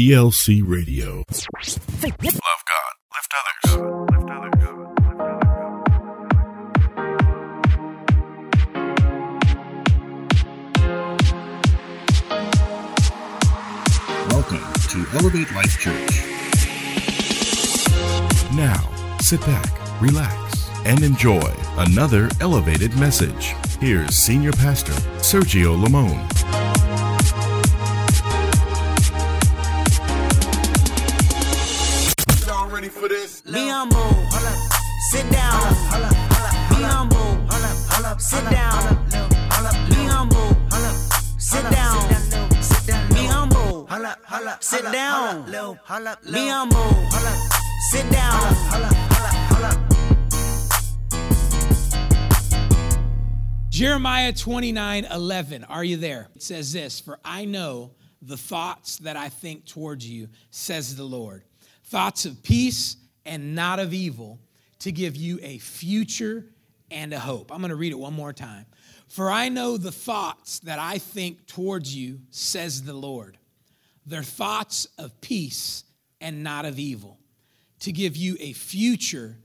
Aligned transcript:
ELC 0.00 0.62
Radio. 0.66 1.16
Love 1.28 1.84
God, 2.00 2.94
lift 3.12 3.32
others. 3.36 3.76
Lift 4.10 4.30
others. 4.30 4.64
Welcome 14.30 14.64
to 14.88 14.98
Elevate 15.18 15.52
Life 15.54 15.78
Church. 15.78 16.24
Now, 18.56 18.80
sit 19.20 19.40
back, 19.42 20.00
relax, 20.00 20.70
and 20.86 21.02
enjoy 21.02 21.52
another 21.76 22.30
elevated 22.40 22.98
message. 22.98 23.54
Here's 23.80 24.16
Senior 24.16 24.52
Pastor 24.52 24.94
Sergio 25.18 25.76
Lamone. 25.78 26.39
Sit 35.10 35.28
down. 35.32 35.74
Be 36.70 36.76
humble. 36.86 37.48
Sit 38.20 38.48
down. 38.48 39.08
Be 39.88 39.96
humble. 40.06 40.56
Sit 41.36 41.68
down. 41.68 42.08
Be 43.08 43.26
humble. 43.26 43.88
Sit 44.60 44.84
down. 44.92 45.50
Be 45.50 46.46
humble. 46.46 47.08
Sit 47.90 48.08
down. 48.12 48.54
Jeremiah 53.70 54.32
29 54.32 55.06
11. 55.06 55.64
Are 55.64 55.82
you 55.82 55.96
there? 55.96 56.28
It 56.36 56.42
says 56.44 56.72
this 56.72 57.00
For 57.00 57.18
I 57.24 57.46
know 57.46 57.90
the 58.22 58.36
thoughts 58.36 58.98
that 58.98 59.16
I 59.16 59.28
think 59.28 59.66
towards 59.66 60.08
you, 60.08 60.28
says 60.50 60.94
the 60.94 61.02
Lord. 61.02 61.42
Thoughts 61.82 62.26
of 62.26 62.44
peace 62.44 62.94
and 63.24 63.56
not 63.56 63.80
of 63.80 63.92
evil, 63.92 64.38
to 64.80 64.92
give 64.92 65.16
you 65.16 65.38
a 65.42 65.58
future 65.58 66.44
and 66.90 67.12
a 67.12 67.18
hope. 67.18 67.52
I'm 67.52 67.58
going 67.58 67.70
to 67.70 67.76
read 67.76 67.92
it 67.92 67.98
one 67.98 68.14
more 68.14 68.32
time. 68.32 68.66
For 69.08 69.30
I 69.30 69.48
know 69.48 69.76
the 69.76 69.92
thoughts 69.92 70.60
that 70.60 70.78
I 70.78 70.98
think 70.98 71.46
towards 71.46 71.94
you, 71.94 72.20
says 72.30 72.82
the 72.82 72.94
Lord. 72.94 73.38
They're 74.06 74.22
thoughts 74.22 74.86
of 74.98 75.20
peace 75.20 75.84
and 76.20 76.42
not 76.42 76.64
of 76.64 76.78
evil, 76.78 77.18
to 77.80 77.92
give 77.92 78.16
you 78.16 78.36
a 78.40 78.52
future 78.52 79.38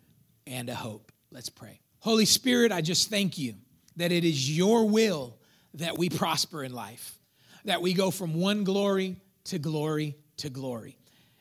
and 0.46 0.70
a 0.70 0.76
hope. 0.76 1.12
Let's 1.32 1.50
pray. 1.50 1.80
Holy 2.00 2.26
Spirit, 2.26 2.72
I 2.72 2.82
just 2.82 3.10
thank 3.10 3.38
you 3.38 3.56
that 3.96 4.12
it 4.12 4.24
is 4.24 4.56
your 4.56 4.88
will 4.88 5.38
that 5.76 5.98
we 5.98 6.10
prosper 6.10 6.64
in 6.64 6.74
life, 6.74 7.18
that 7.66 7.82
we 7.82 7.94
go 7.94 8.12
from 8.12 8.36
one 8.36 8.64
glory 8.64 9.18
to 9.46 9.60
glory 9.60 10.16
to 10.38 10.50
glory. 10.50 10.98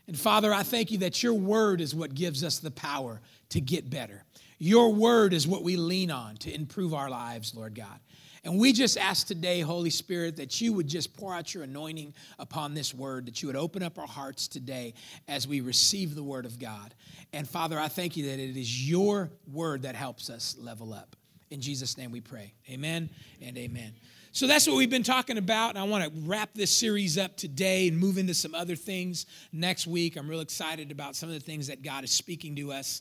And 0.07 0.19
Father, 0.19 0.53
I 0.53 0.63
thank 0.63 0.91
you 0.91 0.99
that 0.99 1.23
your 1.23 1.35
word 1.35 1.81
is 1.81 1.95
what 1.95 2.15
gives 2.15 2.45
us 2.45 2.59
the 2.59 2.71
power 2.71 3.21
to 3.55 3.61
get 3.61 3.89
better. 3.89 4.25
Your 4.59 4.93
word 4.93 5.33
is 5.33 5.47
what 5.47 5.63
we 5.63 5.77
lean 5.77 6.11
on 6.11 6.37
to 6.39 6.53
improve 6.53 6.93
our 6.93 7.09
lives, 7.09 7.55
Lord 7.55 7.77
God. 7.77 8.01
And 8.43 8.59
we 8.59 8.73
just 8.73 8.99
ask 8.99 9.29
today, 9.29 9.61
Holy 9.61 9.91
Spirit, 9.91 10.37
that 10.39 10.61
you 10.61 10.73
would 10.73 10.89
just 10.89 11.17
pour 11.17 11.33
out 11.33 11.55
your 11.55 11.63
anointing 11.63 12.15
upon 12.41 12.75
this 12.75 12.93
word, 12.93 13.27
that 13.27 13.43
you 13.43 13.47
would 13.47 13.57
open 13.57 13.85
up 13.85 13.97
our 13.97 14.09
hearts 14.09 14.49
today 14.49 14.95
as 15.29 15.47
we 15.47 15.61
receive 15.61 16.17
the 16.17 16.23
word 16.23 16.47
of 16.47 16.59
God. 16.59 16.95
And 17.33 17.49
Father, 17.49 17.79
I 17.79 17.87
thank 17.87 18.17
you 18.17 18.27
that 18.27 18.41
it 18.41 18.57
is 18.57 18.89
your 18.89 19.31
word 19.53 19.83
that 19.83 19.95
helps 19.95 20.31
us 20.31 20.57
level 20.59 20.93
up. 20.93 21.15
In 21.53 21.61
Jesus' 21.61 21.97
name 21.97 22.11
we 22.11 22.21
pray. 22.21 22.55
Amen 22.69 23.09
and 23.41 23.57
amen. 23.57 23.93
So 24.35 24.49
that's 24.49 24.67
what 24.67 24.75
we've 24.75 24.91
been 24.91 25.05
talking 25.05 25.39
about. 25.39 25.71
And 25.71 25.79
I 25.79 25.85
want 25.85 26.03
to 26.03 26.21
wrap 26.29 26.55
this 26.55 26.77
series 26.77 27.17
up 27.17 27.37
today 27.37 27.87
and 27.87 27.97
move 27.97 28.19
into 28.19 28.35
some 28.35 28.53
other 28.53 28.75
things 28.75 29.27
next 29.53 29.87
week. 29.87 30.17
I'm 30.17 30.29
real 30.29 30.41
excited 30.41 30.91
about 30.91 31.15
some 31.15 31.29
of 31.29 31.37
the 31.37 31.41
things 31.41 31.69
that 31.69 31.83
God 31.83 32.03
is 32.03 32.11
speaking 32.11 32.57
to 32.57 32.73
us. 32.73 33.01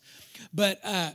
But 0.53 0.79
uh, 0.83 1.09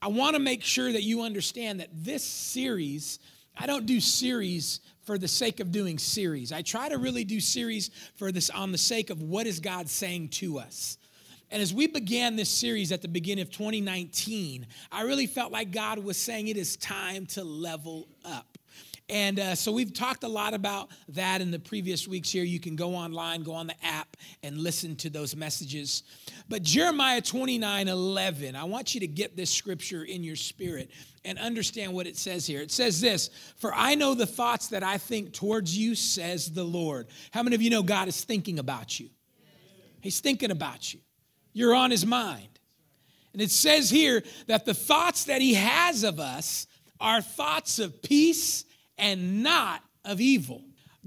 I 0.00 0.06
want 0.06 0.36
to 0.36 0.38
make 0.38 0.62
sure 0.62 0.92
that 0.92 1.02
you 1.02 1.22
understand 1.22 1.80
that 1.80 1.88
this 1.92 2.22
series, 2.22 3.18
I 3.58 3.66
don't 3.66 3.86
do 3.86 3.98
series 3.98 4.78
for 5.02 5.18
the 5.18 5.26
sake 5.26 5.58
of 5.58 5.72
doing 5.72 5.98
series. 5.98 6.52
I 6.52 6.62
try 6.62 6.88
to 6.88 6.98
really 6.98 7.24
do 7.24 7.40
series 7.40 7.90
for 8.14 8.30
this 8.30 8.50
on 8.50 8.70
the 8.70 8.78
sake 8.78 9.10
of 9.10 9.20
what 9.20 9.48
is 9.48 9.58
God 9.58 9.88
saying 9.88 10.28
to 10.28 10.60
us. 10.60 10.96
And 11.50 11.60
as 11.60 11.74
we 11.74 11.88
began 11.88 12.36
this 12.36 12.50
series 12.50 12.92
at 12.92 13.02
the 13.02 13.08
beginning 13.08 13.42
of 13.42 13.50
2019, 13.50 14.64
I 14.92 15.02
really 15.02 15.26
felt 15.26 15.50
like 15.50 15.72
God 15.72 15.98
was 15.98 16.18
saying 16.18 16.46
it 16.46 16.56
is 16.56 16.76
time 16.76 17.26
to 17.26 17.42
level 17.42 18.06
up. 18.24 18.53
And 19.08 19.38
uh, 19.38 19.54
so 19.54 19.70
we've 19.70 19.92
talked 19.92 20.24
a 20.24 20.28
lot 20.28 20.54
about 20.54 20.88
that 21.08 21.42
in 21.42 21.50
the 21.50 21.58
previous 21.58 22.08
weeks 22.08 22.30
here. 22.30 22.42
You 22.42 22.58
can 22.58 22.74
go 22.74 22.94
online, 22.94 23.42
go 23.42 23.52
on 23.52 23.66
the 23.66 23.84
app, 23.84 24.16
and 24.42 24.56
listen 24.56 24.96
to 24.96 25.10
those 25.10 25.36
messages. 25.36 26.04
But 26.48 26.62
Jeremiah 26.62 27.20
29 27.20 27.88
11, 27.88 28.56
I 28.56 28.64
want 28.64 28.94
you 28.94 29.00
to 29.00 29.06
get 29.06 29.36
this 29.36 29.50
scripture 29.50 30.04
in 30.04 30.24
your 30.24 30.36
spirit 30.36 30.90
and 31.22 31.38
understand 31.38 31.92
what 31.92 32.06
it 32.06 32.16
says 32.16 32.46
here. 32.46 32.62
It 32.62 32.70
says 32.70 32.98
this 32.98 33.28
For 33.56 33.74
I 33.74 33.94
know 33.94 34.14
the 34.14 34.26
thoughts 34.26 34.68
that 34.68 34.82
I 34.82 34.96
think 34.96 35.34
towards 35.34 35.76
you, 35.76 35.94
says 35.94 36.50
the 36.50 36.64
Lord. 36.64 37.08
How 37.30 37.42
many 37.42 37.56
of 37.56 37.62
you 37.62 37.68
know 37.68 37.82
God 37.82 38.08
is 38.08 38.24
thinking 38.24 38.58
about 38.58 38.98
you? 38.98 39.10
He's 40.00 40.20
thinking 40.20 40.50
about 40.50 40.94
you, 40.94 41.00
you're 41.52 41.74
on 41.74 41.90
his 41.90 42.06
mind. 42.06 42.48
And 43.34 43.42
it 43.42 43.50
says 43.50 43.90
here 43.90 44.22
that 44.46 44.64
the 44.64 44.74
thoughts 44.74 45.24
that 45.24 45.42
he 45.42 45.54
has 45.54 46.04
of 46.04 46.20
us 46.20 46.68
are 47.00 47.20
thoughts 47.20 47.80
of 47.80 48.00
peace 48.00 48.64
and 48.98 49.42
not 49.42 49.82
of 50.04 50.20
evil. 50.20 50.62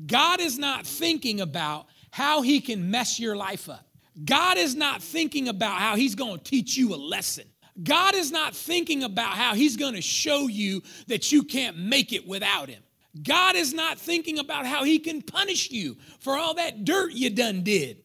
God 0.05 0.39
is 0.39 0.57
not 0.57 0.85
thinking 0.85 1.41
about 1.41 1.87
how 2.11 2.41
he 2.41 2.59
can 2.61 2.91
mess 2.91 3.19
your 3.19 3.35
life 3.35 3.69
up. 3.69 3.85
God 4.23 4.57
is 4.57 4.75
not 4.75 5.01
thinking 5.01 5.47
about 5.47 5.79
how 5.79 5.95
he's 5.95 6.15
going 6.15 6.37
to 6.37 6.43
teach 6.43 6.75
you 6.75 6.93
a 6.93 6.97
lesson. 6.97 7.45
God 7.83 8.15
is 8.15 8.31
not 8.31 8.55
thinking 8.55 9.03
about 9.03 9.33
how 9.33 9.53
he's 9.53 9.77
going 9.77 9.93
to 9.93 10.01
show 10.01 10.47
you 10.47 10.81
that 11.07 11.31
you 11.31 11.43
can't 11.43 11.77
make 11.77 12.11
it 12.11 12.27
without 12.27 12.69
him. 12.69 12.81
God 13.23 13.55
is 13.55 13.73
not 13.73 13.99
thinking 13.99 14.39
about 14.39 14.65
how 14.65 14.83
he 14.83 14.99
can 14.99 15.21
punish 15.21 15.69
you 15.71 15.97
for 16.19 16.37
all 16.37 16.55
that 16.55 16.85
dirt 16.85 17.13
you 17.13 17.29
done 17.29 17.61
did. 17.61 18.03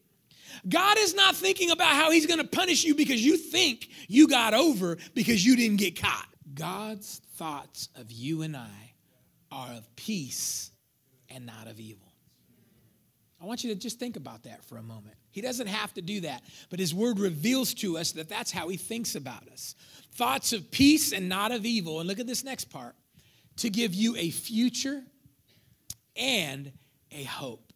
God 0.69 0.97
is 0.99 1.15
not 1.15 1.35
thinking 1.35 1.71
about 1.71 1.95
how 1.95 2.11
he's 2.11 2.27
going 2.27 2.39
to 2.39 2.47
punish 2.47 2.85
you 2.85 2.95
because 2.95 3.25
you 3.25 3.37
think 3.37 3.89
you 4.09 4.29
got 4.29 4.55
over 4.55 4.99
because 5.15 5.45
you 5.45 5.57
didn't 5.57 5.79
get 5.79 6.01
caught. 6.01 6.29
God's 6.55 7.21
thoughts 7.37 7.89
of 7.97 8.13
you 8.13 8.43
and 8.43 8.57
I 8.57 8.92
are 9.53 9.73
of 9.73 9.95
peace 9.95 10.71
and 11.29 11.47
not 11.47 11.69
of 11.69 11.79
evil. 11.79 12.09
I 13.41 13.45
want 13.45 13.65
you 13.65 13.75
to 13.75 13.79
just 13.79 13.99
think 13.99 14.17
about 14.17 14.45
that 14.45 14.65
for 14.65 14.77
a 14.77 14.83
moment. 14.83 15.17
He 15.31 15.41
doesn't 15.41 15.67
have 15.67 15.93
to 15.95 16.03
do 16.03 16.21
that, 16.21 16.45
but 16.71 16.79
his 16.79 16.95
word 16.95 17.19
reveals 17.19 17.75
to 17.75 17.99
us 17.99 18.13
that 18.13 18.29
that's 18.29 18.53
how 18.53 18.69
he 18.69 18.77
thinks 18.77 19.17
about 19.17 19.49
us. 19.49 19.75
Thoughts 20.15 20.53
of 20.53 20.71
peace 20.71 21.13
and 21.13 21.29
not 21.29 21.51
of 21.51 21.67
evil. 21.67 21.99
And 21.99 22.09
look 22.09 22.21
at 22.21 22.27
this 22.27 22.45
next 22.45 22.67
part 22.67 22.95
to 23.57 23.69
give 23.69 23.95
you 23.95 24.17
a 24.17 24.31
future 24.31 25.03
and 26.17 26.71
a 27.11 27.25
hope. 27.25 27.73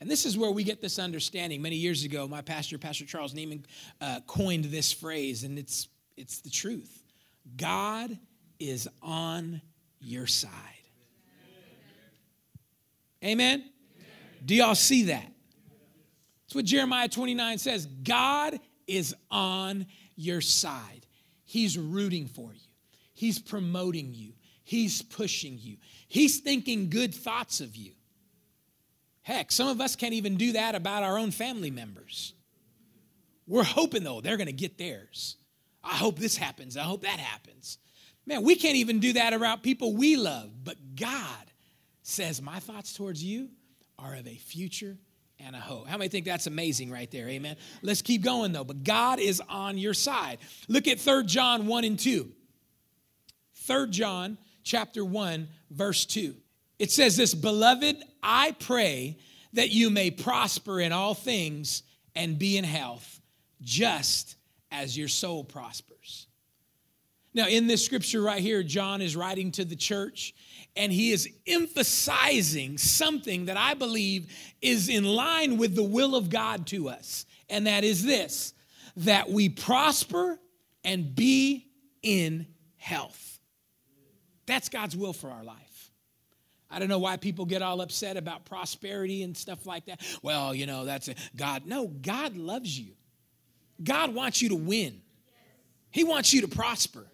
And 0.00 0.10
this 0.10 0.26
is 0.26 0.36
where 0.36 0.50
we 0.50 0.64
get 0.64 0.82
this 0.82 0.98
understanding. 0.98 1.62
Many 1.62 1.76
years 1.76 2.04
ago, 2.04 2.26
my 2.26 2.42
pastor, 2.42 2.76
Pastor 2.76 3.06
Charles 3.06 3.34
Neiman, 3.34 3.64
uh, 4.00 4.20
coined 4.26 4.64
this 4.64 4.92
phrase, 4.92 5.44
and 5.44 5.58
it's, 5.58 5.88
it's 6.16 6.40
the 6.40 6.50
truth 6.50 7.02
God 7.56 8.18
is 8.58 8.88
on 9.00 9.60
your 10.00 10.26
side. 10.26 10.50
Amen? 13.24 13.64
Do 14.44 14.54
y'all 14.54 14.74
see 14.74 15.04
that? 15.04 15.32
That's 16.46 16.54
what 16.54 16.64
Jeremiah 16.64 17.08
29 17.08 17.58
says. 17.58 17.86
God 17.86 18.60
is 18.86 19.14
on 19.30 19.86
your 20.14 20.40
side. 20.40 21.06
He's 21.44 21.78
rooting 21.78 22.26
for 22.26 22.52
you, 22.52 22.68
He's 23.14 23.38
promoting 23.38 24.14
you, 24.14 24.32
He's 24.64 25.02
pushing 25.02 25.58
you, 25.60 25.76
He's 26.08 26.40
thinking 26.40 26.90
good 26.90 27.14
thoughts 27.14 27.60
of 27.60 27.76
you. 27.76 27.92
Heck, 29.22 29.50
some 29.50 29.66
of 29.68 29.80
us 29.80 29.96
can't 29.96 30.14
even 30.14 30.36
do 30.36 30.52
that 30.52 30.76
about 30.76 31.02
our 31.02 31.18
own 31.18 31.32
family 31.32 31.70
members. 31.70 32.32
We're 33.48 33.64
hoping, 33.64 34.04
though, 34.04 34.20
they're 34.20 34.36
going 34.36 34.46
to 34.46 34.52
get 34.52 34.78
theirs. 34.78 35.36
I 35.82 35.94
hope 35.94 36.18
this 36.18 36.36
happens. 36.36 36.76
I 36.76 36.82
hope 36.82 37.02
that 37.02 37.18
happens. 37.18 37.78
Man, 38.26 38.42
we 38.42 38.56
can't 38.56 38.76
even 38.76 38.98
do 38.98 39.12
that 39.14 39.32
around 39.32 39.62
people 39.62 39.94
we 39.94 40.16
love. 40.16 40.50
But 40.64 40.76
God 40.96 41.44
says, 42.02 42.42
My 42.42 42.58
thoughts 42.58 42.92
towards 42.92 43.22
you 43.22 43.48
are 43.98 44.14
of 44.14 44.26
a 44.26 44.34
future 44.34 44.98
and 45.38 45.54
a 45.54 45.60
hope. 45.60 45.86
How 45.86 45.96
many 45.96 46.08
think 46.08 46.24
that's 46.24 46.46
amazing 46.46 46.90
right 46.90 47.10
there? 47.10 47.28
Amen. 47.28 47.56
Let's 47.82 48.02
keep 48.02 48.22
going 48.22 48.52
though. 48.52 48.64
But 48.64 48.84
God 48.84 49.18
is 49.18 49.42
on 49.48 49.78
your 49.78 49.94
side. 49.94 50.38
Look 50.68 50.88
at 50.88 50.98
3 50.98 51.24
John 51.24 51.66
1 51.66 51.84
and 51.84 51.98
2. 51.98 52.30
3 53.54 53.90
John 53.90 54.38
chapter 54.62 55.04
1 55.04 55.48
verse 55.70 56.04
2. 56.06 56.34
It 56.78 56.90
says 56.90 57.16
this, 57.16 57.34
"Beloved, 57.34 58.02
I 58.22 58.52
pray 58.52 59.18
that 59.52 59.70
you 59.70 59.88
may 59.88 60.10
prosper 60.10 60.80
in 60.80 60.92
all 60.92 61.14
things 61.14 61.82
and 62.14 62.38
be 62.38 62.58
in 62.58 62.64
health, 62.64 63.20
just 63.62 64.36
as 64.70 64.96
your 64.96 65.08
soul 65.08 65.44
prospers." 65.44 66.25
Now, 67.36 67.48
in 67.48 67.66
this 67.66 67.84
scripture 67.84 68.22
right 68.22 68.40
here, 68.40 68.62
John 68.62 69.02
is 69.02 69.14
writing 69.14 69.52
to 69.52 69.64
the 69.66 69.76
church, 69.76 70.34
and 70.74 70.90
he 70.90 71.12
is 71.12 71.28
emphasizing 71.46 72.78
something 72.78 73.44
that 73.44 73.58
I 73.58 73.74
believe 73.74 74.34
is 74.62 74.88
in 74.88 75.04
line 75.04 75.58
with 75.58 75.74
the 75.76 75.82
will 75.82 76.16
of 76.16 76.30
God 76.30 76.66
to 76.68 76.88
us. 76.88 77.26
And 77.50 77.66
that 77.66 77.84
is 77.84 78.02
this 78.02 78.54
that 78.96 79.28
we 79.28 79.50
prosper 79.50 80.40
and 80.82 81.14
be 81.14 81.66
in 82.02 82.46
health. 82.78 83.38
That's 84.46 84.70
God's 84.70 84.96
will 84.96 85.12
for 85.12 85.28
our 85.30 85.44
life. 85.44 85.90
I 86.70 86.78
don't 86.78 86.88
know 86.88 87.00
why 87.00 87.18
people 87.18 87.44
get 87.44 87.60
all 87.60 87.82
upset 87.82 88.16
about 88.16 88.46
prosperity 88.46 89.24
and 89.24 89.36
stuff 89.36 89.66
like 89.66 89.84
that. 89.86 90.00
Well, 90.22 90.54
you 90.54 90.64
know, 90.64 90.86
that's 90.86 91.08
a, 91.08 91.14
God. 91.36 91.66
No, 91.66 91.86
God 91.86 92.34
loves 92.34 92.78
you. 92.80 92.92
God 93.84 94.14
wants 94.14 94.40
you 94.40 94.48
to 94.48 94.56
win. 94.56 95.02
He 95.90 96.02
wants 96.02 96.32
you 96.32 96.40
to 96.40 96.48
prosper. 96.48 97.06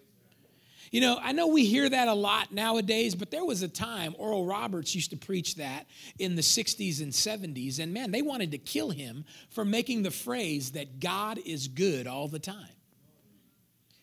You 0.93 1.01
know, 1.01 1.17
I 1.19 1.31
know 1.31 1.47
we 1.47 1.65
hear 1.65 1.89
that 1.89 2.07
a 2.07 2.13
lot 2.13 2.51
nowadays, 2.51 3.15
but 3.15 3.31
there 3.31 3.43
was 3.43 3.63
a 3.63 3.67
time 3.67 4.13
Oral 4.19 4.45
Roberts 4.45 4.93
used 4.93 5.09
to 5.09 5.17
preach 5.17 5.55
that 5.55 5.87
in 6.19 6.35
the 6.35 6.43
60s 6.43 7.01
and 7.01 7.11
70s, 7.11 7.79
and 7.79 7.91
man, 7.91 8.11
they 8.11 8.21
wanted 8.21 8.51
to 8.51 8.59
kill 8.59 8.91
him 8.91 9.25
for 9.49 9.65
making 9.65 10.03
the 10.03 10.11
phrase 10.11 10.73
that 10.73 10.99
God 10.99 11.39
is 11.43 11.67
good 11.67 12.05
all 12.05 12.27
the 12.27 12.37
time. 12.37 12.69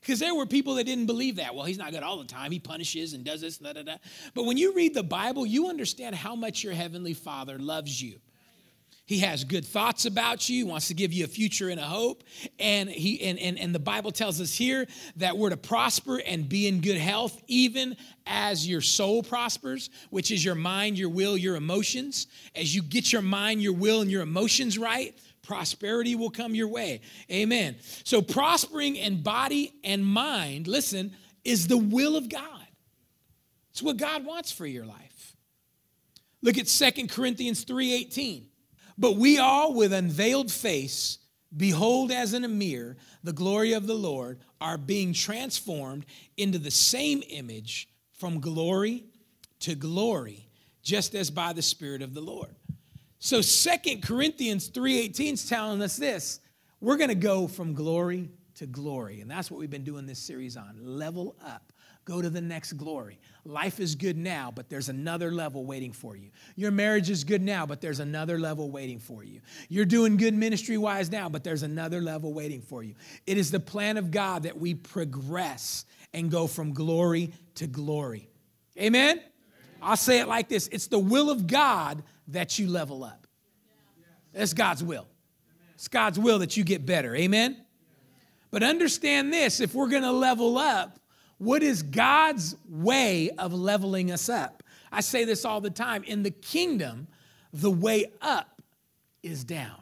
Because 0.00 0.18
there 0.18 0.34
were 0.34 0.46
people 0.46 0.74
that 0.74 0.84
didn't 0.84 1.06
believe 1.06 1.36
that. 1.36 1.54
Well, 1.54 1.64
he's 1.64 1.78
not 1.78 1.92
good 1.92 2.02
all 2.02 2.18
the 2.18 2.24
time. 2.24 2.50
He 2.50 2.58
punishes 2.58 3.12
and 3.12 3.22
does 3.22 3.40
this, 3.40 3.58
da, 3.58 3.72
da, 3.72 3.82
da. 3.82 3.96
But 4.34 4.46
when 4.46 4.56
you 4.56 4.74
read 4.74 4.92
the 4.92 5.04
Bible, 5.04 5.46
you 5.46 5.68
understand 5.68 6.16
how 6.16 6.34
much 6.34 6.64
your 6.64 6.72
Heavenly 6.72 7.14
Father 7.14 7.56
loves 7.56 8.02
you. 8.02 8.18
He 9.10 9.18
has 9.18 9.42
good 9.42 9.64
thoughts 9.64 10.06
about 10.06 10.48
you, 10.48 10.66
wants 10.66 10.86
to 10.86 10.94
give 10.94 11.12
you 11.12 11.24
a 11.24 11.26
future 11.26 11.68
and 11.68 11.80
a 11.80 11.82
hope. 11.82 12.22
And 12.60 12.88
he 12.88 13.20
and, 13.22 13.40
and, 13.40 13.58
and 13.58 13.74
the 13.74 13.80
Bible 13.80 14.12
tells 14.12 14.40
us 14.40 14.54
here 14.54 14.86
that 15.16 15.36
we're 15.36 15.50
to 15.50 15.56
prosper 15.56 16.18
and 16.24 16.48
be 16.48 16.68
in 16.68 16.80
good 16.80 16.96
health, 16.96 17.42
even 17.48 17.96
as 18.24 18.68
your 18.68 18.80
soul 18.80 19.24
prospers, 19.24 19.90
which 20.10 20.30
is 20.30 20.44
your 20.44 20.54
mind, 20.54 20.96
your 20.96 21.08
will, 21.08 21.36
your 21.36 21.56
emotions. 21.56 22.28
As 22.54 22.72
you 22.72 22.82
get 22.82 23.12
your 23.12 23.20
mind, 23.20 23.60
your 23.60 23.72
will, 23.72 24.00
and 24.00 24.08
your 24.08 24.22
emotions 24.22 24.78
right, 24.78 25.12
prosperity 25.42 26.14
will 26.14 26.30
come 26.30 26.54
your 26.54 26.68
way. 26.68 27.00
Amen. 27.32 27.78
So 28.04 28.22
prospering 28.22 28.94
in 28.94 29.24
body 29.24 29.74
and 29.82 30.06
mind, 30.06 30.68
listen, 30.68 31.16
is 31.44 31.66
the 31.66 31.78
will 31.78 32.14
of 32.14 32.28
God. 32.28 32.68
It's 33.72 33.82
what 33.82 33.96
God 33.96 34.24
wants 34.24 34.52
for 34.52 34.66
your 34.66 34.86
life. 34.86 35.34
Look 36.42 36.58
at 36.58 36.68
Second 36.68 37.10
Corinthians 37.10 37.64
3:18. 37.64 38.49
But 39.00 39.16
we 39.16 39.38
all, 39.38 39.72
with 39.72 39.94
unveiled 39.94 40.52
face, 40.52 41.18
behold 41.56 42.12
as 42.12 42.34
in 42.34 42.44
a 42.44 42.48
mirror 42.48 42.98
the 43.24 43.32
glory 43.32 43.72
of 43.72 43.86
the 43.86 43.94
Lord, 43.94 44.40
are 44.60 44.76
being 44.76 45.14
transformed 45.14 46.04
into 46.36 46.58
the 46.58 46.70
same 46.70 47.22
image 47.30 47.88
from 48.12 48.40
glory 48.40 49.06
to 49.60 49.74
glory, 49.74 50.46
just 50.82 51.14
as 51.14 51.30
by 51.30 51.54
the 51.54 51.62
Spirit 51.62 52.02
of 52.02 52.12
the 52.12 52.20
Lord. 52.20 52.54
So 53.18 53.40
Second 53.40 54.02
Corinthians 54.02 54.68
3:18 54.68 55.32
is 55.32 55.48
telling 55.48 55.80
us 55.80 55.96
this. 55.96 56.40
We're 56.82 56.98
going 56.98 57.08
to 57.08 57.14
go 57.14 57.48
from 57.48 57.72
glory 57.72 58.28
to 58.56 58.66
glory. 58.66 59.22
And 59.22 59.30
that's 59.30 59.50
what 59.50 59.60
we've 59.60 59.70
been 59.70 59.84
doing 59.84 60.04
this 60.04 60.18
series 60.18 60.58
on. 60.58 60.78
Level 60.82 61.36
up. 61.42 61.69
Go 62.04 62.22
to 62.22 62.30
the 62.30 62.40
next 62.40 62.72
glory. 62.74 63.18
Life 63.44 63.78
is 63.78 63.94
good 63.94 64.16
now, 64.16 64.50
but 64.54 64.68
there's 64.68 64.88
another 64.88 65.30
level 65.30 65.64
waiting 65.64 65.92
for 65.92 66.16
you. 66.16 66.30
Your 66.56 66.70
marriage 66.70 67.10
is 67.10 67.24
good 67.24 67.42
now, 67.42 67.66
but 67.66 67.80
there's 67.80 68.00
another 68.00 68.38
level 68.38 68.70
waiting 68.70 68.98
for 68.98 69.22
you. 69.22 69.40
You're 69.68 69.84
doing 69.84 70.16
good 70.16 70.34
ministry 70.34 70.78
wise 70.78 71.10
now, 71.10 71.28
but 71.28 71.44
there's 71.44 71.62
another 71.62 72.00
level 72.00 72.32
waiting 72.32 72.62
for 72.62 72.82
you. 72.82 72.94
It 73.26 73.36
is 73.36 73.50
the 73.50 73.60
plan 73.60 73.96
of 73.96 74.10
God 74.10 74.44
that 74.44 74.58
we 74.58 74.74
progress 74.74 75.84
and 76.14 76.30
go 76.30 76.46
from 76.46 76.72
glory 76.72 77.32
to 77.56 77.66
glory. 77.66 78.28
Amen? 78.78 79.20
I'll 79.82 79.96
say 79.96 80.20
it 80.20 80.28
like 80.28 80.48
this 80.48 80.68
it's 80.68 80.86
the 80.86 80.98
will 80.98 81.30
of 81.30 81.46
God 81.46 82.02
that 82.28 82.58
you 82.58 82.68
level 82.68 83.04
up. 83.04 83.26
That's 84.32 84.54
God's 84.54 84.82
will. 84.82 85.06
It's 85.74 85.88
God's 85.88 86.18
will 86.18 86.38
that 86.40 86.56
you 86.56 86.64
get 86.64 86.86
better. 86.86 87.14
Amen? 87.14 87.56
But 88.50 88.62
understand 88.62 89.32
this 89.32 89.60
if 89.60 89.74
we're 89.74 89.88
going 89.88 90.02
to 90.02 90.12
level 90.12 90.58
up, 90.58 90.99
what 91.40 91.62
is 91.62 91.82
God's 91.82 92.54
way 92.68 93.30
of 93.38 93.54
leveling 93.54 94.12
us 94.12 94.28
up? 94.28 94.62
I 94.92 95.00
say 95.00 95.24
this 95.24 95.46
all 95.46 95.62
the 95.62 95.70
time. 95.70 96.04
In 96.04 96.22
the 96.22 96.30
kingdom, 96.30 97.06
the 97.54 97.70
way 97.70 98.12
up 98.20 98.60
is 99.22 99.42
down. 99.42 99.80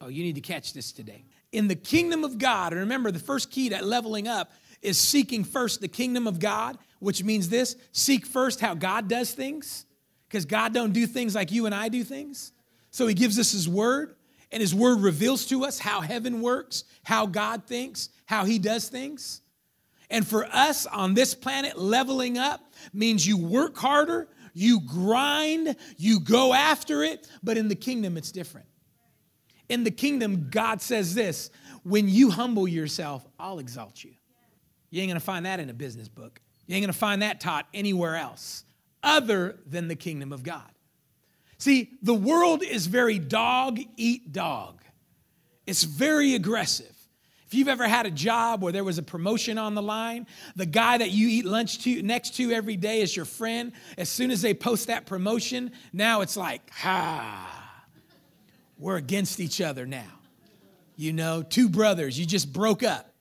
Oh, 0.00 0.06
you 0.06 0.22
need 0.22 0.36
to 0.36 0.40
catch 0.40 0.72
this 0.72 0.92
today. 0.92 1.24
In 1.50 1.66
the 1.66 1.74
kingdom 1.74 2.22
of 2.22 2.38
God, 2.38 2.72
and 2.72 2.82
remember 2.82 3.10
the 3.10 3.18
first 3.18 3.50
key 3.50 3.70
to 3.70 3.84
leveling 3.84 4.28
up 4.28 4.52
is 4.82 4.98
seeking 4.98 5.42
first 5.42 5.80
the 5.80 5.88
kingdom 5.88 6.28
of 6.28 6.38
God, 6.38 6.78
which 7.00 7.24
means 7.24 7.48
this 7.48 7.74
seek 7.90 8.24
first 8.24 8.60
how 8.60 8.74
God 8.74 9.08
does 9.08 9.32
things, 9.32 9.86
because 10.28 10.44
God 10.44 10.72
don't 10.72 10.92
do 10.92 11.08
things 11.08 11.34
like 11.34 11.50
you 11.50 11.66
and 11.66 11.74
I 11.74 11.88
do 11.88 12.04
things. 12.04 12.52
So 12.92 13.08
he 13.08 13.14
gives 13.14 13.36
us 13.36 13.50
his 13.50 13.68
word, 13.68 14.14
and 14.52 14.60
his 14.60 14.76
word 14.76 15.00
reveals 15.00 15.46
to 15.46 15.64
us 15.64 15.80
how 15.80 16.02
heaven 16.02 16.40
works, 16.40 16.84
how 17.02 17.26
God 17.26 17.64
thinks, 17.64 18.10
how 18.26 18.44
he 18.44 18.60
does 18.60 18.88
things. 18.88 19.40
And 20.10 20.26
for 20.26 20.44
us 20.46 20.86
on 20.86 21.14
this 21.14 21.34
planet, 21.34 21.78
leveling 21.78 22.36
up 22.36 22.60
means 22.92 23.26
you 23.26 23.36
work 23.36 23.76
harder, 23.76 24.28
you 24.52 24.80
grind, 24.80 25.76
you 25.96 26.20
go 26.20 26.52
after 26.52 27.04
it, 27.04 27.28
but 27.42 27.56
in 27.56 27.68
the 27.68 27.76
kingdom, 27.76 28.16
it's 28.16 28.32
different. 28.32 28.66
In 29.68 29.84
the 29.84 29.90
kingdom, 29.92 30.48
God 30.50 30.82
says 30.82 31.14
this 31.14 31.50
when 31.84 32.08
you 32.08 32.30
humble 32.30 32.66
yourself, 32.66 33.26
I'll 33.38 33.60
exalt 33.60 34.02
you. 34.02 34.12
You 34.90 35.00
ain't 35.02 35.10
gonna 35.10 35.20
find 35.20 35.46
that 35.46 35.60
in 35.60 35.70
a 35.70 35.74
business 35.74 36.08
book. 36.08 36.40
You 36.66 36.74
ain't 36.74 36.82
gonna 36.82 36.92
find 36.92 37.22
that 37.22 37.40
taught 37.40 37.66
anywhere 37.72 38.16
else 38.16 38.64
other 39.02 39.58
than 39.66 39.88
the 39.88 39.94
kingdom 39.94 40.32
of 40.32 40.42
God. 40.42 40.70
See, 41.58 41.90
the 42.02 42.14
world 42.14 42.62
is 42.62 42.86
very 42.86 43.18
dog 43.18 43.78
eat 43.96 44.32
dog, 44.32 44.82
it's 45.66 45.84
very 45.84 46.34
aggressive. 46.34 46.96
If 47.50 47.54
you've 47.54 47.66
ever 47.66 47.88
had 47.88 48.06
a 48.06 48.12
job 48.12 48.62
where 48.62 48.72
there 48.72 48.84
was 48.84 48.98
a 48.98 49.02
promotion 49.02 49.58
on 49.58 49.74
the 49.74 49.82
line, 49.82 50.28
the 50.54 50.66
guy 50.66 50.98
that 50.98 51.10
you 51.10 51.26
eat 51.26 51.44
lunch 51.44 51.80
to 51.80 52.00
next 52.00 52.36
to 52.36 52.52
every 52.52 52.76
day 52.76 53.00
is 53.00 53.16
your 53.16 53.24
friend. 53.24 53.72
As 53.98 54.08
soon 54.08 54.30
as 54.30 54.40
they 54.40 54.54
post 54.54 54.86
that 54.86 55.04
promotion, 55.04 55.72
now 55.92 56.20
it's 56.20 56.36
like, 56.36 56.70
ha, 56.70 57.84
we're 58.78 58.98
against 58.98 59.40
each 59.40 59.60
other 59.60 59.84
now. 59.84 60.12
You 60.94 61.12
know, 61.12 61.42
two 61.42 61.68
brothers, 61.68 62.16
you 62.16 62.24
just 62.24 62.52
broke 62.52 62.84
up. 62.84 63.12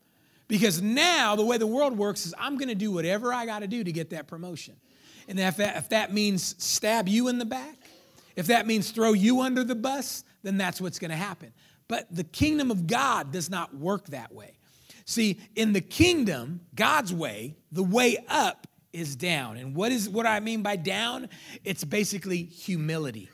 Because 0.48 0.80
now 0.80 1.36
the 1.36 1.44
way 1.44 1.58
the 1.58 1.66
world 1.66 1.98
works 1.98 2.28
is 2.28 2.36
I'm 2.38 2.60
going 2.60 2.70
to 2.70 2.76
do 2.76 2.92
whatever 2.92 3.34
I 3.34 3.48
got 3.48 3.62
to 3.62 3.68
do 3.68 3.84
to 3.84 3.92
get 3.92 4.12
that 4.12 4.28
promotion. 4.28 4.76
And 5.28 5.40
if 5.40 5.58
that, 5.58 5.76
if 5.76 5.90
that 5.90 6.14
means 6.14 6.54
stab 6.64 7.08
you 7.08 7.30
in 7.30 7.40
the 7.40 7.46
back, 7.46 7.78
if 8.36 8.46
that 8.46 8.68
means 8.68 8.92
throw 8.92 9.14
you 9.14 9.42
under 9.42 9.64
the 9.64 9.74
bus, 9.74 10.24
then 10.44 10.56
that's 10.56 10.80
what's 10.80 11.00
going 11.00 11.10
to 11.10 11.18
happen. 11.18 11.52
But 11.90 12.08
the 12.10 12.24
kingdom 12.24 12.72
of 12.72 12.88
God 12.88 13.34
does 13.34 13.50
not 13.50 13.76
work 13.76 14.06
that 14.08 14.34
way. 14.34 14.56
See, 15.04 15.40
in 15.56 15.74
the 15.74 15.82
kingdom, 15.82 16.62
God's 16.76 17.12
way, 17.14 17.58
the 17.72 17.84
way 17.84 18.24
up 18.30 18.68
is 18.94 19.16
down. 19.16 19.58
And 19.58 19.76
what 19.76 19.92
is 19.92 20.08
what 20.08 20.26
I 20.26 20.40
mean 20.40 20.62
by 20.62 20.76
down? 20.76 21.30
It's 21.66 21.84
basically 21.84 22.44
humility. 22.44 23.28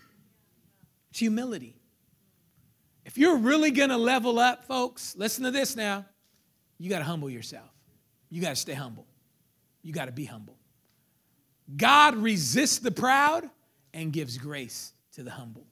It's 1.12 1.20
humility. 1.20 1.76
If 3.04 3.18
you're 3.18 3.38
really 3.38 3.72
going 3.72 3.90
to 3.90 3.98
level 3.98 4.40
up, 4.40 4.66
folks, 4.66 5.16
listen 5.18 5.44
to 5.44 5.52
this 5.52 5.76
now. 5.76 6.06
You 6.78 6.90
got 6.90 7.00
to 7.00 7.06
humble 7.06 7.30
yourself. 7.30 7.70
You 8.30 8.42
got 8.42 8.50
to 8.50 8.56
stay 8.56 8.74
humble. 8.74 9.06
You 9.84 9.94
got 9.94 10.06
to 10.06 10.12
be 10.12 10.26
humble. 10.26 10.58
God 11.76 12.16
resists 12.16 12.80
the 12.80 12.92
proud 12.92 13.50
and 13.94 14.12
gives 14.12 14.38
grace 14.38 14.94
to 15.14 15.24
the 15.24 15.32
humble. 15.32 15.66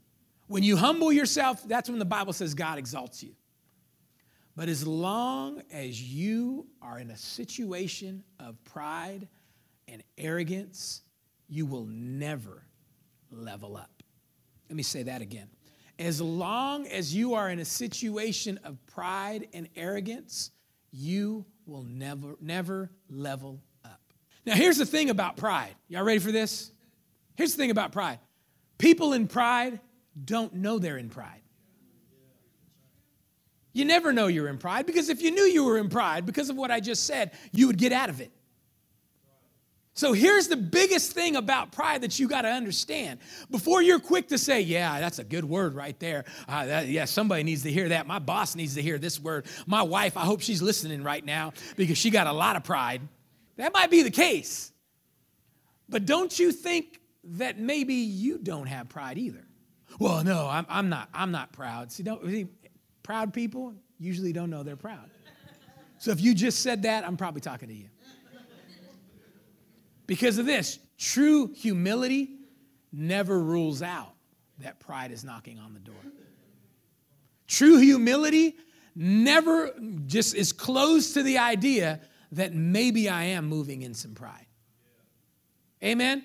When 0.47 0.63
you 0.63 0.77
humble 0.77 1.11
yourself, 1.11 1.67
that's 1.67 1.89
when 1.89 1.99
the 1.99 2.05
Bible 2.05 2.33
says 2.33 2.53
God 2.53 2.77
exalts 2.77 3.23
you. 3.23 3.35
But 4.55 4.69
as 4.69 4.85
long 4.85 5.63
as 5.71 6.01
you 6.01 6.67
are 6.81 6.99
in 6.99 7.09
a 7.09 7.17
situation 7.17 8.23
of 8.39 8.63
pride 8.65 9.27
and 9.87 10.03
arrogance, 10.17 11.01
you 11.47 11.65
will 11.65 11.85
never 11.85 12.63
level 13.31 13.75
up. 13.75 14.03
Let 14.69 14.75
me 14.75 14.83
say 14.83 15.03
that 15.03 15.21
again. 15.21 15.47
As 15.97 16.21
long 16.21 16.87
as 16.87 17.15
you 17.15 17.35
are 17.35 17.49
in 17.49 17.59
a 17.59 17.65
situation 17.65 18.59
of 18.63 18.83
pride 18.87 19.47
and 19.53 19.69
arrogance, 19.75 20.51
you 20.91 21.45
will 21.65 21.83
never, 21.83 22.35
never 22.41 22.91
level 23.09 23.61
up. 23.85 24.01
Now, 24.45 24.53
here's 24.53 24.77
the 24.77 24.85
thing 24.85 25.09
about 25.09 25.37
pride. 25.37 25.75
Y'all 25.87 26.03
ready 26.03 26.19
for 26.19 26.31
this? 26.31 26.71
Here's 27.35 27.53
the 27.55 27.57
thing 27.57 27.71
about 27.71 27.91
pride 27.91 28.19
people 28.77 29.13
in 29.13 29.27
pride 29.27 29.79
don't 30.21 30.53
know 30.55 30.79
they're 30.79 30.97
in 30.97 31.09
pride. 31.09 31.41
You 33.73 33.85
never 33.85 34.13
know 34.13 34.27
you're 34.27 34.49
in 34.49 34.59
pride 34.59 34.85
because 34.85 35.09
if 35.09 35.21
you 35.21 35.31
knew 35.31 35.43
you 35.43 35.63
were 35.65 35.77
in 35.77 35.89
pride 35.89 36.25
because 36.25 36.49
of 36.49 36.55
what 36.55 36.69
I 36.69 36.79
just 36.79 37.05
said, 37.05 37.31
you 37.51 37.67
would 37.67 37.77
get 37.77 37.91
out 37.91 38.09
of 38.09 38.21
it. 38.21 38.31
So 39.95 40.13
here's 40.13 40.47
the 40.47 40.57
biggest 40.57 41.11
thing 41.11 41.35
about 41.35 41.71
pride 41.71 42.01
that 42.01 42.17
you 42.17 42.27
got 42.27 42.43
to 42.43 42.47
understand. 42.47 43.19
Before 43.51 43.81
you're 43.81 43.99
quick 43.99 44.27
to 44.29 44.39
say, 44.39 44.61
yeah, 44.61 44.99
that's 44.99 45.19
a 45.19 45.23
good 45.23 45.45
word 45.45 45.75
right 45.75 45.99
there. 45.99 46.25
Uh, 46.47 46.65
that, 46.65 46.87
yeah, 46.87 47.05
somebody 47.05 47.43
needs 47.43 47.61
to 47.63 47.71
hear 47.71 47.89
that. 47.89 48.07
My 48.07 48.17
boss 48.17 48.55
needs 48.55 48.73
to 48.73 48.81
hear 48.81 48.97
this 48.97 49.19
word. 49.19 49.45
My 49.67 49.83
wife, 49.83 50.17
I 50.17 50.21
hope 50.21 50.41
she's 50.41 50.63
listening 50.63 51.03
right 51.03 51.23
now 51.23 51.53
because 51.75 51.97
she 51.97 52.09
got 52.09 52.25
a 52.25 52.33
lot 52.33 52.55
of 52.55 52.63
pride. 52.63 53.01
That 53.57 53.71
might 53.71 53.91
be 53.91 54.01
the 54.01 54.11
case. 54.11 54.71
But 55.87 56.07
don't 56.07 56.37
you 56.39 56.51
think 56.51 56.99
that 57.25 57.59
maybe 57.59 57.93
you 57.93 58.39
don't 58.39 58.67
have 58.67 58.89
pride 58.89 59.19
either? 59.19 59.45
Well, 59.99 60.23
no, 60.23 60.47
I'm, 60.49 60.65
I'm 60.69 60.89
not. 60.89 61.09
I'm 61.13 61.31
not 61.31 61.53
proud. 61.53 61.91
See, 61.91 62.03
don't 62.03 62.25
see, 62.25 62.47
proud 63.03 63.33
people 63.33 63.73
usually 63.99 64.33
don't 64.33 64.49
know 64.49 64.63
they're 64.63 64.75
proud. 64.75 65.09
So 65.99 66.11
if 66.11 66.19
you 66.19 66.33
just 66.33 66.61
said 66.61 66.83
that, 66.83 67.05
I'm 67.05 67.15
probably 67.15 67.41
talking 67.41 67.69
to 67.69 67.75
you. 67.75 67.87
Because 70.05 70.37
of 70.37 70.45
this, 70.45 70.79
true 70.97 71.53
humility 71.53 72.31
never 72.91 73.39
rules 73.39 73.81
out 73.81 74.13
that 74.59 74.79
pride 74.79 75.11
is 75.11 75.23
knocking 75.23 75.59
on 75.59 75.73
the 75.73 75.79
door. 75.79 75.95
True 77.47 77.77
humility 77.77 78.55
never 78.95 79.71
just 80.05 80.35
is 80.35 80.51
closed 80.51 81.13
to 81.13 81.23
the 81.23 81.37
idea 81.37 82.01
that 82.33 82.53
maybe 82.53 83.09
I 83.09 83.23
am 83.25 83.47
moving 83.47 83.81
in 83.83 83.93
some 83.93 84.13
pride. 84.13 84.45
Amen? 85.83 86.23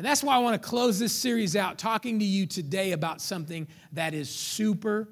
And 0.00 0.06
that's 0.06 0.22
why 0.22 0.34
I 0.34 0.38
want 0.38 0.54
to 0.54 0.66
close 0.66 0.98
this 0.98 1.12
series 1.12 1.54
out 1.54 1.76
talking 1.76 2.20
to 2.20 2.24
you 2.24 2.46
today 2.46 2.92
about 2.92 3.20
something 3.20 3.68
that 3.92 4.14
is 4.14 4.30
super 4.30 5.10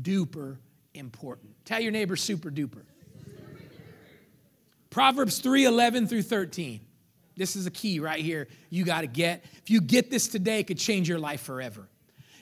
duper 0.00 0.58
important. 0.94 1.56
Tell 1.64 1.80
your 1.80 1.90
neighbor 1.90 2.14
super 2.14 2.48
duper. 2.48 2.84
Proverbs 4.90 5.40
3 5.40 5.64
11 5.64 6.06
through 6.06 6.22
13. 6.22 6.78
This 7.36 7.56
is 7.56 7.66
a 7.66 7.70
key 7.72 7.98
right 7.98 8.20
here 8.20 8.46
you 8.70 8.84
got 8.84 9.00
to 9.00 9.08
get. 9.08 9.44
If 9.54 9.70
you 9.70 9.80
get 9.80 10.08
this 10.08 10.28
today, 10.28 10.60
it 10.60 10.68
could 10.68 10.78
change 10.78 11.08
your 11.08 11.18
life 11.18 11.40
forever. 11.40 11.88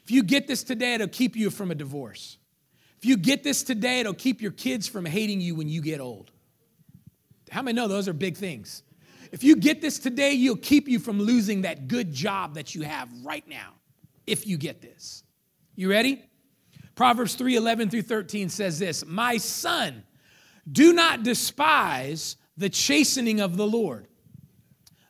If 0.05 0.11
you 0.11 0.23
get 0.23 0.47
this 0.47 0.65
today, 0.65 0.97
it'll 0.97 1.09
keep 1.09 1.35
you 1.35 1.49
from 1.49 1.71
a 1.71 1.75
divorce. 1.75 2.37
If 2.99 3.07
you 3.07 3.17
get 3.17 3.43
this 3.43 3.63
today, 3.63 4.01
it'll 4.01 4.13
keep 4.13 4.43
your 4.43 4.53
kids 4.53 4.87
from 4.87 5.07
hating 5.07 5.41
you 5.41 5.55
when 5.55 5.71
you 5.71 5.81
get 5.81 6.01
old. 6.01 6.31
How 7.51 7.63
many 7.63 7.75
know 7.75 7.89
those 7.89 8.07
are 8.07 8.13
big 8.13 8.37
things? 8.37 8.83
If 9.37 9.45
you 9.45 9.57
get 9.57 9.83
this 9.83 9.99
today, 9.99 10.33
you'll 10.33 10.57
keep 10.57 10.89
you 10.89 10.99
from 10.99 11.21
losing 11.21 11.61
that 11.61 11.89
good 11.89 12.11
job 12.11 12.55
that 12.55 12.75
you 12.75 12.85
have 12.85 13.11
right 13.23 13.47
now. 13.47 13.75
If 14.27 14.47
you 14.47 14.57
get 14.57 14.81
this. 14.81 15.25
You 15.75 15.91
ready? 15.91 16.25
Proverbs 16.95 17.35
3 17.35 17.55
11 17.55 17.91
through 17.91 18.01
13 18.01 18.49
says 18.49 18.79
this 18.79 19.05
My 19.05 19.37
son, 19.37 20.05
do 20.73 20.95
not 20.95 21.23
despise 21.23 22.39
the 22.57 22.71
chastening 22.71 23.41
of 23.41 23.59
the 23.59 23.67
Lord 23.67 24.09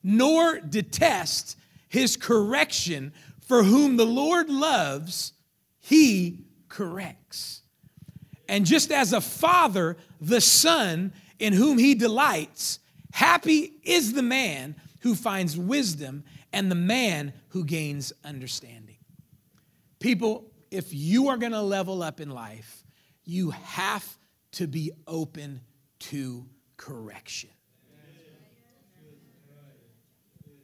nor 0.03 0.59
detest 0.59 1.57
his 1.89 2.17
correction, 2.17 3.13
for 3.47 3.63
whom 3.63 3.97
the 3.97 4.07
Lord 4.07 4.49
loves, 4.49 5.35
he 5.79 6.47
corrects. 6.69 7.63
And 8.49 8.67
just 8.67 8.91
as 8.91 9.13
a 9.13 9.21
father, 9.21 9.97
the 10.21 10.41
son 10.41 11.13
in 11.39 11.53
whom 11.53 11.79
he 11.79 11.95
delights, 11.95 12.81
happy 13.17 13.73
is 13.83 14.13
the 14.13 14.23
man 14.23 14.77
who 15.01 15.15
finds 15.15 15.57
wisdom 15.57 16.23
and 16.53 16.71
the 16.71 16.75
man 16.75 17.33
who 17.49 17.65
gains 17.65 18.13
understanding. 18.23 18.99
People, 20.01 20.45
if 20.71 20.93
you 20.93 21.29
are 21.29 21.39
going 21.39 21.53
to 21.53 21.63
level 21.63 22.03
up 22.03 22.21
in 22.21 22.29
life, 22.29 22.85
you 23.25 23.53
have 23.53 24.07
to 24.53 24.67
be 24.67 24.93
open 25.07 25.63
to 25.99 26.45
correction. 26.77 27.49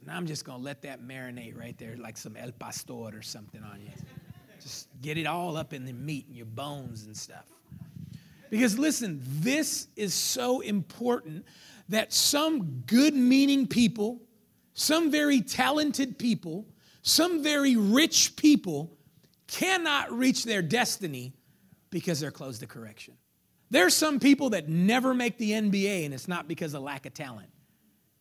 And 0.01 0.11
I'm 0.11 0.27
just 0.27 0.45
going 0.45 0.59
to 0.59 0.63
let 0.63 0.83
that 0.83 1.01
marinate 1.01 1.57
right 1.57 1.75
there 1.79 1.95
like 1.97 2.17
some 2.17 2.37
al 2.37 2.51
pastor 2.51 2.93
or 2.93 3.23
something 3.23 3.63
on 3.63 3.81
you. 3.81 3.91
Just 4.61 4.89
get 5.01 5.17
it 5.17 5.25
all 5.25 5.57
up 5.57 5.73
in 5.73 5.85
the 5.85 5.93
meat 5.93 6.27
and 6.27 6.35
your 6.35 6.45
bones 6.45 7.05
and 7.05 7.17
stuff. 7.17 7.47
Because 8.53 8.77
listen, 8.77 9.19
this 9.23 9.87
is 9.95 10.13
so 10.13 10.59
important 10.59 11.43
that 11.89 12.13
some 12.13 12.83
good 12.85 13.15
meaning 13.15 13.65
people, 13.65 14.21
some 14.75 15.09
very 15.09 15.41
talented 15.41 16.19
people, 16.19 16.67
some 17.01 17.41
very 17.41 17.75
rich 17.75 18.35
people 18.35 18.95
cannot 19.47 20.11
reach 20.11 20.43
their 20.43 20.61
destiny 20.61 21.33
because 21.89 22.19
they're 22.19 22.29
closed 22.29 22.59
to 22.59 22.67
correction. 22.67 23.15
There's 23.71 23.95
some 23.95 24.19
people 24.19 24.51
that 24.51 24.69
never 24.69 25.15
make 25.15 25.39
the 25.39 25.49
NBA, 25.49 26.05
and 26.05 26.13
it's 26.13 26.27
not 26.27 26.47
because 26.47 26.75
of 26.75 26.83
lack 26.83 27.07
of 27.07 27.15
talent, 27.15 27.49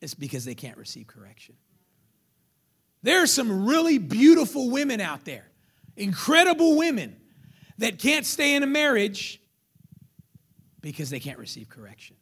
it's 0.00 0.14
because 0.14 0.46
they 0.46 0.54
can't 0.54 0.78
receive 0.78 1.08
correction. 1.08 1.56
There 3.02 3.22
are 3.22 3.26
some 3.26 3.66
really 3.66 3.98
beautiful 3.98 4.70
women 4.70 4.98
out 4.98 5.26
there, 5.26 5.50
incredible 5.94 6.78
women 6.78 7.18
that 7.76 7.98
can't 7.98 8.24
stay 8.24 8.54
in 8.54 8.62
a 8.62 8.66
marriage 8.66 9.41
because 10.82 11.08
they 11.08 11.20
can't 11.20 11.38
receive 11.38 11.68
correction. 11.68 12.16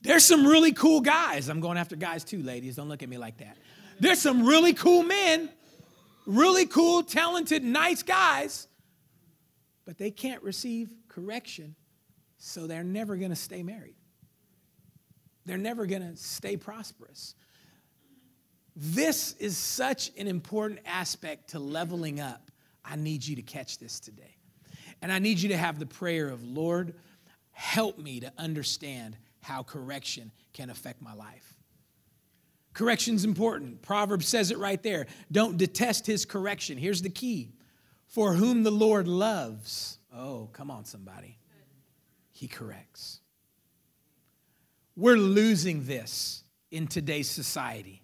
There's 0.00 0.24
some 0.24 0.44
really 0.44 0.72
cool 0.72 1.00
guys. 1.00 1.48
I'm 1.48 1.60
going 1.60 1.78
after 1.78 1.94
guys 1.94 2.24
too, 2.24 2.42
ladies. 2.42 2.76
Don't 2.76 2.88
look 2.88 3.04
at 3.04 3.08
me 3.08 3.18
like 3.18 3.38
that. 3.38 3.56
There's 4.00 4.20
some 4.20 4.44
really 4.44 4.72
cool 4.72 5.04
men, 5.04 5.48
really 6.26 6.66
cool, 6.66 7.04
talented, 7.04 7.62
nice 7.62 8.02
guys, 8.02 8.66
but 9.84 9.98
they 9.98 10.10
can't 10.10 10.42
receive 10.42 10.90
correction, 11.08 11.76
so 12.38 12.66
they're 12.66 12.82
never 12.82 13.14
going 13.16 13.30
to 13.30 13.36
stay 13.36 13.62
married. 13.62 13.94
They're 15.44 15.58
never 15.58 15.86
going 15.86 16.02
to 16.02 16.16
stay 16.16 16.56
prosperous. 16.56 17.36
This 18.74 19.34
is 19.34 19.56
such 19.56 20.10
an 20.16 20.26
important 20.26 20.80
aspect 20.86 21.50
to 21.50 21.58
leveling 21.58 22.20
up. 22.20 22.50
I 22.84 22.96
need 22.96 23.24
you 23.24 23.36
to 23.36 23.42
catch 23.42 23.78
this 23.78 24.00
today. 24.00 24.36
And 25.02 25.12
I 25.12 25.18
need 25.18 25.40
you 25.40 25.50
to 25.50 25.56
have 25.56 25.78
the 25.78 25.86
prayer 25.86 26.28
of, 26.28 26.44
Lord, 26.44 26.94
help 27.50 27.98
me 27.98 28.20
to 28.20 28.32
understand 28.38 29.16
how 29.40 29.64
correction 29.64 30.30
can 30.52 30.70
affect 30.70 31.02
my 31.02 31.12
life. 31.12 31.56
Correction's 32.72 33.24
important. 33.24 33.82
Proverbs 33.82 34.26
says 34.26 34.50
it 34.50 34.58
right 34.58 34.82
there. 34.82 35.06
Don't 35.30 35.58
detest 35.58 36.06
his 36.06 36.24
correction. 36.24 36.78
Here's 36.78 37.02
the 37.02 37.10
key 37.10 37.50
For 38.06 38.32
whom 38.32 38.62
the 38.62 38.70
Lord 38.70 39.08
loves, 39.08 39.98
oh, 40.14 40.48
come 40.52 40.70
on, 40.70 40.84
somebody, 40.84 41.36
he 42.30 42.46
corrects. 42.46 43.20
We're 44.96 45.16
losing 45.16 45.84
this 45.84 46.44
in 46.70 46.86
today's 46.86 47.28
society. 47.28 48.01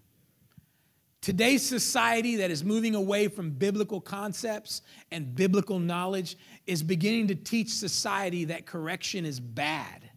Today's 1.29 1.63
society 1.63 2.37
that 2.37 2.51
is 2.51 2.65
moving 2.65 2.95
away 2.95 3.29
from 3.29 3.51
biblical 3.51 4.01
concepts 4.01 4.81
and 5.11 5.35
biblical 5.35 5.79
knowledge 5.79 6.39
is 6.67 6.83
beginning 6.83 7.27
to 7.27 7.35
teach 7.35 7.69
society 7.69 8.47
that 8.47 8.65
correction 8.65 9.27
is 9.27 9.39
bad 9.39 10.09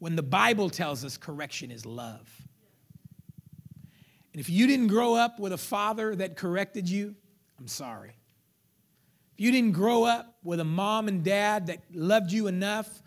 when 0.00 0.16
the 0.16 0.22
Bible 0.24 0.70
tells 0.70 1.04
us 1.04 1.16
correction 1.16 1.70
is 1.70 1.86
love. 1.86 2.28
And 4.32 4.40
if 4.40 4.50
you 4.50 4.66
didn't 4.66 4.88
grow 4.88 5.14
up 5.14 5.38
with 5.38 5.52
a 5.52 5.56
father 5.56 6.16
that 6.16 6.36
corrected 6.36 6.88
you, 6.88 7.14
I'm 7.60 7.68
sorry. 7.68 8.16
If 9.34 9.44
you 9.44 9.52
didn't 9.52 9.70
grow 9.70 10.02
up 10.02 10.38
with 10.42 10.58
a 10.58 10.64
mom 10.64 11.06
and 11.06 11.22
dad 11.22 11.68
that 11.68 11.84
loved 11.94 12.32
you 12.32 12.48
enough 12.48 13.04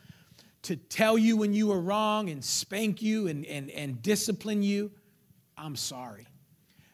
to 0.61 0.77
tell 0.77 1.17
you 1.17 1.35
when 1.35 1.53
you 1.53 1.67
were 1.67 1.81
wrong 1.81 2.29
and 2.29 2.41
spank 2.41 3.01
you 3.01 3.27
and, 3.27 3.45
and, 3.47 3.69
and 3.71 4.01
discipline 4.01 4.63
you, 4.63 4.91
I'm 5.57 5.75
sorry 5.75 6.27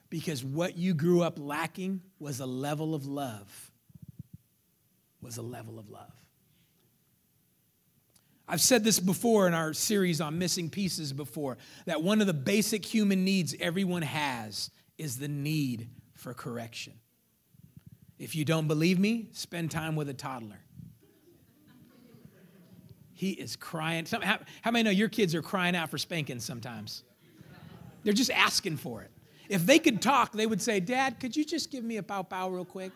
because 0.10 0.44
what 0.44 0.78
you 0.78 0.94
grew 0.94 1.22
up 1.22 1.38
lacking 1.38 2.02
was 2.20 2.40
a 2.40 2.46
level 2.46 2.96
of 2.96 3.06
love. 3.06 3.72
Was 5.22 5.38
a 5.38 5.42
level 5.42 5.80
of 5.80 5.90
love. 5.90 6.12
I've 8.48 8.62
said 8.62 8.84
this 8.84 9.00
before 9.00 9.48
in 9.48 9.54
our 9.54 9.74
series 9.74 10.22
on 10.22 10.40
missing 10.40 10.70
pieces 10.70 11.12
before 11.12 11.58
that 11.86 12.02
one 12.02 12.22
of 12.22 12.28
the 12.28 12.34
basic 12.34 12.86
human 12.86 13.26
needs 13.26 13.54
everyone 13.60 14.04
has 14.04 14.72
is 14.98 15.18
the 15.18 15.28
need 15.28 15.90
for 16.14 16.34
correction. 16.34 16.94
If 18.18 18.36
you 18.36 18.46
don't 18.46 18.68
believe 18.68 19.00
me, 19.00 19.30
spend 19.34 19.70
time 19.70 19.96
with 19.96 20.08
a 20.08 20.14
toddler. 20.14 20.60
He 23.14 23.32
is 23.32 23.56
crying. 23.56 24.06
How, 24.22 24.72
many 24.72 24.84
know 24.84 24.92
your 24.92 25.10
kids 25.10 25.36
are 25.36 25.42
crying 25.42 25.76
out 25.76 25.90
for 25.90 25.98
spanking 25.98 26.40
sometimes? 26.40 27.04
They're 28.04 28.14
just 28.14 28.32
asking 28.32 28.78
for 28.78 29.02
it. 29.02 29.12
If 29.50 29.66
they 29.66 29.80
could 29.80 30.02
talk, 30.02 30.34
they 30.34 30.46
would 30.46 30.62
say, 30.62 30.80
Dad, 30.80 31.20
could 31.20 31.36
you 31.36 31.46
just 31.46 31.72
give 31.72 31.84
me 31.84 31.98
a 31.98 32.04
pow 32.04 32.24
pow 32.24 32.50
real 32.50 32.66
quick? 32.66 32.92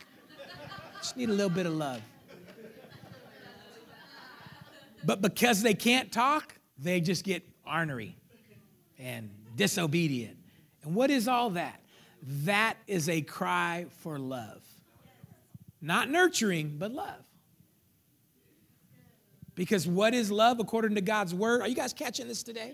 Just 1.00 1.17
need 1.17 1.29
a 1.29 1.34
little 1.34 1.50
bit 1.50 1.65
of 1.65 1.74
love. 1.74 2.01
But 5.03 5.22
because 5.22 5.62
they 5.62 5.74
can't 5.74 6.12
talk, 6.12 6.55
they 6.77 7.01
just 7.01 7.24
get 7.24 7.43
ornery 7.65 8.15
and 9.00 9.29
disobedient. 9.55 10.38
And 10.84 10.93
what 10.93 11.10
is 11.10 11.27
all 11.27 11.51
that? 11.51 11.81
That 12.43 12.77
is 12.86 13.10
a 13.10 13.22
cry 13.22 13.88
for 14.01 14.20
love. 14.20 14.62
Not 15.81 16.10
nurturing, 16.10 16.75
but 16.77 16.91
love. 16.91 17.25
Because 19.55 19.88
what 19.88 20.13
is 20.13 20.31
love 20.31 20.60
according 20.60 20.96
to 20.96 21.01
God's 21.01 21.34
word? 21.34 21.62
Are 21.62 21.67
you 21.67 21.75
guys 21.75 21.93
catching 21.93 22.27
this 22.27 22.43
today? 22.43 22.74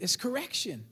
It's 0.00 0.16
correction. 0.16 0.84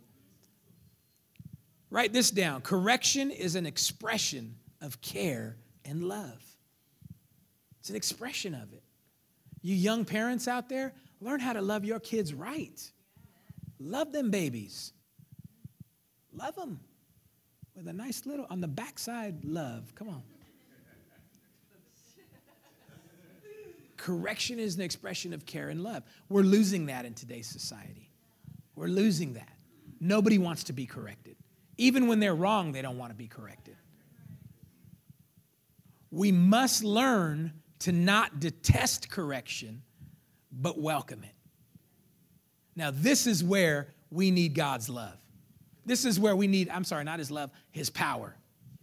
Write 1.91 2.13
this 2.13 2.31
down 2.31 2.61
correction 2.63 3.31
is 3.31 3.57
an 3.57 3.67
expression 3.67 4.55
of 4.81 5.01
care 5.01 5.57
and 5.85 6.05
love. 6.05 6.43
It's 7.81 7.91
an 7.91 7.97
expression 7.97 8.55
of 8.55 8.73
it. 8.73 8.83
You 9.63 9.75
young 9.75 10.05
parents 10.05 10.49
out 10.49 10.69
there, 10.69 10.93
learn 11.21 11.41
how 11.41 11.53
to 11.53 11.61
love 11.61 11.85
your 11.85 12.01
kids 12.01 12.33
right. 12.33 12.81
Love 13.79 14.13
them 14.13 14.31
babies. 14.31 14.93
Love 16.33 16.55
them 16.55 16.81
with 17.75 17.89
a 17.89 17.93
nice 17.93 18.27
little, 18.27 18.47
on 18.51 18.61
the 18.61 18.69
backside, 18.69 19.45
love. 19.45 19.95
Come 19.95 20.09
on. 20.09 20.23
Correction 23.97 24.59
is 24.59 24.77
an 24.77 24.83
expression 24.83 25.33
of 25.35 25.45
care 25.45 25.69
and 25.69 25.83
love. 25.83 26.03
We're 26.29 26.43
losing 26.43 26.87
that 26.87 27.05
in 27.05 27.15
today's 27.15 27.47
society. 27.47 28.11
We're 28.75 28.87
losing 28.87 29.35
that. 29.35 29.57
Nobody 30.01 30.39
wants 30.39 30.65
to 30.65 30.73
be 30.73 30.87
corrected. 30.87 31.30
Even 31.81 32.09
when 32.09 32.21
they're 32.21 32.35
wrong, 32.35 32.73
they 32.73 32.83
don't 32.83 32.99
want 32.99 33.11
to 33.11 33.17
be 33.17 33.27
corrected. 33.27 33.75
We 36.11 36.31
must 36.31 36.85
learn 36.85 37.55
to 37.81 37.93
not 37.93 38.39
detest 38.39 39.09
correction, 39.09 39.81
but 40.53 40.79
welcome 40.79 41.25
it. 41.25 41.35
Now, 42.77 42.91
this 42.93 43.27
is 43.27 43.43
where 43.43 43.95
we 44.11 44.31
need 44.31 44.55
God's 44.55 44.91
love. 44.91 45.17
This 45.87 46.05
is 46.05 46.21
where 46.21 46.37
we 46.37 46.47
need, 46.47 46.69
I'm 46.69 46.85
sorry, 46.85 47.03
not 47.05 47.19
his 47.19 47.31
love, 47.31 47.51
his 47.71 47.89
power. 47.89 48.37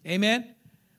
Amen? 0.07 0.55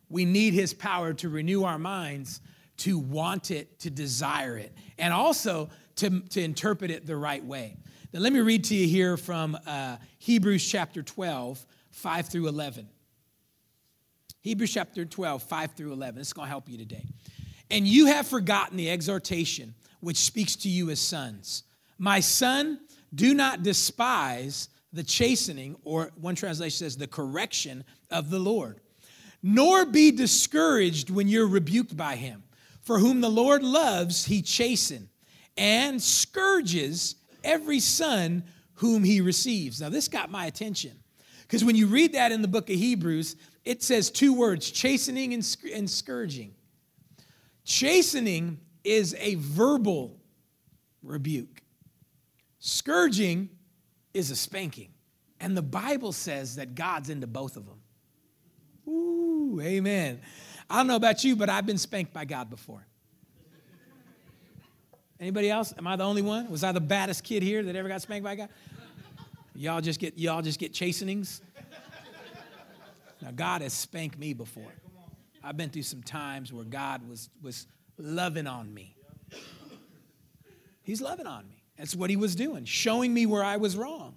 We 0.09 0.25
need 0.25 0.55
his 0.55 0.73
power 0.73 1.13
to 1.15 1.29
renew 1.29 1.65
our 1.65 1.81
minds, 1.81 2.41
to 2.79 2.97
want 2.97 3.51
it, 3.51 3.81
to 3.81 3.91
desire 3.91 4.57
it, 4.57 4.73
and 4.99 5.13
also 5.13 5.69
to, 5.97 6.21
to 6.21 6.41
interpret 6.41 6.93
it 6.93 7.09
the 7.09 7.17
right 7.17 7.45
way. 7.45 7.77
Now, 8.13 8.21
let 8.21 8.33
me 8.33 8.39
read 8.39 8.63
to 8.65 8.77
you 8.77 8.87
here 8.87 9.17
from 9.17 9.59
uh, 9.67 9.97
Hebrews 10.19 10.65
chapter 10.65 11.03
12, 11.03 11.67
5 11.99 12.29
through 12.29 12.49
11. 12.49 12.89
Hebrews 14.41 14.73
chapter 14.73 15.05
12, 15.05 15.43
5 15.43 15.73
through 15.73 15.93
11. 15.93 16.21
It's 16.21 16.33
going 16.33 16.47
to 16.47 16.51
help 16.51 16.69
you 16.69 16.79
today. 16.79 17.05
And 17.71 17.87
you 17.87 18.07
have 18.07 18.27
forgotten 18.27 18.77
the 18.77 18.91
exhortation 18.91 19.75
which 20.01 20.17
speaks 20.17 20.55
to 20.57 20.69
you 20.69 20.91
as 20.91 21.01
sons. 21.01 21.65
My 21.99 22.21
son, 22.21 22.81
do 23.15 23.35
not 23.35 23.63
despise 23.63 24.69
the 24.93 25.03
chastening, 25.03 25.77
or 25.83 26.13
one 26.15 26.35
translation 26.35 26.79
says 26.79 26.97
the 26.97 27.07
correction 27.07 27.85
of 28.11 28.31
the 28.31 28.39
Lord, 28.39 28.81
nor 29.43 29.85
be 29.85 30.13
discouraged 30.13 31.11
when 31.11 31.29
you're 31.29 31.49
rebuked 31.49 31.97
by 31.97 32.17
him. 32.17 32.45
For 32.83 32.99
whom 32.99 33.21
the 33.21 33.29
Lord 33.29 33.63
loves, 33.63 34.25
he 34.25 34.41
chastens 34.41 35.09
and 35.59 36.01
scourges 36.01 37.17
every 37.43 37.81
son 37.81 38.45
whom 38.75 39.03
he 39.03 39.21
receives. 39.21 39.81
Now, 39.81 39.89
this 39.89 40.09
got 40.09 40.31
my 40.31 40.47
attention 40.47 40.93
because 41.49 41.65
when 41.65 41.77
you 41.77 41.87
read 41.87 42.13
that 42.13 42.31
in 42.31 42.43
the 42.43 42.49
book 42.49 42.69
of 42.69 42.77
Hebrews, 42.77 43.35
it 43.65 43.83
says 43.83 44.11
two 44.11 44.35
words 44.35 44.71
chastening 44.71 45.33
and, 45.33 45.57
and 45.75 45.89
scourging. 45.89 46.55
Chastening 47.65 48.61
is 48.85 49.17
a 49.19 49.37
verbal 49.37 50.21
rebuke, 51.03 51.63
scourging 52.59 53.49
is 54.13 54.31
a 54.31 54.37
spanking. 54.37 54.91
And 55.41 55.57
the 55.57 55.63
Bible 55.63 56.11
says 56.11 56.57
that 56.57 56.75
God's 56.75 57.11
into 57.11 57.29
both 57.29 57.57
of 57.57 57.65
them. 57.65 57.79
Ooh, 58.93 59.61
amen. 59.63 60.21
I 60.69 60.79
don't 60.79 60.89
know 60.89 60.97
about 60.97 61.23
you, 61.23 61.37
but 61.37 61.49
I've 61.49 61.65
been 61.65 61.79
spanked 61.79 62.13
by 62.13 62.25
God 62.25 62.51
before. 62.51 62.85
Anybody 65.21 65.49
else? 65.51 65.73
Am 65.79 65.87
I 65.87 65.97
the 65.97 66.05
only 66.05 66.23
one? 66.23 66.51
Was 66.51 66.65
I 66.65 66.73
the 66.73 66.81
baddest 66.81 67.23
kid 67.23 67.43
here 67.43 67.63
that 67.63 67.77
ever 67.77 67.89
got 67.89 68.03
spanked 68.03 68.25
by 68.25 68.35
God? 68.35 68.49
Y'all 69.59 69.81
just 69.81 69.99
get 69.99 70.17
y'all 70.17 70.41
just 70.41 70.61
get 70.61 70.73
chastenings. 70.73 71.43
Now 73.21 73.33
God 73.33 73.61
has 73.63 73.73
spanked 73.73 74.17
me 74.17 74.33
before. 74.33 74.73
I've 75.43 75.57
been 75.57 75.71
through 75.71 75.83
some 75.83 76.01
times 76.01 76.53
where 76.53 76.65
God 76.65 77.09
was 77.09 77.29
was 77.43 77.67
loving 77.99 78.47
on 78.47 78.73
me. 78.73 78.95
He's 80.85 81.01
loving 81.01 81.27
on 81.27 81.49
me. 81.49 81.65
That's 81.77 81.97
what 81.97 82.09
he 82.09 82.15
was 82.15 82.37
doing, 82.37 82.67
showing 82.67 83.13
me 83.13 83.27
where 83.27 83.43
I 83.43 83.57
was 83.57 83.77
wrong. 83.77 84.15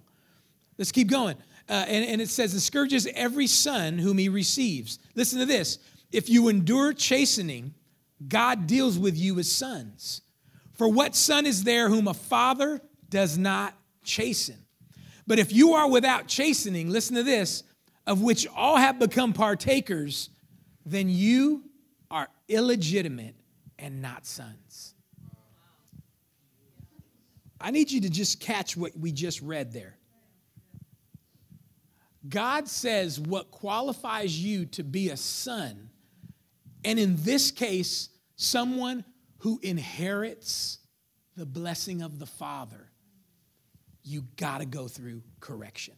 Let's 0.78 0.92
keep 0.92 1.08
going. 1.10 1.36
Uh, 1.68 1.86
and, 1.88 2.04
and 2.04 2.20
it 2.22 2.28
says, 2.28 2.52
"The 2.54 2.60
scourges 2.60 3.08
every 3.12 3.48
son 3.48 3.98
whom 3.98 4.18
he 4.18 4.28
receives." 4.28 5.00
Listen 5.16 5.40
to 5.40 5.46
this: 5.46 5.80
If 6.12 6.28
you 6.28 6.46
endure 6.46 6.92
chastening, 6.92 7.74
God 8.28 8.68
deals 8.68 8.96
with 8.96 9.18
you 9.18 9.40
as 9.40 9.50
sons. 9.50 10.22
For 10.74 10.86
what 10.86 11.16
son 11.16 11.46
is 11.46 11.64
there 11.64 11.88
whom 11.88 12.06
a 12.06 12.14
father 12.14 12.80
does 13.10 13.36
not 13.36 13.74
chasten? 14.04 14.62
But 15.26 15.38
if 15.38 15.52
you 15.52 15.74
are 15.74 15.88
without 15.88 16.26
chastening, 16.26 16.90
listen 16.90 17.16
to 17.16 17.22
this, 17.22 17.62
of 18.06 18.22
which 18.22 18.46
all 18.54 18.76
have 18.76 18.98
become 18.98 19.32
partakers, 19.32 20.30
then 20.84 21.08
you 21.08 21.64
are 22.10 22.28
illegitimate 22.48 23.36
and 23.78 24.02
not 24.02 24.26
sons. 24.26 24.94
I 27.60 27.70
need 27.70 27.90
you 27.90 28.00
to 28.00 28.10
just 28.10 28.40
catch 28.40 28.76
what 28.76 28.96
we 28.98 29.12
just 29.12 29.40
read 29.40 29.72
there. 29.72 29.96
God 32.28 32.68
says 32.68 33.18
what 33.18 33.50
qualifies 33.50 34.38
you 34.38 34.66
to 34.66 34.84
be 34.84 35.10
a 35.10 35.16
son, 35.16 35.90
and 36.84 36.98
in 36.98 37.16
this 37.18 37.50
case, 37.50 38.10
someone 38.36 39.04
who 39.38 39.58
inherits 39.62 40.78
the 41.36 41.46
blessing 41.46 42.02
of 42.02 42.18
the 42.18 42.26
Father, 42.26 42.91
you 44.04 44.24
got 44.36 44.58
to 44.58 44.66
go 44.66 44.88
through 44.88 45.22
correction. 45.40 45.94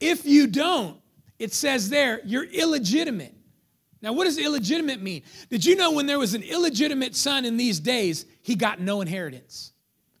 If 0.00 0.26
you 0.26 0.46
don't, 0.48 0.98
it 1.38 1.52
says 1.52 1.88
there, 1.88 2.20
you're 2.24 2.44
illegitimate. 2.44 3.34
Now, 4.00 4.12
what 4.12 4.24
does 4.24 4.36
illegitimate 4.36 5.00
mean? 5.00 5.22
Did 5.48 5.64
you 5.64 5.76
know 5.76 5.92
when 5.92 6.06
there 6.06 6.18
was 6.18 6.34
an 6.34 6.42
illegitimate 6.42 7.14
son 7.14 7.44
in 7.44 7.56
these 7.56 7.78
days, 7.78 8.26
he 8.42 8.56
got 8.56 8.80
no 8.80 9.00
inheritance? 9.00 9.72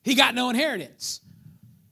He 0.04 0.14
got 0.14 0.36
no 0.36 0.50
inheritance. 0.50 1.20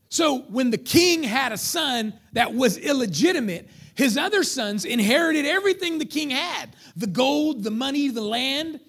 So, 0.09 0.41
when 0.43 0.71
the 0.71 0.79
king 0.79 1.23
had 1.25 1.53
a 1.53 1.57
son 1.57 2.15
that 2.33 2.55
was 2.55 2.77
illegitimate, 2.77 3.69
his 3.95 4.17
other 4.17 4.45
sons 4.45 4.85
inherited 4.85 5.47
everything 5.47 5.99
the 5.99 6.05
king 6.05 6.31
had 6.31 6.75
the 6.97 7.07
gold, 7.07 7.65
the 7.65 7.71
money, 7.71 8.09
the 8.09 8.21
land. 8.21 8.81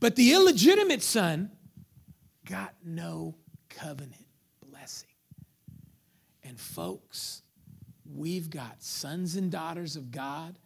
But 0.00 0.16
the 0.16 0.32
illegitimate 0.32 1.02
son 1.02 1.50
got 2.46 2.74
no 2.84 3.36
covenant 3.68 4.19
folks, 6.70 7.42
we've 8.14 8.50
got 8.50 8.82
sons 8.82 9.36
and 9.36 9.50
daughters 9.50 9.96
of 9.96 10.10
God 10.10 10.58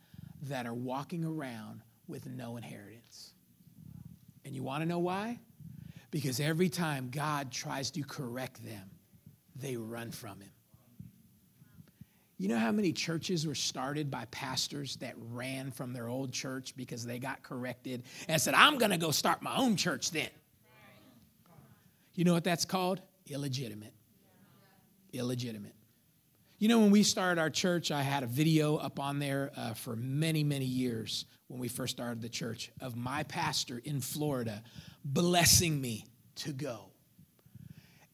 that 0.43 0.67
are 0.67 0.75
walking 0.75 1.25
around 1.25 1.81
with 2.07 2.27
no 2.27 2.57
inheritance. 2.57 3.33
And 4.45 4.55
you 4.55 4.63
want 4.63 4.83
to 4.83 4.89
know 4.89 4.99
why? 4.99 5.39
Because 6.11 6.39
every 6.39 6.69
time 6.69 7.09
God 7.11 7.51
tries 7.51 7.91
to 7.93 8.03
correct 8.03 8.63
them, 8.65 8.91
they 9.57 9.77
run 9.77 10.11
from 10.11 10.41
him. 10.41 10.51
You 12.37 12.49
know 12.49 12.59
how 12.59 12.73
many 12.73 12.93
churches 12.93 13.47
were 13.47 13.55
started 13.55 14.11
by 14.11 14.27
pastors 14.27 14.97
that 14.97 15.15
ran 15.33 15.71
from 15.71 15.93
their 15.93 16.09
old 16.09 16.33
church 16.33 16.75
because 16.77 17.07
they 17.07 17.19
got 17.19 17.43
corrected 17.43 18.03
and 18.29 18.41
said, 18.41 18.55
I'm 18.55 18.77
going 18.77 18.91
to 18.91 18.99
go 18.99 19.13
start 19.13 19.41
my 19.41 19.57
own 19.57 19.77
church 19.77 20.11
then? 20.11 20.29
You 22.15 22.25
know 22.25 22.33
what 22.33 22.45
that's 22.45 22.65
called? 22.65 23.01
Illegitimate. 23.31 23.95
Illegitimate. 25.13 25.75
You 26.65 26.69
know, 26.69 26.79
when 26.79 26.91
we 26.91 27.03
started 27.03 27.39
our 27.39 27.51
church, 27.51 27.91
I 27.91 28.01
had 28.01 28.23
a 28.23 28.27
video 28.27 28.77
up 28.77 28.99
on 28.99 29.19
there 29.19 29.53
uh, 29.55 29.75
for 29.75 29.97
many, 29.97 30.43
many 30.43 30.65
years 30.65 31.27
when 31.49 31.61
we 31.61 31.69
first 31.69 31.95
started 31.95 32.23
the 32.23 32.31
church 32.31 32.73
of 32.81 32.97
my 32.97 33.23
pastor 33.25 33.83
in 33.85 34.01
Florida 34.01 34.63
blessing 35.05 35.79
me 35.79 36.07
to 36.37 36.55
go. 36.55 36.87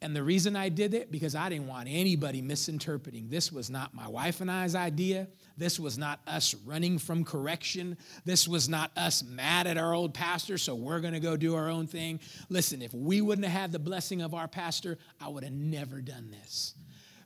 And 0.02 0.16
the 0.16 0.24
reason 0.24 0.56
I 0.56 0.68
did 0.68 0.94
it, 0.94 1.12
because 1.12 1.36
I 1.36 1.48
didn't 1.48 1.68
want 1.68 1.86
anybody 1.88 2.42
misinterpreting. 2.42 3.28
This 3.28 3.52
was 3.52 3.70
not 3.70 3.94
my 3.94 4.08
wife 4.08 4.40
and 4.40 4.50
I's 4.50 4.74
idea. 4.74 5.28
This 5.56 5.78
was 5.78 5.96
not 5.96 6.18
us 6.26 6.52
running 6.66 6.98
from 6.98 7.22
correction. 7.22 7.98
This 8.24 8.48
was 8.48 8.68
not 8.68 8.90
us 8.96 9.22
mad 9.22 9.68
at 9.68 9.78
our 9.78 9.94
old 9.94 10.12
pastor, 10.12 10.58
so 10.58 10.74
we're 10.74 10.98
going 10.98 11.14
to 11.14 11.20
go 11.20 11.36
do 11.36 11.54
our 11.54 11.68
own 11.68 11.86
thing. 11.86 12.18
Listen, 12.48 12.82
if 12.82 12.92
we 12.92 13.20
wouldn't 13.20 13.46
have 13.46 13.60
had 13.60 13.70
the 13.70 13.78
blessing 13.78 14.22
of 14.22 14.34
our 14.34 14.48
pastor, 14.48 14.98
I 15.20 15.28
would 15.28 15.44
have 15.44 15.52
never 15.52 16.00
done 16.00 16.32
this. 16.32 16.74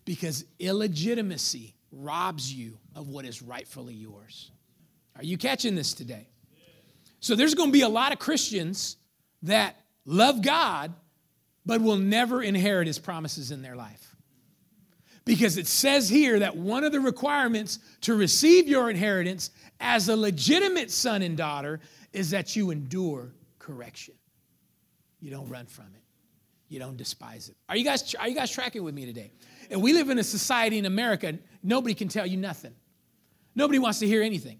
Because 0.04 0.44
illegitimacy 0.58 1.74
robs 1.90 2.52
you 2.52 2.78
of 2.94 3.08
what 3.08 3.24
is 3.24 3.42
rightfully 3.42 3.94
yours. 3.94 4.50
Are 5.16 5.24
you 5.24 5.38
catching 5.38 5.74
this 5.74 5.94
today? 5.94 6.28
So 7.20 7.34
there's 7.34 7.54
going 7.54 7.70
to 7.70 7.72
be 7.72 7.82
a 7.82 7.88
lot 7.88 8.12
of 8.12 8.18
Christians 8.18 8.96
that 9.42 9.76
love 10.04 10.42
God 10.42 10.92
but 11.66 11.80
will 11.80 11.96
never 11.96 12.42
inherit 12.42 12.86
his 12.86 12.98
promises 12.98 13.50
in 13.50 13.62
their 13.62 13.76
life. 13.76 14.14
Because 15.24 15.56
it 15.56 15.66
says 15.66 16.08
here 16.08 16.40
that 16.40 16.54
one 16.54 16.84
of 16.84 16.92
the 16.92 17.00
requirements 17.00 17.78
to 18.02 18.14
receive 18.14 18.68
your 18.68 18.90
inheritance 18.90 19.50
as 19.80 20.08
a 20.10 20.16
legitimate 20.16 20.90
son 20.90 21.22
and 21.22 21.36
daughter 21.36 21.80
is 22.12 22.30
that 22.30 22.54
you 22.54 22.70
endure 22.70 23.32
correction. 23.58 24.14
You 25.20 25.30
don't 25.30 25.48
run 25.48 25.64
from 25.64 25.86
it. 25.94 26.03
You 26.68 26.78
don't 26.78 26.96
despise 26.96 27.48
it. 27.48 27.56
Are 27.68 27.76
you 27.76 27.84
guys 27.84 28.14
are 28.14 28.28
you 28.28 28.34
guys 28.34 28.50
tracking 28.50 28.82
with 28.82 28.94
me 28.94 29.06
today? 29.06 29.32
And 29.70 29.82
we 29.82 29.92
live 29.92 30.10
in 30.10 30.18
a 30.18 30.24
society 30.24 30.78
in 30.78 30.86
America 30.86 31.38
nobody 31.62 31.94
can 31.94 32.08
tell 32.08 32.26
you 32.26 32.36
nothing. 32.36 32.74
Nobody 33.54 33.78
wants 33.78 34.00
to 34.00 34.06
hear 34.06 34.22
anything. 34.22 34.58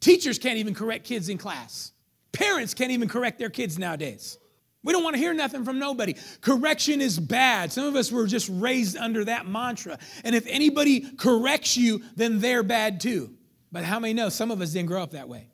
Teachers 0.00 0.38
can't 0.38 0.58
even 0.58 0.74
correct 0.74 1.04
kids 1.04 1.28
in 1.28 1.38
class. 1.38 1.92
Parents 2.32 2.74
can't 2.74 2.90
even 2.90 3.08
correct 3.08 3.38
their 3.38 3.50
kids 3.50 3.78
nowadays. 3.78 4.38
We 4.82 4.92
don't 4.92 5.02
want 5.02 5.14
to 5.14 5.20
hear 5.20 5.32
nothing 5.32 5.64
from 5.64 5.78
nobody. 5.78 6.14
Correction 6.42 7.00
is 7.00 7.18
bad. 7.18 7.72
Some 7.72 7.86
of 7.86 7.96
us 7.96 8.12
were 8.12 8.26
just 8.26 8.50
raised 8.52 8.98
under 8.98 9.24
that 9.24 9.46
mantra. 9.46 9.98
And 10.24 10.34
if 10.34 10.46
anybody 10.46 11.00
corrects 11.16 11.76
you, 11.76 12.02
then 12.16 12.38
they're 12.38 12.62
bad 12.62 13.00
too. 13.00 13.32
But 13.72 13.84
how 13.84 13.98
many 13.98 14.12
know 14.12 14.28
some 14.28 14.50
of 14.50 14.60
us 14.60 14.72
didn't 14.72 14.88
grow 14.88 15.02
up 15.02 15.12
that 15.12 15.28
way? 15.28 15.48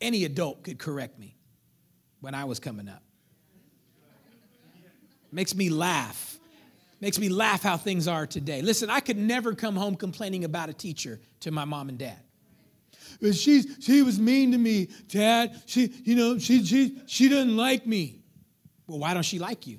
Any 0.00 0.24
adult 0.24 0.64
could 0.64 0.80
correct 0.80 1.20
me 1.20 1.36
when 2.20 2.34
I 2.34 2.44
was 2.44 2.58
coming 2.58 2.88
up. 2.88 3.02
Makes 5.32 5.54
me 5.54 5.70
laugh. 5.70 6.38
Makes 7.00 7.18
me 7.18 7.30
laugh 7.30 7.62
how 7.62 7.76
things 7.76 8.06
are 8.06 8.26
today. 8.26 8.62
Listen, 8.62 8.90
I 8.90 9.00
could 9.00 9.16
never 9.16 9.54
come 9.54 9.74
home 9.74 9.96
complaining 9.96 10.44
about 10.44 10.68
a 10.68 10.74
teacher 10.74 11.18
to 11.40 11.50
my 11.50 11.64
mom 11.64 11.88
and 11.88 11.98
dad. 11.98 12.18
But 13.20 13.34
she's, 13.34 13.78
she 13.80 14.02
was 14.02 14.20
mean 14.20 14.52
to 14.52 14.58
me, 14.58 14.88
Dad. 15.08 15.60
She, 15.66 15.92
you 16.04 16.14
know, 16.14 16.38
she, 16.38 16.64
she, 16.64 17.00
she 17.06 17.28
doesn't 17.28 17.56
like 17.56 17.86
me. 17.86 18.20
Well, 18.86 18.98
why 18.98 19.14
don't 19.14 19.22
she 19.22 19.38
like 19.38 19.66
you? 19.66 19.78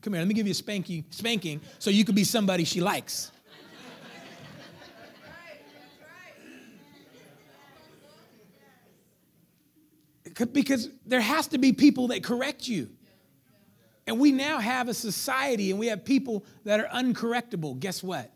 Come 0.00 0.12
here, 0.12 0.20
let 0.20 0.28
me 0.28 0.34
give 0.34 0.46
you 0.46 0.52
a 0.52 0.54
spanking, 0.54 1.04
spanking 1.10 1.60
so 1.78 1.90
you 1.90 2.04
could 2.04 2.14
be 2.14 2.24
somebody 2.24 2.64
she 2.64 2.80
likes. 2.80 3.30
Because 10.52 10.88
there 11.06 11.20
has 11.20 11.46
to 11.48 11.58
be 11.58 11.72
people 11.72 12.08
that 12.08 12.22
correct 12.22 12.66
you. 12.66 12.90
And 14.06 14.20
we 14.20 14.32
now 14.32 14.58
have 14.58 14.88
a 14.88 14.94
society 14.94 15.70
and 15.70 15.80
we 15.80 15.86
have 15.86 16.04
people 16.04 16.44
that 16.64 16.80
are 16.80 16.88
uncorrectable. 16.88 17.78
Guess 17.78 18.02
what? 18.02 18.32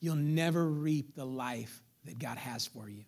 You'll 0.00 0.16
never 0.16 0.66
reap 0.66 1.14
the 1.14 1.24
life 1.24 1.82
that 2.04 2.18
God 2.18 2.38
has 2.38 2.66
for 2.66 2.88
you. 2.88 3.04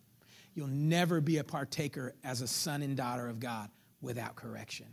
You'll 0.55 0.67
never 0.67 1.21
be 1.21 1.39
a 1.39 1.45
partaker 1.45 2.15
as 2.25 2.43
a 2.43 2.49
son 2.49 2.83
and 2.83 2.97
daughter 2.97 3.29
of 3.29 3.41
God 3.41 3.71
without 4.01 4.35
correction. 4.37 4.87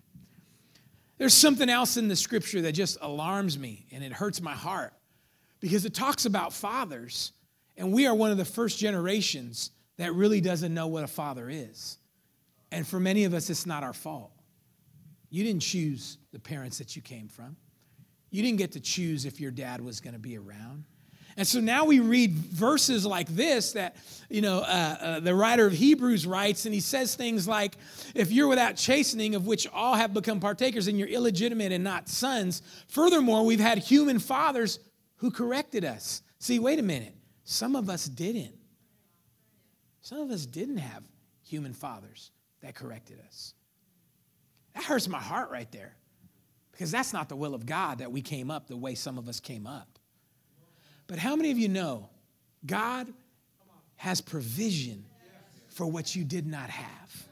There's 1.18 1.34
something 1.34 1.70
else 1.70 1.98
in 1.98 2.08
the 2.08 2.16
scripture 2.16 2.62
that 2.62 2.74
just 2.74 2.98
alarms 3.02 3.58
me 3.58 3.88
and 3.92 4.04
it 4.04 4.12
hurts 4.12 4.42
my 4.42 4.54
heart 4.54 4.94
because 5.60 5.86
it 5.86 5.94
talks 5.94 6.26
about 6.26 6.54
fathers, 6.54 7.32
and 7.78 7.92
we 7.92 8.06
are 8.06 8.14
one 8.14 8.30
of 8.30 8.38
the 8.38 8.46
first 8.46 8.78
generations 8.78 9.72
that 9.98 10.14
really 10.14 10.42
doesn't 10.42 10.74
know 10.74 10.88
what 10.88 11.04
a 11.04 11.08
father 11.08 11.50
is. 11.50 11.98
And 12.72 12.86
for 12.86 13.00
many 13.00 13.24
of 13.24 13.34
us, 13.34 13.50
it's 13.50 13.66
not 13.66 13.82
our 13.82 13.94
fault. 13.94 14.32
You 15.36 15.44
didn't 15.44 15.64
choose 15.64 16.18
the 16.32 16.40
parents 16.40 16.78
that 16.78 16.96
you 16.96 17.02
came 17.02 17.28
from, 17.28 17.58
you 18.30 18.42
didn't 18.42 18.58
get 18.58 18.72
to 18.72 18.80
choose 18.80 19.26
if 19.26 19.42
your 19.42 19.52
dad 19.52 19.82
was 19.82 20.00
going 20.00 20.14
to 20.14 20.20
be 20.20 20.38
around. 20.38 20.86
And 21.36 21.46
so 21.46 21.60
now 21.60 21.84
we 21.84 22.00
read 22.00 22.32
verses 22.32 23.06
like 23.06 23.28
this 23.28 23.74
that, 23.74 23.98
you 24.30 24.40
know, 24.40 24.60
uh, 24.60 24.98
uh, 25.02 25.20
the 25.20 25.36
writer 25.36 25.68
of 25.68 25.74
Hebrews 25.74 26.26
writes, 26.26 26.64
and 26.64 26.74
he 26.74 26.80
says 26.80 27.16
things 27.16 27.50
like, 27.50 27.76
If 28.14 28.32
you're 28.32 28.48
without 28.48 28.78
chastening, 28.78 29.36
of 29.36 29.46
which 29.46 29.68
all 29.74 29.96
have 29.96 30.14
become 30.14 30.40
partakers, 30.40 30.88
and 30.88 30.98
you're 30.98 31.10
illegitimate 31.10 31.74
and 31.74 31.84
not 31.84 32.08
sons. 32.08 32.62
Furthermore, 32.88 33.44
we've 33.44 33.60
had 33.60 33.80
human 33.80 34.20
fathers 34.20 34.80
who 35.18 35.32
corrected 35.32 35.84
us. 35.84 36.22
See, 36.40 36.60
wait 36.60 36.80
a 36.80 36.84
minute. 36.84 37.14
Some 37.44 37.76
of 37.76 37.90
us 37.90 38.06
didn't. 38.06 38.56
Some 40.00 40.20
of 40.20 40.32
us 40.32 40.46
didn't 40.46 40.78
have 40.78 41.04
human 41.44 41.74
fathers 41.74 42.32
that 42.62 42.74
corrected 42.74 43.20
us. 43.28 43.54
That 44.76 44.84
hurts 44.84 45.08
my 45.08 45.20
heart 45.20 45.50
right 45.50 45.72
there 45.72 45.96
because 46.72 46.92
that's 46.92 47.14
not 47.14 47.30
the 47.30 47.36
will 47.36 47.56
of 47.56 47.66
God 47.66 48.00
that 48.00 48.12
we 48.12 48.22
came 48.22 48.52
up 48.52 48.68
the 48.68 48.78
way 48.78 48.94
some 48.94 49.18
of 49.18 49.28
us 49.28 49.40
came 49.40 49.66
up. 49.66 49.88
But 51.08 51.18
how 51.18 51.36
many 51.36 51.52
of 51.52 51.58
you 51.58 51.70
know 51.70 52.10
God 52.66 53.12
has 53.96 54.20
provision 54.20 55.06
for 55.70 55.86
what 55.86 56.16
you 56.16 56.24
did 56.24 56.46
not 56.46 56.70
have? 56.70 57.28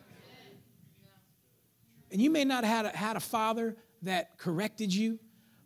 And 2.12 2.22
you 2.22 2.30
may 2.30 2.46
not 2.46 2.64
have 2.64 2.86
had 2.88 3.18
a 3.18 3.20
father 3.20 3.76
that 4.04 4.38
corrected 4.38 4.94
you, 4.94 5.20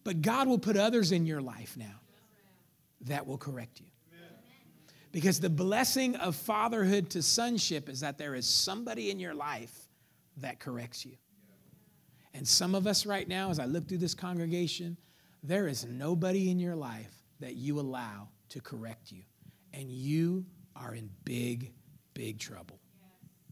but 0.04 0.22
God 0.22 0.48
will 0.48 0.60
put 0.60 0.78
others 0.78 1.12
in 1.12 1.26
your 1.26 1.42
life 1.42 1.76
now 1.78 2.00
that 3.02 3.28
will 3.28 3.38
correct 3.38 3.80
you. 3.80 3.88
Because 5.12 5.40
the 5.40 5.50
blessing 5.50 6.16
of 6.16 6.36
fatherhood 6.36 7.10
to 7.12 7.22
sonship 7.22 7.90
is 7.90 8.00
that 8.00 8.18
there 8.18 8.34
is 8.34 8.48
somebody 8.48 9.12
in 9.12 9.20
your 9.20 9.34
life 9.34 9.88
that 10.38 10.60
corrects 10.60 11.06
you. 11.06 11.18
And 12.38 12.48
some 12.48 12.76
of 12.76 12.86
us 12.86 13.08
right 13.08 13.28
now, 13.28 13.50
as 13.50 13.58
I 13.58 13.66
look 13.66 13.88
through 13.88 13.98
this 13.98 14.14
congregation, 14.14 14.96
there 15.42 15.68
is 15.68 15.86
nobody 15.86 16.52
in 16.52 16.60
your 16.60 16.76
life 16.76 17.12
that 17.40 17.56
you 17.56 17.80
allow 17.80 18.30
to 18.50 18.62
correct 18.62 19.12
you. 19.12 19.24
And 19.74 19.90
you 19.90 20.46
are 20.76 20.94
in 20.94 21.10
big, 21.26 21.74
big 22.14 22.38
trouble. 22.38 22.80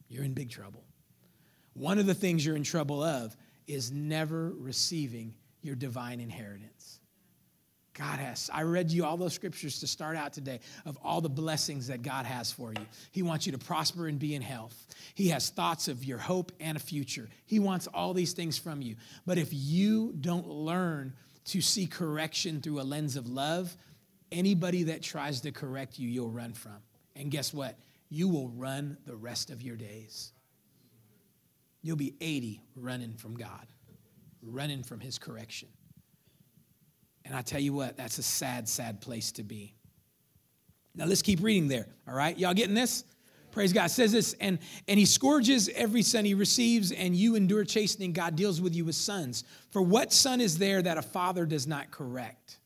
You're 0.07 0.23
in 0.23 0.33
big 0.33 0.51
trouble. 0.51 0.83
One 1.73 1.97
of 1.97 2.05
the 2.05 2.13
things 2.13 2.45
you're 2.45 2.55
in 2.55 2.63
trouble 2.63 3.01
of 3.01 3.35
is 3.65 3.91
never 3.91 4.51
receiving 4.51 5.33
your 5.63 5.75
divine 5.75 6.19
inheritance. 6.19 6.74
God 7.95 8.19
has. 8.19 8.49
I 8.53 8.63
read 8.63 8.91
you 8.91 9.05
all 9.05 9.15
those 9.15 9.33
scriptures 9.33 9.79
to 9.79 9.87
start 9.87 10.17
out 10.17 10.33
today 10.33 10.59
of 10.85 10.97
all 11.01 11.21
the 11.21 11.29
blessings 11.29 11.87
that 11.87 12.01
God 12.01 12.25
has 12.25 12.51
for 12.51 12.73
you. 12.73 12.85
He 13.11 13.23
wants 13.23 13.45
you 13.45 13.53
to 13.53 13.57
prosper 13.57 14.07
and 14.07 14.19
be 14.19 14.35
in 14.35 14.41
health. 14.41 14.87
He 15.15 15.29
has 15.29 15.49
thoughts 15.49 15.87
of 15.87 16.03
your 16.03 16.17
hope 16.17 16.51
and 16.59 16.75
a 16.75 16.79
future. 16.79 17.29
He 17.45 17.57
wants 17.57 17.87
all 17.87 18.13
these 18.13 18.33
things 18.33 18.57
from 18.57 18.81
you. 18.81 18.97
But 19.25 19.37
if 19.37 19.47
you 19.51 20.13
don't 20.19 20.47
learn 20.47 21.13
to 21.45 21.61
see 21.61 21.87
correction 21.87 22.59
through 22.59 22.81
a 22.81 22.83
lens 22.83 23.15
of 23.15 23.29
love, 23.29 23.75
anybody 24.31 24.83
that 24.83 25.01
tries 25.01 25.41
to 25.41 25.51
correct 25.51 25.97
you, 25.97 26.09
you'll 26.09 26.29
run 26.29 26.53
from. 26.53 26.77
And 27.15 27.31
guess 27.31 27.53
what? 27.53 27.79
You 28.09 28.27
will 28.27 28.49
run 28.49 28.97
the 29.05 29.15
rest 29.15 29.49
of 29.49 29.61
your 29.61 29.77
days. 29.77 30.33
You'll 31.81 31.95
be 31.95 32.15
80 32.19 32.61
running 32.75 33.13
from 33.13 33.35
God, 33.35 33.67
running 34.41 34.83
from 34.83 34.99
His 34.99 35.17
correction. 35.17 35.69
And 37.25 37.35
I 37.35 37.41
tell 37.41 37.59
you 37.59 37.73
what, 37.73 37.97
that's 37.97 38.19
a 38.19 38.23
sad, 38.23 38.69
sad 38.69 39.01
place 39.01 39.31
to 39.33 39.43
be. 39.43 39.75
Now 40.93 41.05
let's 41.05 41.21
keep 41.21 41.41
reading 41.41 41.67
there. 41.67 41.87
All 42.07 42.15
right, 42.15 42.37
y'all 42.37 42.53
getting 42.53 42.75
this? 42.75 43.03
Praise 43.51 43.73
God. 43.73 43.85
It 43.85 43.89
says 43.89 44.11
this, 44.11 44.35
and, 44.39 44.59
and 44.87 44.99
he 44.99 45.05
scourges 45.05 45.69
every 45.69 46.01
son 46.01 46.25
he 46.25 46.33
receives, 46.33 46.91
and 46.91 47.15
you 47.15 47.35
endure 47.35 47.63
chastening. 47.63 48.11
God 48.11 48.35
deals 48.35 48.61
with 48.61 48.75
you 48.75 48.87
as 48.89 48.97
sons. 48.97 49.45
For 49.71 49.81
what 49.81 50.11
son 50.11 50.41
is 50.41 50.57
there 50.57 50.81
that 50.81 50.97
a 50.97 51.01
father 51.01 51.45
does 51.45 51.65
not 51.65 51.89
correct? 51.89 52.59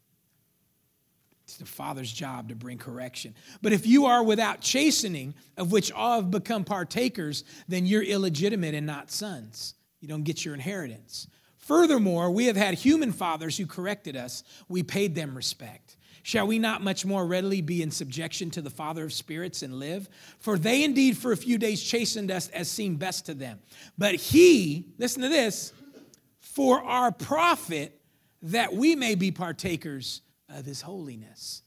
It's 1.44 1.58
the 1.58 1.66
father's 1.66 2.12
job 2.12 2.50
to 2.50 2.56
bring 2.56 2.80
correction. 2.80 3.36
But 3.62 3.72
if 3.72 3.88
you 3.88 4.06
are 4.08 4.24
without 4.24 4.62
chastening, 4.62 5.36
of 5.58 5.72
which 5.72 5.92
all 5.92 6.22
have 6.22 6.32
become 6.32 6.64
partakers, 6.64 7.44
then 7.68 7.86
you're 7.86 8.04
illegitimate 8.04 8.74
and 8.76 8.86
not 8.86 9.12
sons. 9.12 9.76
You 10.00 10.08
don't 10.08 10.24
get 10.24 10.44
your 10.44 10.54
inheritance. 10.54 11.28
Furthermore, 11.70 12.32
we 12.32 12.48
have 12.48 12.56
had 12.56 12.74
human 12.74 13.12
fathers 13.12 13.56
who 13.56 13.68
corrected 13.68 14.18
us, 14.18 14.44
we 14.68 14.82
paid 14.82 15.14
them 15.14 15.36
respect. 15.36 15.98
Shall 16.24 16.48
we 16.48 16.58
not 16.58 16.82
much 16.82 17.06
more 17.06 17.28
readily 17.28 17.62
be 17.62 17.84
in 17.84 17.92
subjection 17.92 18.50
to 18.52 18.62
the 18.64 18.72
Father 18.72 19.04
of 19.04 19.14
spirits 19.14 19.62
and 19.62 19.76
live? 19.76 20.10
For 20.40 20.58
they 20.58 20.84
indeed 20.84 21.16
for 21.16 21.32
a 21.32 21.38
few 21.38 21.60
days 21.60 21.84
chastened 21.84 22.32
us 22.32 22.48
as 22.50 22.72
seemed 22.72 22.98
best 22.98 23.28
to 23.28 23.36
them. 23.36 23.60
But 24.00 24.16
he, 24.16 24.88
listen 24.98 25.22
to 25.22 25.30
this, 25.30 25.72
for 26.40 26.84
our 26.84 27.12
profit, 27.12 28.02
that 28.42 28.74
we 28.74 28.96
may 28.96 29.14
be 29.14 29.30
partakers 29.30 30.24
of 30.50 30.66
his 30.66 30.82
holiness. 30.82 31.62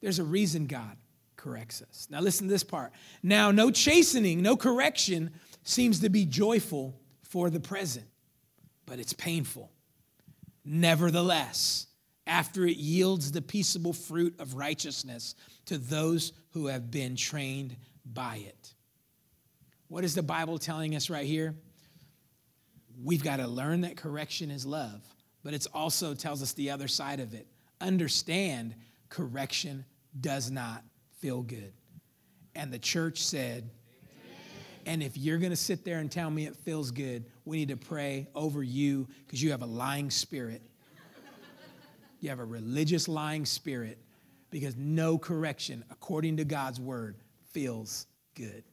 There's 0.00 0.18
a 0.18 0.24
reason 0.24 0.66
God 0.66 0.96
corrects 1.36 1.82
us. 1.88 2.08
Now, 2.10 2.20
listen 2.20 2.48
to 2.48 2.52
this 2.52 2.64
part. 2.64 2.90
Now, 3.22 3.52
no 3.52 3.70
chastening, 3.70 4.42
no 4.42 4.56
correction 4.56 5.30
seems 5.62 6.00
to 6.00 6.08
be 6.08 6.24
joyful 6.24 6.98
for 7.22 7.48
the 7.48 7.60
present, 7.60 8.06
but 8.86 8.98
it's 8.98 9.12
painful. 9.12 9.70
Nevertheless, 10.64 11.86
after 12.26 12.66
it 12.66 12.76
yields 12.76 13.30
the 13.30 13.42
peaceable 13.42 13.92
fruit 13.92 14.34
of 14.40 14.54
righteousness 14.54 15.34
to 15.66 15.78
those 15.78 16.32
who 16.50 16.66
have 16.66 16.90
been 16.90 17.16
trained 17.16 17.76
by 18.04 18.36
it. 18.36 18.74
What 19.88 20.04
is 20.04 20.14
the 20.14 20.22
Bible 20.22 20.58
telling 20.58 20.96
us 20.96 21.10
right 21.10 21.26
here? 21.26 21.54
We've 23.02 23.22
got 23.22 23.36
to 23.36 23.46
learn 23.46 23.82
that 23.82 23.96
correction 23.96 24.50
is 24.50 24.64
love, 24.66 25.02
but 25.44 25.54
it 25.54 25.66
also 25.72 26.14
tells 26.14 26.42
us 26.42 26.52
the 26.54 26.70
other 26.70 26.88
side 26.88 27.20
of 27.20 27.34
it. 27.34 27.46
Understand 27.80 28.74
correction 29.08 29.84
does 30.18 30.50
not 30.50 30.82
feel 31.20 31.42
good. 31.42 31.72
And 32.54 32.72
the 32.72 32.78
church 32.78 33.22
said, 33.22 33.70
and 34.86 35.02
if 35.02 35.18
you're 35.18 35.38
going 35.38 35.50
to 35.50 35.56
sit 35.56 35.84
there 35.84 35.98
and 35.98 36.10
tell 36.10 36.30
me 36.30 36.46
it 36.46 36.56
feels 36.56 36.90
good, 36.90 37.24
we 37.44 37.58
need 37.58 37.68
to 37.68 37.76
pray 37.76 38.28
over 38.34 38.62
you 38.62 39.06
because 39.26 39.42
you 39.42 39.50
have 39.50 39.62
a 39.62 39.66
lying 39.66 40.10
spirit 40.10 40.62
you 42.20 42.30
have 42.30 42.38
a 42.38 42.44
religious 42.44 43.08
lying 43.08 43.44
spirit 43.44 43.98
because 44.50 44.76
no 44.76 45.18
correction, 45.18 45.84
according 45.90 46.38
to 46.38 46.44
God's 46.44 46.80
word, 46.80 47.16
feels 47.52 48.06
good. 48.34 48.64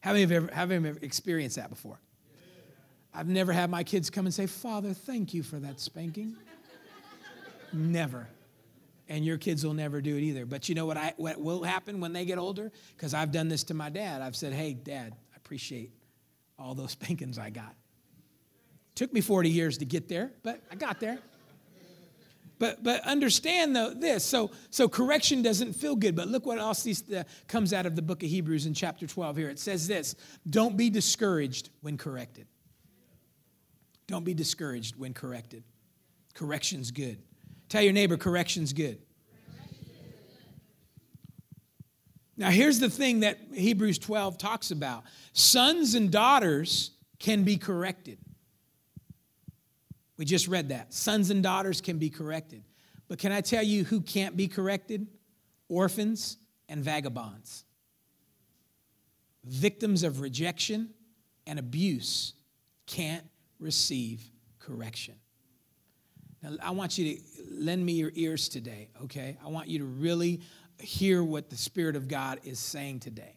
How 0.00 0.10
many 0.10 0.22
have 0.22 0.32
ever, 0.32 0.52
have 0.52 0.70
ever 0.70 0.98
experienced 1.00 1.56
that 1.56 1.70
before? 1.70 1.98
I've 3.14 3.28
never 3.28 3.52
had 3.52 3.70
my 3.70 3.84
kids 3.84 4.10
come 4.10 4.26
and 4.26 4.34
say, 4.34 4.46
Father, 4.46 4.92
thank 4.92 5.32
you 5.32 5.42
for 5.42 5.56
that 5.60 5.78
spanking. 5.78 6.36
never. 7.72 8.28
And 9.08 9.24
your 9.24 9.38
kids 9.38 9.64
will 9.64 9.74
never 9.74 10.00
do 10.00 10.16
it 10.16 10.22
either. 10.22 10.44
But 10.44 10.68
you 10.68 10.74
know 10.74 10.86
what, 10.86 10.96
I, 10.96 11.14
what 11.16 11.40
will 11.40 11.62
happen 11.62 12.00
when 12.00 12.12
they 12.12 12.24
get 12.24 12.38
older? 12.38 12.72
Because 12.96 13.14
I've 13.14 13.30
done 13.30 13.48
this 13.48 13.62
to 13.64 13.74
my 13.74 13.88
dad. 13.88 14.20
I've 14.20 14.34
said, 14.34 14.52
hey, 14.52 14.74
dad, 14.74 15.14
appreciate 15.44 15.92
all 16.58 16.74
those 16.74 16.90
spankings 16.98 17.38
I 17.38 17.50
got. 17.50 17.74
Took 18.94 19.12
me 19.12 19.20
40 19.20 19.50
years 19.50 19.78
to 19.78 19.84
get 19.84 20.08
there, 20.08 20.32
but 20.42 20.60
I 20.70 20.76
got 20.76 21.00
there. 21.00 21.18
But, 22.60 22.84
but 22.84 23.00
understand 23.00 23.74
though 23.74 23.92
this. 23.92 24.24
So 24.24 24.52
so 24.70 24.88
correction 24.88 25.42
doesn't 25.42 25.72
feel 25.72 25.96
good 25.96 26.14
but 26.14 26.28
look 26.28 26.46
what 26.46 26.58
else 26.58 26.86
comes 27.48 27.72
out 27.72 27.84
of 27.84 27.96
the 27.96 28.00
book 28.00 28.22
of 28.22 28.28
hebrews 28.28 28.64
in 28.66 28.74
chapter 28.74 29.08
12 29.08 29.36
here. 29.36 29.50
It 29.50 29.58
says 29.58 29.88
this 29.88 30.14
don't 30.48 30.76
be 30.76 30.88
discouraged 30.88 31.70
when 31.80 31.98
corrected. 31.98 32.46
Don't 34.06 34.24
be 34.24 34.34
discouraged 34.34 34.96
when 34.96 35.14
corrected. 35.14 35.64
Correction's 36.34 36.92
good. 36.92 37.18
Tell 37.68 37.82
your 37.82 37.92
neighbor 37.92 38.16
correction's 38.16 38.72
good 38.72 39.03
now 42.36 42.50
here's 42.50 42.80
the 42.80 42.90
thing 42.90 43.20
that 43.20 43.38
hebrews 43.52 43.98
12 43.98 44.38
talks 44.38 44.70
about 44.70 45.04
sons 45.32 45.94
and 45.94 46.10
daughters 46.10 46.90
can 47.18 47.44
be 47.44 47.56
corrected 47.56 48.18
we 50.16 50.24
just 50.24 50.48
read 50.48 50.68
that. 50.68 50.92
Sons 50.92 51.30
and 51.30 51.42
daughters 51.42 51.80
can 51.80 51.98
be 51.98 52.10
corrected. 52.10 52.62
But 53.08 53.18
can 53.18 53.32
I 53.32 53.40
tell 53.40 53.62
you 53.62 53.84
who 53.84 54.00
can't 54.00 54.36
be 54.36 54.48
corrected? 54.48 55.06
Orphans 55.68 56.36
and 56.68 56.82
vagabonds. 56.84 57.64
Victims 59.44 60.02
of 60.02 60.20
rejection 60.20 60.90
and 61.46 61.58
abuse 61.58 62.34
can't 62.86 63.24
receive 63.58 64.22
correction. 64.58 65.14
Now, 66.42 66.56
I 66.62 66.70
want 66.70 66.96
you 66.96 67.16
to 67.16 67.20
lend 67.50 67.84
me 67.84 67.92
your 67.92 68.12
ears 68.14 68.48
today, 68.48 68.90
okay? 69.04 69.36
I 69.44 69.48
want 69.48 69.68
you 69.68 69.78
to 69.80 69.84
really 69.84 70.40
hear 70.84 71.22
what 71.22 71.50
the 71.50 71.56
Spirit 71.56 71.96
of 71.96 72.08
God 72.08 72.40
is 72.44 72.58
saying 72.58 73.00
today. 73.00 73.36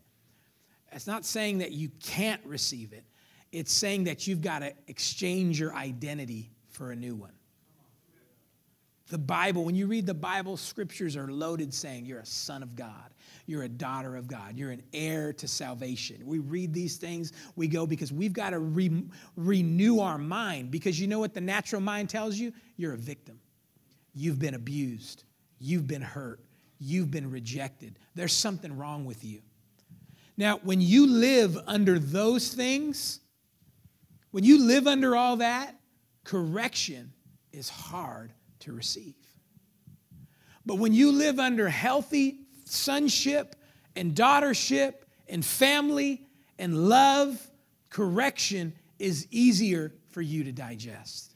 It's 0.91 1.07
not 1.07 1.25
saying 1.25 1.59
that 1.59 1.71
you 1.71 1.89
can't 1.99 2.43
receive 2.45 2.93
it, 2.93 3.03
it's 3.51 3.71
saying 3.71 4.05
that 4.05 4.27
you've 4.27 4.41
got 4.41 4.59
to 4.59 4.73
exchange 4.87 5.59
your 5.59 5.73
identity 5.73 6.51
for 6.69 6.91
a 6.91 6.95
new 6.95 7.15
one. 7.15 7.31
The 9.09 9.17
Bible, 9.17 9.63
when 9.63 9.75
you 9.75 9.87
read 9.87 10.05
the 10.05 10.13
Bible, 10.13 10.57
scriptures 10.57 11.15
are 11.15 11.31
loaded 11.31 11.73
saying 11.73 12.05
you're 12.05 12.19
a 12.19 12.25
son 12.25 12.61
of 12.61 12.75
God, 12.75 13.13
you're 13.45 13.63
a 13.63 13.69
daughter 13.69 14.17
of 14.17 14.27
God, 14.27 14.57
you're 14.57 14.71
an 14.71 14.83
heir 14.91 15.31
to 15.33 15.47
salvation. 15.47 16.25
We 16.25 16.39
read 16.39 16.73
these 16.73 16.97
things, 16.97 17.31
we 17.55 17.69
go 17.69 17.87
because 17.87 18.11
we've 18.11 18.33
got 18.33 18.49
to 18.49 18.59
re- 18.59 19.05
renew 19.37 19.99
our 19.99 20.17
mind 20.17 20.71
because 20.71 20.99
you 20.99 21.07
know 21.07 21.19
what 21.19 21.33
the 21.33 21.41
natural 21.41 21.81
mind 21.81 22.09
tells 22.09 22.37
you? 22.37 22.51
You're 22.75 22.93
a 22.93 22.97
victim. 22.97 23.39
You've 24.13 24.39
been 24.39 24.55
abused, 24.55 25.23
you've 25.59 25.87
been 25.87 26.01
hurt, 26.01 26.41
you've 26.79 27.11
been 27.11 27.31
rejected. 27.31 27.97
There's 28.15 28.33
something 28.33 28.75
wrong 28.77 29.05
with 29.05 29.23
you. 29.23 29.41
Now, 30.37 30.59
when 30.63 30.81
you 30.81 31.07
live 31.07 31.57
under 31.65 31.97
those 31.97 32.53
things, 32.53 33.19
when 34.31 34.43
you 34.43 34.63
live 34.63 34.85
under 34.85 35.15
all 35.15 35.37
that, 35.37 35.75
correction 36.23 37.11
is 37.51 37.69
hard 37.69 38.33
to 38.59 38.71
receive. 38.71 39.15
But 40.65 40.75
when 40.75 40.93
you 40.93 41.11
live 41.11 41.39
under 41.39 41.69
healthy 41.69 42.41
sonship 42.65 43.55
and 43.95 44.13
daughtership 44.13 44.93
and 45.27 45.43
family 45.43 46.21
and 46.59 46.89
love, 46.89 47.41
correction 47.89 48.73
is 48.99 49.27
easier 49.31 49.93
for 50.09 50.21
you 50.21 50.43
to 50.43 50.51
digest. 50.51 51.33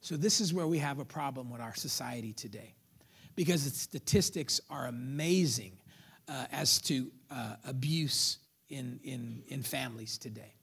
So, 0.00 0.16
this 0.16 0.40
is 0.40 0.52
where 0.52 0.66
we 0.66 0.78
have 0.78 0.98
a 0.98 1.04
problem 1.04 1.50
with 1.50 1.60
our 1.60 1.74
society 1.74 2.32
today 2.32 2.74
because 3.38 3.62
the 3.62 3.70
statistics 3.70 4.60
are 4.68 4.88
amazing 4.88 5.70
uh, 6.26 6.46
as 6.50 6.80
to 6.80 7.08
uh, 7.30 7.54
abuse 7.64 8.38
in, 8.68 8.98
in, 9.04 9.44
in 9.46 9.62
families 9.62 10.18
today. 10.18 10.56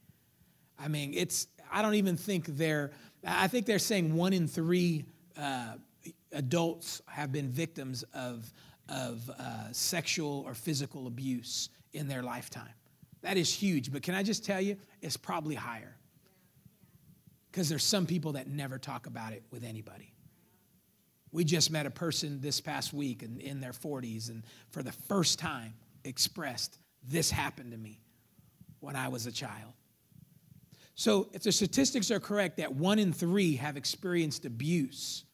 I 0.78 0.90
mean, 0.90 1.14
it's, 1.16 1.48
I 1.72 1.82
don't 1.82 1.96
even 1.96 2.18
think 2.18 2.48
they're 2.48 2.92
I 3.26 3.48
think 3.48 3.66
they're 3.66 3.80
saying 3.80 4.14
one 4.14 4.34
in 4.34 4.46
three 4.46 5.06
uh, 5.40 5.76
adults 6.34 7.02
have 7.08 7.32
been 7.32 7.50
victims 7.50 8.04
of, 8.14 8.52
of 8.90 9.32
uh, 9.40 9.72
sexual 9.72 10.44
or 10.46 10.54
physical 10.54 11.08
abuse 11.08 11.70
in 11.94 12.10
their 12.10 12.24
lifetime. 12.24 12.74
That 13.22 13.38
is 13.38 13.54
huge, 13.54 13.90
but 13.90 14.04
can 14.04 14.16
I 14.16 14.22
just 14.22 14.44
tell 14.44 14.60
you, 14.60 14.76
it's 15.02 15.16
probably 15.16 15.56
higher. 15.56 15.96
Because 17.50 17.70
there's 17.70 17.86
some 17.86 18.06
people 18.06 18.34
that 18.34 18.50
never 18.50 18.78
talk 18.78 19.08
about 19.08 19.32
it 19.32 19.44
with 19.50 19.64
anybody. 19.64 20.12
We 21.36 21.44
just 21.44 21.70
met 21.70 21.86
a 21.86 21.90
person 21.90 22.40
this 22.40 22.62
past 22.62 22.94
week 22.94 23.22
in, 23.22 23.42
in 23.42 23.60
their 23.60 23.74
40s, 23.74 24.30
and 24.30 24.42
for 24.72 24.82
the 24.82 24.94
first 24.94 25.38
time 25.38 25.74
expressed, 26.06 26.78
This 27.04 27.30
happened 27.30 27.72
to 27.74 27.78
me 27.78 28.00
when 28.80 28.96
I 28.96 29.10
was 29.10 29.26
a 29.26 29.34
child. 29.34 29.74
So, 30.96 31.28
if 31.34 31.44
the 31.44 31.52
statistics 31.52 32.10
are 32.10 32.22
correct 32.22 32.56
that 32.56 32.74
one 32.74 33.00
in 33.00 33.12
three 33.12 33.58
have 33.58 33.76
experienced 33.76 34.46
abuse, 34.46 35.26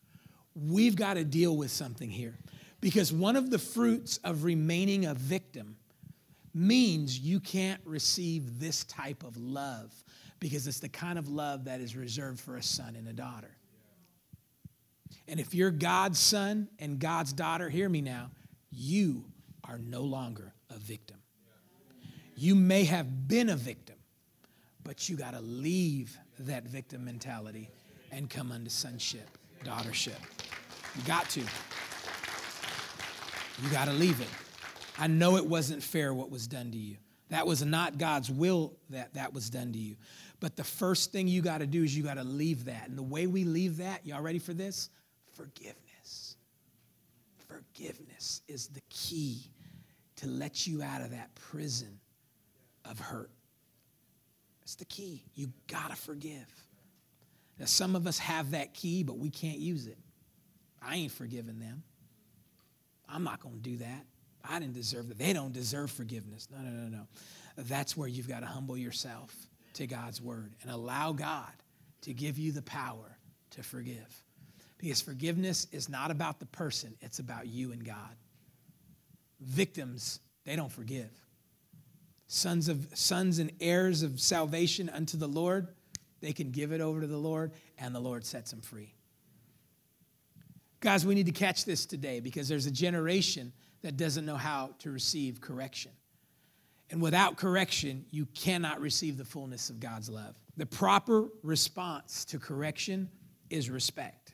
we've 0.56 0.96
got 0.96 1.14
to 1.14 1.24
deal 1.24 1.56
with 1.56 1.70
something 1.70 2.10
here. 2.10 2.40
Because 2.80 3.14
one 3.14 3.36
of 3.36 3.52
the 3.52 3.60
fruits 3.60 4.18
of 4.24 4.44
remaining 4.44 5.06
a 5.06 5.14
victim 5.14 5.78
means 6.52 7.20
you 7.20 7.40
can't 7.40 7.82
receive 7.86 8.60
this 8.60 8.86
type 8.86 9.24
of 9.24 9.38
love 9.38 9.94
because 10.40 10.66
it's 10.66 10.80
the 10.80 10.90
kind 10.90 11.20
of 11.20 11.30
love 11.30 11.66
that 11.66 11.80
is 11.80 11.96
reserved 11.96 12.40
for 12.40 12.58
a 12.58 12.64
son 12.64 12.96
and 12.96 13.08
a 13.08 13.14
daughter. 13.14 13.56
And 15.28 15.39
if 15.39 15.54
you're 15.54 15.71
God's 15.71 16.19
son 16.19 16.69
and 16.80 17.00
God's 17.00 17.34
daughter, 17.34 17.69
hear 17.69 17.89
me 17.89 18.02
now, 18.02 18.32
you 18.69 19.26
are 19.63 19.78
no 19.78 20.02
longer 20.02 20.54
a 20.69 20.78
victim. 20.78 21.17
You 22.36 22.56
may 22.56 22.86
have 22.86 23.28
been 23.28 23.50
a 23.50 23.56
victim 23.56 23.95
but 24.84 25.10
you 25.10 25.15
got 25.15 25.34
to 25.34 25.41
leave 25.41 26.17
that 26.39 26.63
victim 26.63 27.06
mentality 27.06 27.69
and 28.12 28.30
come 28.30 28.52
unto 28.52 28.69
sonship, 28.69 29.38
daughtership. 29.63 30.19
You 30.95 31.04
got 31.06 31.30
to. 31.30 31.41
You 33.63 33.69
got 33.71 33.86
to 33.86 33.93
leave 33.93 34.19
it. 34.19 34.28
I 34.97 35.08
know 35.08 35.38
it 35.38 35.45
wasn't 35.45 35.84
fair 35.84 36.13
what 36.13 36.32
was 36.32 36.47
done 36.47 36.71
to 36.71 36.78
you. 36.78 36.97
That 37.30 37.47
was 37.47 37.63
not 37.63 37.97
God's 37.97 38.30
will 38.30 38.74
that 38.89 39.13
that 39.13 39.34
was 39.34 39.50
done 39.50 39.71
to 39.71 39.80
you. 39.80 39.95
But 40.39 40.58
the 40.58 40.63
first 40.63 41.12
thing 41.12 41.28
you 41.28 41.41
got 41.41 41.60
to 41.60 41.67
do 41.67 41.84
is 41.84 41.95
you 41.95 42.04
got 42.04 42.15
to 42.15 42.24
leave 42.24 42.65
that. 42.65 42.89
And 42.89 42.97
the 42.97 43.04
way 43.04 43.28
we 43.28 43.43
leave 43.43 43.78
that, 43.78 44.06
y'all 44.06 44.21
ready 44.21 44.39
for 44.39 44.54
this? 44.54 44.89
Forgiveness. 45.34 46.36
Forgiveness 47.48 48.41
is 48.48 48.67
the 48.67 48.82
key 48.89 49.52
to 50.17 50.28
let 50.28 50.67
you 50.67 50.82
out 50.82 51.02
of 51.02 51.12
that 51.12 51.34
prison 51.36 52.00
of 52.86 53.00
hurt. 53.00 53.32
That's 54.62 54.76
the 54.76 54.86
key. 54.86 55.24
You 55.34 55.52
gotta 55.67 55.96
forgive. 55.96 56.48
Now, 57.60 57.65
some 57.65 57.96
of 57.96 58.08
us 58.08 58.17
have 58.20 58.52
that 58.52 58.74
key, 58.74 59.04
but 59.04 59.17
we 59.17 59.30
can't 59.30 59.60
use 59.60 59.88
it. 59.88 59.98
I 60.82 60.96
ain't 60.96 61.12
forgiving 61.12 61.60
them. 61.60 61.84
I'm 63.10 63.24
not 63.24 63.39
gonna 63.41 63.58
do 63.58 63.78
that. 63.78 64.06
I 64.44 64.60
didn't 64.60 64.74
deserve 64.74 65.10
that. 65.10 65.17
They 65.17 65.34
don't 65.34 65.54
deserve 65.54 65.91
forgiveness. 65.91 66.48
No, 66.52 66.62
no, 66.62 66.70
no, 66.70 66.88
no. 66.88 67.08
That's 67.58 67.96
where 67.96 68.08
you've 68.08 68.28
got 68.28 68.39
to 68.39 68.46
humble 68.46 68.78
yourself 68.78 69.36
to 69.74 69.88
God's 69.88 70.22
word 70.22 70.54
and 70.62 70.72
allow 70.72 71.12
God 71.12 71.52
to 72.02 72.13
give 72.13 72.38
you 72.39 72.52
the 72.52 72.62
power 72.62 73.17
to 73.52 73.63
forgive. 73.63 74.24
Because 74.82 75.00
forgiveness 75.00 75.67
is 75.72 75.88
not 75.88 76.12
about 76.12 76.39
the 76.39 76.46
person, 76.48 76.96
it's 77.00 77.20
about 77.20 77.48
you 77.48 77.72
and 77.72 77.86
God. 77.86 78.15
Victims, 79.39 80.20
they 80.44 80.56
don't 80.56 80.72
forgive 80.72 81.10
sons 82.32 82.70
of 82.70 82.88
sons 82.94 83.39
and 83.39 83.52
heirs 83.60 84.04
of 84.04 84.17
salvation 84.17 84.89
unto 84.89 85.17
the 85.17 85.28
Lord, 85.28 85.67
they 86.22 86.32
can 86.32 86.50
give 86.52 86.72
it 86.72 86.80
over 86.80 87.02
to 87.02 87.08
the 87.08 87.17
Lord 87.17 87.52
and 87.78 87.94
the 87.94 88.00
Lord 88.00 88.26
sets 88.26 88.52
them 88.52 88.62
free. 88.62 88.94
Guys, 90.80 91.06
we 91.06 91.13
need 91.13 91.26
to 91.26 91.34
catch 91.34 91.65
this 91.65 91.86
today 91.86 92.22
because 92.22 92.48
there's 92.48 92.67
a 92.67 92.72
generation 92.72 93.52
that 93.82 93.98
doesn't 93.98 94.26
know 94.26 94.38
how 94.38 94.70
to 94.80 94.91
receive 94.91 95.41
correction. 95.41 95.91
And 96.89 97.02
without 97.02 97.36
correction, 97.36 98.06
you 98.12 98.26
cannot 98.28 98.80
receive 98.80 99.17
the 99.17 99.26
fullness 99.26 99.70
of 99.70 99.82
God's 99.82 100.10
love. 100.10 100.36
The 100.56 100.65
proper 100.65 101.28
response 101.44 102.24
to 102.26 102.39
correction 102.39 103.10
is 103.50 103.70
respect. 103.70 104.31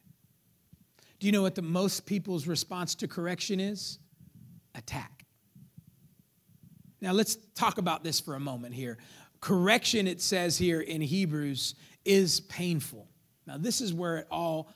Do 1.19 1.25
you 1.25 1.31
know 1.31 1.41
what 1.41 1.55
the 1.55 1.61
most 1.61 2.05
people's 2.05 2.47
response 2.47 2.95
to 2.95 3.07
correction 3.07 3.59
is? 3.59 3.99
Attack. 4.75 5.25
Now, 7.01 7.11
let's 7.11 7.37
talk 7.55 7.77
about 7.77 8.03
this 8.03 8.19
for 8.19 8.35
a 8.35 8.39
moment 8.39 8.73
here. 8.73 8.97
Correction, 9.39 10.07
it 10.07 10.21
says 10.21 10.57
here 10.57 10.81
in 10.81 11.01
Hebrews, 11.01 11.75
is 12.05 12.39
painful. 12.41 13.07
Now, 13.45 13.57
this 13.57 13.81
is 13.81 13.93
where 13.93 14.17
it 14.17 14.27
all, 14.31 14.71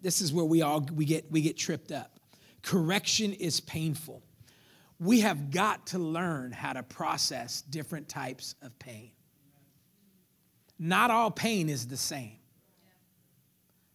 this 0.00 0.20
is 0.20 0.32
where 0.32 0.44
we 0.44 0.62
all 0.62 0.86
we 0.94 1.04
get 1.04 1.30
we 1.30 1.40
get 1.40 1.56
tripped 1.56 1.92
up. 1.92 2.18
Correction 2.62 3.32
is 3.32 3.60
painful. 3.60 4.22
We 4.98 5.20
have 5.20 5.50
got 5.50 5.88
to 5.88 5.98
learn 5.98 6.52
how 6.52 6.74
to 6.74 6.82
process 6.82 7.62
different 7.62 8.08
types 8.08 8.54
of 8.62 8.78
pain. 8.78 9.12
Not 10.78 11.10
all 11.10 11.30
pain 11.30 11.68
is 11.68 11.86
the 11.86 11.96
same. 11.96 12.36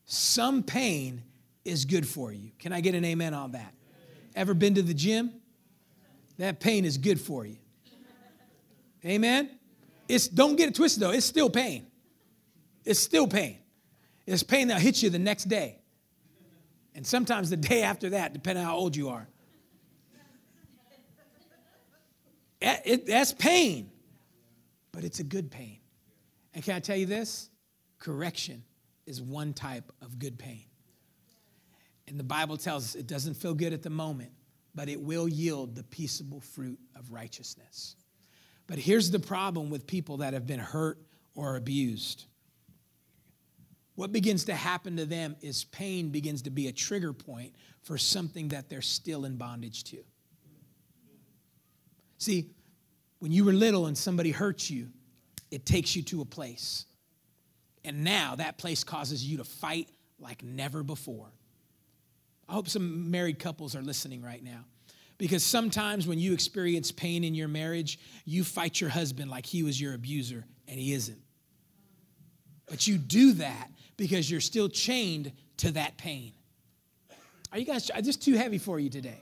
Some 0.06 0.64
pain 0.64 1.24
is 1.66 1.84
good 1.86 2.08
for 2.08 2.32
you. 2.32 2.52
Can 2.60 2.72
I 2.72 2.80
get 2.80 2.96
an 2.96 3.04
amen 3.04 3.34
on 3.34 3.52
that? 3.54 3.74
Ever 4.36 4.54
been 4.54 4.76
to 4.76 4.82
the 4.82 4.94
gym? 4.94 5.32
that 6.38 6.60
pain 6.60 6.84
is 6.84 6.98
good 6.98 7.20
for 7.20 7.46
you. 7.46 7.56
Amen? 9.06 9.50
It's 10.10 10.28
don't 10.28 10.56
get 10.58 10.68
it 10.70 10.76
twisted 10.76 11.02
though, 11.02 11.12
it's 11.12 11.26
still 11.26 11.50
pain. 11.50 11.88
It's 12.84 13.00
still 13.00 13.26
pain. 13.28 13.60
It's 14.28 14.44
pain 14.44 14.68
that 14.68 14.82
hits 14.82 15.02
you 15.02 15.10
the 15.10 15.20
next 15.20 15.46
day. 15.46 15.80
And 16.94 17.06
sometimes 17.08 17.50
the 17.50 17.58
day 17.72 17.84
after 17.84 18.10
that, 18.12 18.34
depending 18.34 18.64
on 18.66 18.70
how 18.70 18.76
old 18.78 18.96
you 18.96 19.10
are. 19.10 19.28
It- 22.62 22.82
it- 22.86 23.06
that's 23.06 23.34
pain, 23.34 23.92
but 24.92 25.04
it's 25.04 25.20
a 25.20 25.24
good 25.24 25.52
pain. 25.52 25.80
And 26.54 26.64
can 26.64 26.76
I 26.76 26.80
tell 26.80 26.96
you 26.98 27.06
this? 27.06 27.50
Correction 28.00 28.64
is 29.06 29.22
one 29.22 29.54
type 29.54 29.92
of 30.02 30.20
good 30.20 30.38
pain. 30.38 30.66
And 32.08 32.20
the 32.20 32.24
Bible 32.24 32.58
tells 32.58 32.84
us 32.86 32.96
it 32.96 33.08
doesn't 33.08 33.36
feel 33.36 33.54
good 33.54 33.74
at 33.74 33.82
the 33.82 33.90
moment, 33.90 34.32
but 34.74 34.90
it 34.90 35.02
will 35.02 35.28
yield 35.28 35.76
the 35.76 35.84
peaceable 35.84 36.40
fruit 36.40 36.80
of 36.96 37.12
righteousness. 37.12 37.96
But 38.68 38.78
here's 38.78 39.12
the 39.12 39.20
problem 39.20 39.70
with 39.70 39.88
people 39.88 40.18
that 40.18 40.34
have 40.34 40.48
been 40.48 40.60
hurt 40.60 41.00
or 41.36 41.56
abused. 41.56 42.26
What 43.96 44.12
begins 44.12 44.46
to 44.46 44.56
happen 44.56 44.98
to 44.98 45.06
them 45.06 45.36
is 45.42 45.64
pain 45.66 46.10
begins 46.10 46.44
to 46.44 46.50
be 46.50 46.68
a 46.68 46.72
trigger 46.72 47.14
point 47.14 47.56
for 47.84 47.98
something 47.98 48.50
that 48.50 48.70
they're 48.70 48.82
still 48.82 49.26
in 49.26 49.38
bondage 49.38 49.86
to. 49.86 49.98
See, 52.18 52.52
when 53.20 53.32
you 53.32 53.46
were 53.46 53.54
little 53.54 53.86
and 53.86 53.98
somebody 53.98 54.32
hurt 54.32 54.70
you, 54.70 54.90
it 55.52 55.66
takes 55.66 55.96
you 55.96 56.02
to 56.04 56.22
a 56.22 56.26
place. 56.26 56.86
And 57.86 58.04
now 58.04 58.36
that 58.36 58.58
place 58.58 58.84
causes 58.84 59.24
you 59.24 59.38
to 59.38 59.44
fight 59.44 59.90
like 60.20 60.44
never 60.44 60.84
before. 60.84 61.32
I 62.48 62.54
hope 62.54 62.70
some 62.70 63.10
married 63.10 63.40
couples 63.40 63.76
are 63.76 63.82
listening 63.82 64.22
right 64.22 64.44
now. 64.44 64.66
Because 65.18 65.44
sometimes 65.44 66.08
when 66.08 66.20
you 66.20 66.34
experience 66.34 66.92
pain 66.92 67.24
in 67.24 67.34
your 67.36 67.48
marriage, 67.48 68.00
you 68.26 68.44
fight 68.44 68.82
your 68.82 68.90
husband 68.90 69.32
like 69.32 69.46
he 69.46 69.64
was 69.64 69.80
your 69.80 69.94
abuser, 69.94 70.44
and 70.68 70.78
he 70.78 70.94
isn't. 70.94 71.20
But 72.66 72.86
you 72.86 72.98
do 72.98 73.34
that 73.34 73.70
because 73.96 74.30
you're 74.30 74.42
still 74.42 74.68
chained 74.68 75.32
to 75.58 75.72
that 75.72 75.98
pain. 75.98 76.34
Are 77.52 77.58
you 77.58 77.66
guys, 77.66 77.90
just 78.04 78.22
too 78.22 78.34
heavy 78.34 78.58
for 78.58 78.80
you 78.80 78.90
today? 78.90 79.22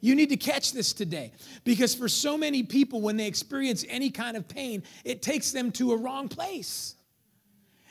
You 0.00 0.14
need 0.14 0.30
to 0.30 0.36
catch 0.36 0.72
this 0.72 0.92
today 0.92 1.32
because 1.64 1.94
for 1.94 2.08
so 2.08 2.36
many 2.38 2.62
people, 2.62 3.02
when 3.02 3.16
they 3.16 3.26
experience 3.26 3.84
any 3.88 4.10
kind 4.10 4.36
of 4.36 4.48
pain, 4.48 4.82
it 5.04 5.22
takes 5.22 5.52
them 5.52 5.70
to 5.72 5.92
a 5.92 5.96
wrong 5.96 6.28
place. 6.28 6.94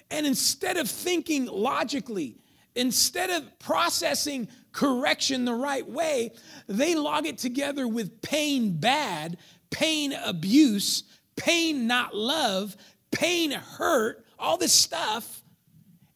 And 0.09 0.25
instead 0.25 0.75
of 0.75 0.89
thinking 0.89 1.45
logically, 1.45 2.37
instead 2.75 3.29
of 3.29 3.59
processing 3.59 4.47
correction 4.71 5.45
the 5.45 5.53
right 5.53 5.87
way, 5.87 6.31
they 6.67 6.95
log 6.95 7.25
it 7.25 7.37
together 7.37 7.87
with 7.87 8.21
pain 8.21 8.77
bad, 8.77 9.37
pain 9.69 10.13
abuse, 10.13 11.03
pain 11.35 11.87
not 11.87 12.15
love, 12.15 12.75
pain 13.11 13.51
hurt, 13.51 14.25
all 14.39 14.57
this 14.57 14.73
stuff. 14.73 15.43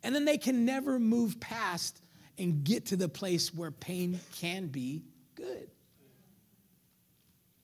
And 0.04 0.13
then 0.13 0.26
they 0.26 0.38
can 0.38 0.65
never 0.65 1.00
move 1.00 1.39
past 1.39 2.02
and 2.38 2.63
get 2.63 2.88
to 2.88 2.96
the 2.96 3.10
place 3.10 3.54
where 3.54 3.72
pain 3.72 4.20
can 4.39 4.68
be 4.68 5.04
good. 5.36 5.70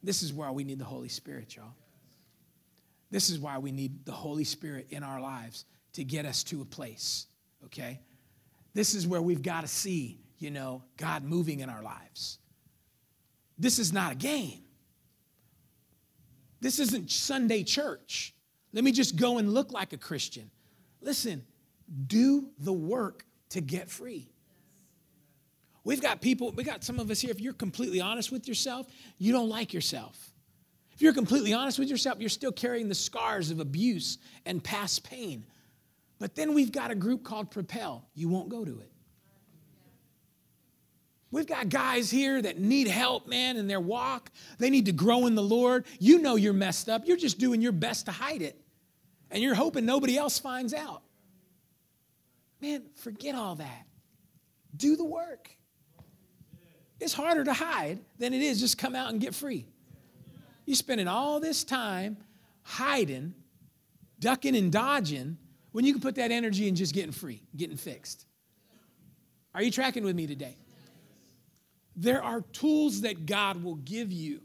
This 0.04 0.24
is 0.24 0.34
why 0.34 0.50
we 0.52 0.64
need 0.64 0.80
the 0.80 0.86
Holy 0.86 1.10
Spirit, 1.10 1.56
y'all. 1.56 1.76
This 3.12 3.30
is 3.30 3.40
why 3.40 3.58
we 3.58 3.72
need 3.72 4.06
the 4.06 4.12
Holy 4.12 4.46
Spirit 4.46 4.88
in 4.90 5.04
our 5.04 5.22
lives 5.22 5.66
to 5.94 6.04
get 6.04 6.26
us 6.26 6.44
to 6.46 6.62
a 6.62 6.66
place, 6.66 7.28
okay? 7.66 8.00
This 8.74 8.96
is 8.96 9.06
where 9.06 9.22
we've 9.22 9.42
got 9.42 9.62
to 9.62 9.68
see, 9.68 10.20
you 10.40 10.52
know, 10.52 10.84
God 10.98 11.24
moving 11.24 11.60
in 11.60 11.70
our 11.70 11.84
lives. 11.84 12.40
This 13.58 13.80
is 13.80 13.92
not 13.92 14.14
a 14.14 14.16
game. 14.16 14.64
This 16.62 16.80
isn't 16.80 17.12
Sunday 17.12 17.64
church. 17.64 18.34
Let 18.74 18.84
me 18.84 18.92
just 18.92 19.16
go 19.16 19.38
and 19.38 19.54
look 19.54 19.72
like 19.72 19.94
a 19.94 19.98
Christian. 19.98 20.50
Listen, 21.02 21.44
do 22.08 22.50
the 22.60 22.72
work 22.74 23.26
to 23.50 23.62
get 23.62 23.90
free. 23.90 24.30
We've 25.84 26.02
got 26.02 26.22
people, 26.22 26.52
we 26.52 26.64
got 26.64 26.84
some 26.84 27.00
of 27.00 27.10
us 27.10 27.20
here, 27.20 27.32
if 27.32 27.42
you're 27.42 27.54
completely 27.54 28.02
honest 28.02 28.32
with 28.32 28.48
yourself, 28.48 28.88
you 29.18 29.32
don't 29.32 29.50
like 29.50 29.74
yourself. 29.74 30.32
If 30.94 31.02
you're 31.02 31.14
completely 31.14 31.54
honest 31.54 31.80
with 31.80 31.90
yourself, 31.90 32.20
you're 32.20 32.30
still 32.30 32.52
carrying 32.52 32.88
the 32.88 32.96
scars 32.96 33.50
of 33.50 33.60
abuse 33.60 34.20
and 34.46 34.64
past 34.64 35.04
pain. 35.04 35.44
But 36.22 36.36
then 36.36 36.54
we've 36.54 36.72
got 36.72 36.92
a 36.92 36.96
group 36.96 37.24
called 37.24 37.50
Propel. 37.50 38.08
You 38.14 38.30
won't 38.30 38.48
go 38.48 38.64
to 38.64 38.80
it. 38.80 38.92
We've 41.32 41.48
got 41.48 41.70
guys 41.70 42.12
here 42.12 42.40
that 42.40 42.60
need 42.60 42.88
help, 42.88 43.26
man, 43.26 43.58
in 43.58 43.68
their 43.68 43.80
walk. 43.80 44.30
They 44.60 44.70
need 44.70 44.86
to 44.86 44.92
grow 44.92 45.26
in 45.26 45.34
the 45.34 45.42
Lord. 45.42 45.86
You 46.00 46.22
know 46.22 46.36
you're 46.36 46.54
messed 46.54 46.90
up. 46.90 47.08
You're 47.08 47.18
just 47.18 47.40
doing 47.40 47.60
your 47.60 47.72
best 47.72 48.06
to 48.06 48.12
hide 48.12 48.44
it. 48.44 48.62
And 49.32 49.42
you're 49.42 49.56
hoping 49.56 49.84
nobody 49.84 50.16
else 50.16 50.38
finds 50.38 50.76
out. 50.76 51.02
Man, 52.62 52.84
forget 52.98 53.34
all 53.34 53.56
that. 53.56 53.88
Do 54.78 54.96
the 54.96 55.06
work. 55.06 55.50
It's 57.00 57.14
harder 57.14 57.46
to 57.46 57.54
hide 57.54 57.98
than 58.20 58.36
it 58.36 58.44
is 58.44 58.60
just 58.60 58.78
come 58.78 58.94
out 58.94 59.10
and 59.10 59.20
get 59.20 59.34
free. 59.34 59.66
You're 60.68 60.76
spending 60.76 61.08
all 61.08 61.40
this 61.40 61.64
time 61.64 62.18
hiding, 62.62 63.34
ducking 64.20 64.56
and 64.56 64.72
dodging 64.72 65.40
when 65.72 65.86
you 65.86 65.94
can 65.94 66.02
put 66.02 66.16
that 66.16 66.32
energy 66.32 66.68
in 66.68 66.76
just 66.76 66.94
getting 66.94 67.12
free, 67.12 67.42
getting 67.56 67.78
fixed. 67.78 68.26
Are 69.54 69.62
you 69.62 69.72
tracking 69.72 70.04
with 70.04 70.16
me 70.16 70.28
today? 70.28 70.58
There 71.96 72.24
are 72.24 72.42
tools 72.54 73.02
that 73.02 73.26
God 73.26 73.64
will 73.64 73.76
give 73.76 74.12
you. 74.12 74.42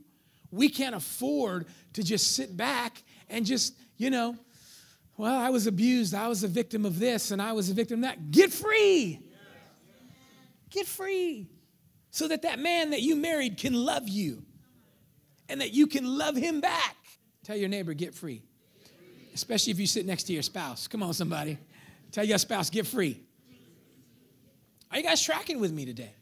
We 0.51 0.69
can't 0.69 0.95
afford 0.95 1.67
to 1.95 2.03
just 2.03 2.35
sit 2.35 2.57
back 2.57 3.03
and 3.29 3.47
just, 3.47 3.75
you 3.97 4.11
know, 4.11 4.37
well, 5.17 5.37
I 5.37 5.51
was 5.51 5.67
abused, 5.67 6.15
I 6.15 6.29
was 6.29 6.45
a 6.45 6.49
victim 6.49 6.85
of 6.85 6.99
this, 6.99 7.31
and 7.31 7.41
I 7.41 7.53
was 7.53 7.71
a 7.71 7.75
victim 7.75 8.01
of 8.01 8.03
that. 8.03 8.31
Get 8.31 8.53
free. 8.53 9.21
Get 10.71 10.87
free. 10.87 11.49
So 12.11 12.29
that 12.29 12.43
that 12.43 12.59
man 12.59 12.91
that 12.91 13.03
you 13.03 13.17
married 13.17 13.57
can 13.57 13.73
love 13.75 14.09
you 14.09 14.43
and 15.49 15.61
that 15.61 15.73
you 15.73 15.87
can 15.87 16.19
love 16.19 16.37
him 16.37 16.61
back. 16.61 16.97
Tell 17.45 17.57
your 17.57 17.69
neighbor, 17.69 17.95
get 17.95 18.15
free. 18.15 18.43
Especially 19.37 19.70
if 19.70 19.79
you 19.79 19.87
sit 19.87 20.07
next 20.07 20.22
to 20.25 20.33
your 20.33 20.40
spouse. 20.40 20.88
Come 20.88 21.03
on, 21.03 21.12
somebody. 21.12 21.59
Tell 22.11 22.25
your 22.25 22.38
spouse, 22.38 22.70
get 22.70 22.87
free. 22.87 23.20
Are 24.90 24.96
you 24.96 25.05
guys 25.05 25.22
tracking 25.22 25.61
with 25.61 25.72
me 25.72 25.85
today? 25.85 26.14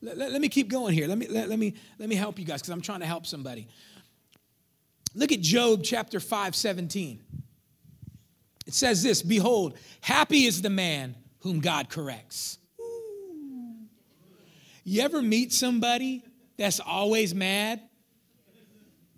Let, 0.00 0.16
let, 0.16 0.30
let 0.30 0.40
me 0.40 0.48
keep 0.48 0.68
going 0.68 0.94
here. 0.94 1.08
Let 1.08 1.18
me, 1.18 1.26
let, 1.26 1.48
let 1.48 1.58
me, 1.58 1.74
let 1.98 2.08
me 2.08 2.14
help 2.14 2.38
you 2.38 2.44
guys 2.44 2.62
because 2.62 2.72
I'm 2.72 2.80
trying 2.80 3.00
to 3.00 3.06
help 3.06 3.26
somebody. 3.26 3.66
Look 5.16 5.32
at 5.32 5.40
Job 5.40 5.80
chapter 5.82 6.20
5, 6.20 6.54
17. 6.54 7.20
It 8.68 8.74
says 8.74 9.02
this 9.02 9.20
Behold, 9.20 9.76
happy 10.00 10.44
is 10.44 10.62
the 10.62 10.70
man 10.70 11.16
whom 11.40 11.58
God 11.58 11.88
corrects. 11.88 12.56
Ooh. 12.80 13.78
You 14.84 15.02
ever 15.02 15.20
meet 15.20 15.52
somebody 15.52 16.22
that's 16.56 16.78
always 16.78 17.34
mad? 17.34 17.80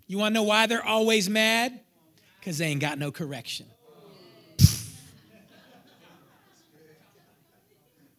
You 0.07 0.17
want 0.17 0.33
to 0.33 0.39
know 0.39 0.43
why 0.43 0.65
they're 0.65 0.83
always 0.83 1.29
mad? 1.29 1.81
Because 2.45 2.59
they 2.59 2.67
ain't 2.67 2.79
got 2.79 2.99
no 2.99 3.11
correction. 3.11 3.65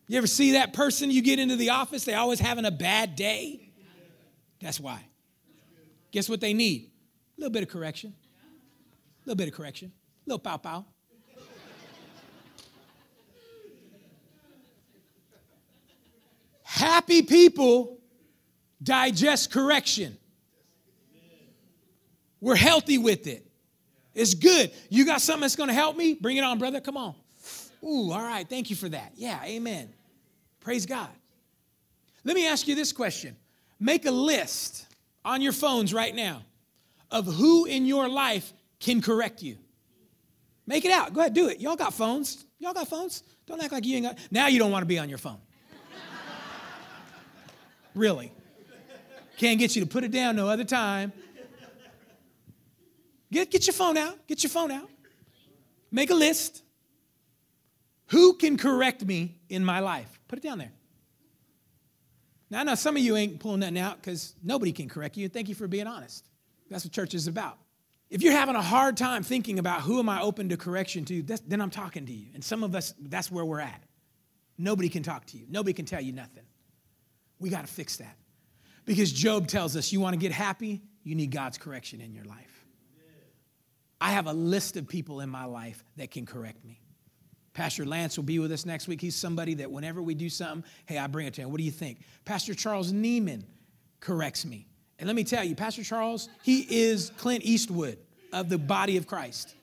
You 0.08 0.18
ever 0.18 0.26
see 0.26 0.52
that 0.52 0.72
person 0.72 1.12
you 1.12 1.22
get 1.22 1.38
into 1.38 1.54
the 1.54 1.70
office, 1.70 2.04
they 2.04 2.14
always 2.14 2.40
having 2.40 2.64
a 2.64 2.72
bad 2.72 3.14
day? 3.14 3.70
That's 4.60 4.80
why. 4.80 5.00
Guess 6.10 6.28
what 6.28 6.40
they 6.40 6.54
need? 6.54 6.90
A 7.38 7.40
little 7.40 7.52
bit 7.52 7.62
of 7.62 7.68
correction. 7.68 8.14
A 9.24 9.28
little 9.28 9.36
bit 9.36 9.46
of 9.46 9.54
correction. 9.54 9.92
A 10.26 10.30
little 10.30 10.40
pow 10.40 10.56
pow. 10.56 10.84
Happy 16.64 17.22
people 17.22 18.00
digest 18.82 19.52
correction. 19.52 20.18
We're 22.40 22.56
healthy 22.56 22.98
with 22.98 23.28
it. 23.28 23.45
It's 24.16 24.32
good. 24.32 24.72
You 24.88 25.04
got 25.04 25.20
something 25.20 25.42
that's 25.42 25.56
going 25.56 25.68
to 25.68 25.74
help 25.74 25.94
me? 25.94 26.14
Bring 26.14 26.38
it 26.38 26.42
on, 26.42 26.58
brother. 26.58 26.80
Come 26.80 26.96
on. 26.96 27.14
Ooh, 27.84 28.10
all 28.10 28.22
right. 28.22 28.48
Thank 28.48 28.70
you 28.70 28.76
for 28.76 28.88
that. 28.88 29.12
Yeah, 29.14 29.38
amen. 29.44 29.90
Praise 30.60 30.86
God. 30.86 31.10
Let 32.24 32.34
me 32.34 32.48
ask 32.48 32.66
you 32.66 32.74
this 32.74 32.92
question 32.92 33.36
Make 33.78 34.06
a 34.06 34.10
list 34.10 34.86
on 35.22 35.42
your 35.42 35.52
phones 35.52 35.92
right 35.92 36.14
now 36.14 36.42
of 37.10 37.26
who 37.26 37.66
in 37.66 37.84
your 37.84 38.08
life 38.08 38.52
can 38.80 39.02
correct 39.02 39.42
you. 39.42 39.58
Make 40.66 40.86
it 40.86 40.90
out. 40.90 41.12
Go 41.12 41.20
ahead, 41.20 41.34
do 41.34 41.48
it. 41.48 41.60
Y'all 41.60 41.76
got 41.76 41.92
phones. 41.92 42.46
Y'all 42.58 42.72
got 42.72 42.88
phones? 42.88 43.22
Don't 43.46 43.62
act 43.62 43.72
like 43.72 43.84
you 43.84 43.96
ain't 43.96 44.06
got. 44.06 44.18
Now 44.30 44.48
you 44.48 44.58
don't 44.58 44.72
want 44.72 44.82
to 44.82 44.86
be 44.86 44.98
on 44.98 45.10
your 45.10 45.18
phone. 45.18 45.38
really. 47.94 48.32
Can't 49.36 49.58
get 49.58 49.76
you 49.76 49.84
to 49.84 49.86
put 49.86 50.04
it 50.04 50.10
down 50.10 50.36
no 50.36 50.48
other 50.48 50.64
time. 50.64 51.12
Get, 53.32 53.50
get 53.50 53.66
your 53.66 53.74
phone 53.74 53.96
out. 53.96 54.26
Get 54.26 54.42
your 54.42 54.50
phone 54.50 54.70
out. 54.70 54.88
Make 55.90 56.10
a 56.10 56.14
list. 56.14 56.62
Who 58.08 58.34
can 58.34 58.56
correct 58.56 59.04
me 59.04 59.36
in 59.48 59.64
my 59.64 59.80
life? 59.80 60.20
Put 60.28 60.38
it 60.38 60.42
down 60.42 60.58
there. 60.58 60.72
Now, 62.50 62.60
I 62.60 62.62
know 62.62 62.74
some 62.76 62.96
of 62.96 63.02
you 63.02 63.16
ain't 63.16 63.40
pulling 63.40 63.60
nothing 63.60 63.78
out 63.78 63.96
because 64.00 64.34
nobody 64.42 64.72
can 64.72 64.88
correct 64.88 65.16
you. 65.16 65.28
Thank 65.28 65.48
you 65.48 65.54
for 65.54 65.66
being 65.66 65.86
honest. 65.86 66.28
That's 66.70 66.84
what 66.84 66.92
church 66.92 67.14
is 67.14 67.26
about. 67.26 67.58
If 68.08 68.22
you're 68.22 68.32
having 68.32 68.54
a 68.54 68.62
hard 68.62 68.96
time 68.96 69.24
thinking 69.24 69.58
about 69.58 69.80
who 69.80 69.98
am 69.98 70.08
I 70.08 70.20
open 70.20 70.48
to 70.50 70.56
correction 70.56 71.04
to, 71.06 71.22
then 71.22 71.60
I'm 71.60 71.70
talking 71.70 72.06
to 72.06 72.12
you. 72.12 72.28
And 72.34 72.44
some 72.44 72.62
of 72.62 72.76
us, 72.76 72.94
that's 73.00 73.32
where 73.32 73.44
we're 73.44 73.60
at. 73.60 73.82
Nobody 74.58 74.88
can 74.88 75.02
talk 75.02 75.26
to 75.26 75.36
you, 75.36 75.46
nobody 75.48 75.72
can 75.72 75.84
tell 75.84 76.00
you 76.00 76.12
nothing. 76.12 76.44
We 77.40 77.50
got 77.50 77.66
to 77.66 77.72
fix 77.72 77.96
that. 77.96 78.16
Because 78.84 79.12
Job 79.12 79.48
tells 79.48 79.76
us 79.76 79.92
you 79.92 80.00
want 80.00 80.14
to 80.14 80.18
get 80.18 80.30
happy, 80.30 80.82
you 81.02 81.16
need 81.16 81.32
God's 81.32 81.58
correction 81.58 82.00
in 82.00 82.14
your 82.14 82.24
life. 82.24 82.55
I 84.00 84.12
have 84.12 84.26
a 84.26 84.32
list 84.32 84.76
of 84.76 84.88
people 84.88 85.20
in 85.20 85.30
my 85.30 85.44
life 85.44 85.82
that 85.96 86.10
can 86.10 86.26
correct 86.26 86.64
me. 86.64 86.80
Pastor 87.54 87.86
Lance 87.86 88.18
will 88.18 88.24
be 88.24 88.38
with 88.38 88.52
us 88.52 88.66
next 88.66 88.86
week. 88.86 89.00
He's 89.00 89.16
somebody 89.16 89.54
that 89.54 89.70
whenever 89.70 90.02
we 90.02 90.14
do 90.14 90.28
something, 90.28 90.68
hey, 90.84 90.98
I 90.98 91.06
bring 91.06 91.26
it 91.26 91.34
to 91.34 91.40
him. 91.40 91.50
What 91.50 91.58
do 91.58 91.64
you 91.64 91.70
think? 91.70 92.00
Pastor 92.26 92.52
Charles 92.52 92.92
Neiman 92.92 93.44
corrects 94.00 94.44
me. 94.44 94.68
And 94.98 95.06
let 95.06 95.16
me 95.16 95.24
tell 95.24 95.42
you, 95.42 95.54
Pastor 95.54 95.82
Charles, 95.82 96.28
he 96.42 96.66
is 96.68 97.10
Clint 97.16 97.44
Eastwood 97.44 97.98
of 98.32 98.50
the 98.50 98.58
body 98.58 98.98
of 98.98 99.06
Christ. 99.06 99.54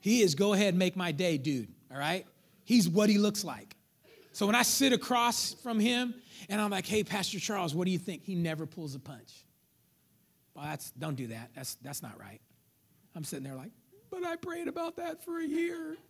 He 0.00 0.22
is 0.22 0.36
go 0.36 0.52
ahead, 0.52 0.76
make 0.76 0.94
my 0.94 1.10
day, 1.10 1.36
dude, 1.36 1.68
all 1.92 1.98
right? 1.98 2.24
He's 2.64 2.88
what 2.88 3.10
he 3.10 3.18
looks 3.18 3.42
like. 3.42 3.74
So 4.32 4.46
when 4.46 4.54
I 4.54 4.62
sit 4.62 4.92
across 4.92 5.54
from 5.54 5.80
him 5.80 6.14
and 6.48 6.60
I'm 6.60 6.70
like, 6.70 6.86
hey, 6.86 7.02
Pastor 7.02 7.40
Charles, 7.40 7.74
what 7.74 7.86
do 7.86 7.90
you 7.90 7.98
think? 7.98 8.22
He 8.22 8.36
never 8.36 8.66
pulls 8.66 8.94
a 8.94 9.00
punch. 9.00 9.44
That's, 10.62 10.90
don't 10.92 11.16
do 11.16 11.28
that. 11.28 11.50
That's, 11.54 11.74
that's 11.76 12.02
not 12.02 12.18
right. 12.18 12.40
I'm 13.14 13.24
sitting 13.24 13.44
there 13.44 13.54
like, 13.54 13.70
but 14.10 14.24
I 14.24 14.36
prayed 14.36 14.68
about 14.68 14.96
that 14.96 15.24
for 15.24 15.38
a 15.38 15.46
year. 15.46 15.96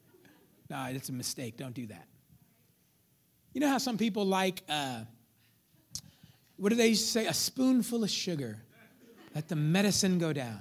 No, 0.71 0.85
it's 0.91 1.09
a 1.09 1.15
mistake. 1.15 1.57
Don't 1.57 1.73
do 1.73 1.87
that. 1.87 2.07
You 3.55 3.63
know 3.63 3.69
how 3.69 3.79
some 3.79 3.97
people 3.97 4.27
like, 4.27 4.63
uh, 4.69 5.01
what 6.59 6.69
do 6.69 6.75
they 6.75 6.93
say? 6.93 7.25
A 7.25 7.33
spoonful 7.33 8.05
of 8.05 8.11
sugar. 8.11 8.59
Let 9.35 9.49
the 9.49 9.57
medicine 9.57 10.19
go 10.19 10.35
down. 10.35 10.61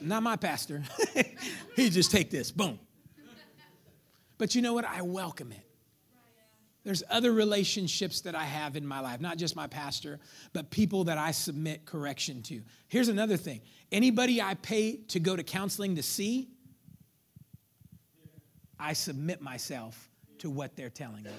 Not 0.00 0.22
my 0.22 0.36
pastor. 0.36 0.82
he 1.76 1.90
just 1.90 2.10
take 2.10 2.30
this, 2.30 2.50
boom. 2.50 2.78
But 4.38 4.54
you 4.54 4.62
know 4.62 4.72
what? 4.72 4.84
I 4.84 5.02
welcome 5.02 5.52
it. 5.52 5.66
There's 6.84 7.04
other 7.08 7.32
relationships 7.32 8.22
that 8.22 8.34
I 8.34 8.44
have 8.44 8.74
in 8.74 8.84
my 8.84 9.00
life, 9.00 9.20
not 9.20 9.38
just 9.38 9.54
my 9.54 9.68
pastor, 9.68 10.18
but 10.52 10.70
people 10.70 11.04
that 11.04 11.16
I 11.16 11.30
submit 11.30 11.86
correction 11.86 12.42
to. 12.42 12.60
Here's 12.88 13.08
another 13.08 13.36
thing 13.36 13.60
anybody 13.92 14.42
I 14.42 14.54
pay 14.54 14.96
to 15.08 15.20
go 15.20 15.36
to 15.36 15.42
counseling 15.42 15.96
to 15.96 16.02
see, 16.02 16.48
I 18.78 18.94
submit 18.94 19.40
myself 19.40 20.10
to 20.38 20.50
what 20.50 20.74
they're 20.74 20.90
telling 20.90 21.22
me. 21.22 21.30